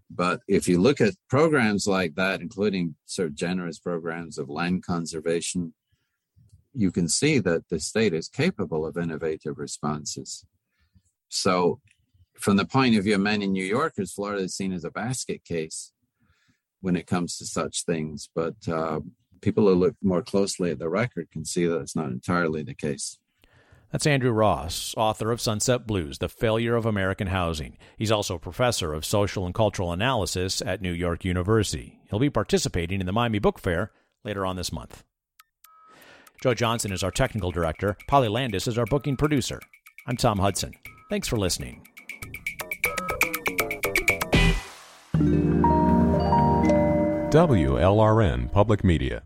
But 0.10 0.42
if 0.48 0.68
you 0.68 0.80
look 0.80 1.00
at 1.00 1.14
programs 1.30 1.88
like 1.88 2.16
that, 2.16 2.42
including 2.42 2.96
sort 3.06 3.30
of 3.30 3.36
generous 3.36 3.80
programs 3.80 4.38
of 4.38 4.50
land 4.50 4.84
conservation, 4.84 5.74
you 6.74 6.92
can 6.92 7.08
see 7.08 7.40
that 7.40 7.70
the 7.70 7.80
state 7.80 8.14
is 8.14 8.28
capable 8.28 8.86
of 8.86 8.98
innovative 8.98 9.58
responses. 9.58 10.44
So, 11.30 11.80
from 12.36 12.58
the 12.58 12.66
point 12.66 12.96
of 12.96 13.04
view 13.04 13.16
of 13.16 13.22
many 13.22 13.46
New 13.46 13.64
Yorkers, 13.64 14.12
Florida 14.12 14.44
is 14.44 14.56
seen 14.56 14.74
as 14.74 14.84
a 14.84 14.92
basket 14.92 15.46
case 15.46 15.94
when 16.84 16.98
it 16.98 17.08
comes 17.08 17.38
to 17.38 17.46
such 17.46 17.86
things. 17.86 18.30
But 18.36 18.56
uh, 18.68 19.00
people 19.42 19.68
who 19.68 19.74
look 19.74 19.96
more 20.04 20.22
closely 20.22 20.70
at 20.70 20.80
the 20.80 20.90
record 20.90 21.32
can 21.32 21.46
see 21.46 21.66
that 21.66 21.80
it's 21.80 21.96
not 21.96 22.10
entirely 22.10 22.62
the 22.62 22.76
case. 22.76 23.18
That's 23.90 24.08
Andrew 24.08 24.32
Ross, 24.32 24.94
author 24.98 25.32
of 25.32 25.40
Sunbelt 25.40 25.86
Blues 25.88 26.18
The 26.18 26.28
Failure 26.28 26.76
of 26.76 26.86
American 26.86 27.28
Housing. 27.28 27.78
He's 27.98 28.12
also 28.12 28.36
a 28.36 28.40
professor 28.40 28.92
of 28.94 29.06
social 29.06 29.46
and 29.46 29.56
cultural 29.56 29.92
analysis 29.92 30.62
at 30.66 30.82
New 30.82 30.92
York 30.92 31.24
University. 31.24 32.00
He'll 32.10 32.20
be 32.20 32.30
participating 32.30 33.00
in 33.00 33.06
the 33.06 33.14
Miami 33.14 33.40
Book 33.40 33.60
Fair 33.60 33.92
later 34.26 34.46
on 34.46 34.56
this 34.56 34.74
month. 34.74 35.04
Joe 36.42 36.54
Johnson 36.54 36.92
is 36.92 37.04
our 37.04 37.12
technical 37.12 37.52
director. 37.52 37.96
Polly 38.08 38.28
Landis 38.28 38.68
is 38.68 38.78
our 38.78 38.86
booking 38.86 39.16
producer. 39.16 39.62
I'm 40.06 40.18
Tom 40.18 40.40
Hudson. 40.40 40.74
Thanks 41.10 41.28
for 41.28 41.38
listening. 41.38 41.88
WLRN 47.34 48.52
Public 48.52 48.84
Media. 48.84 49.24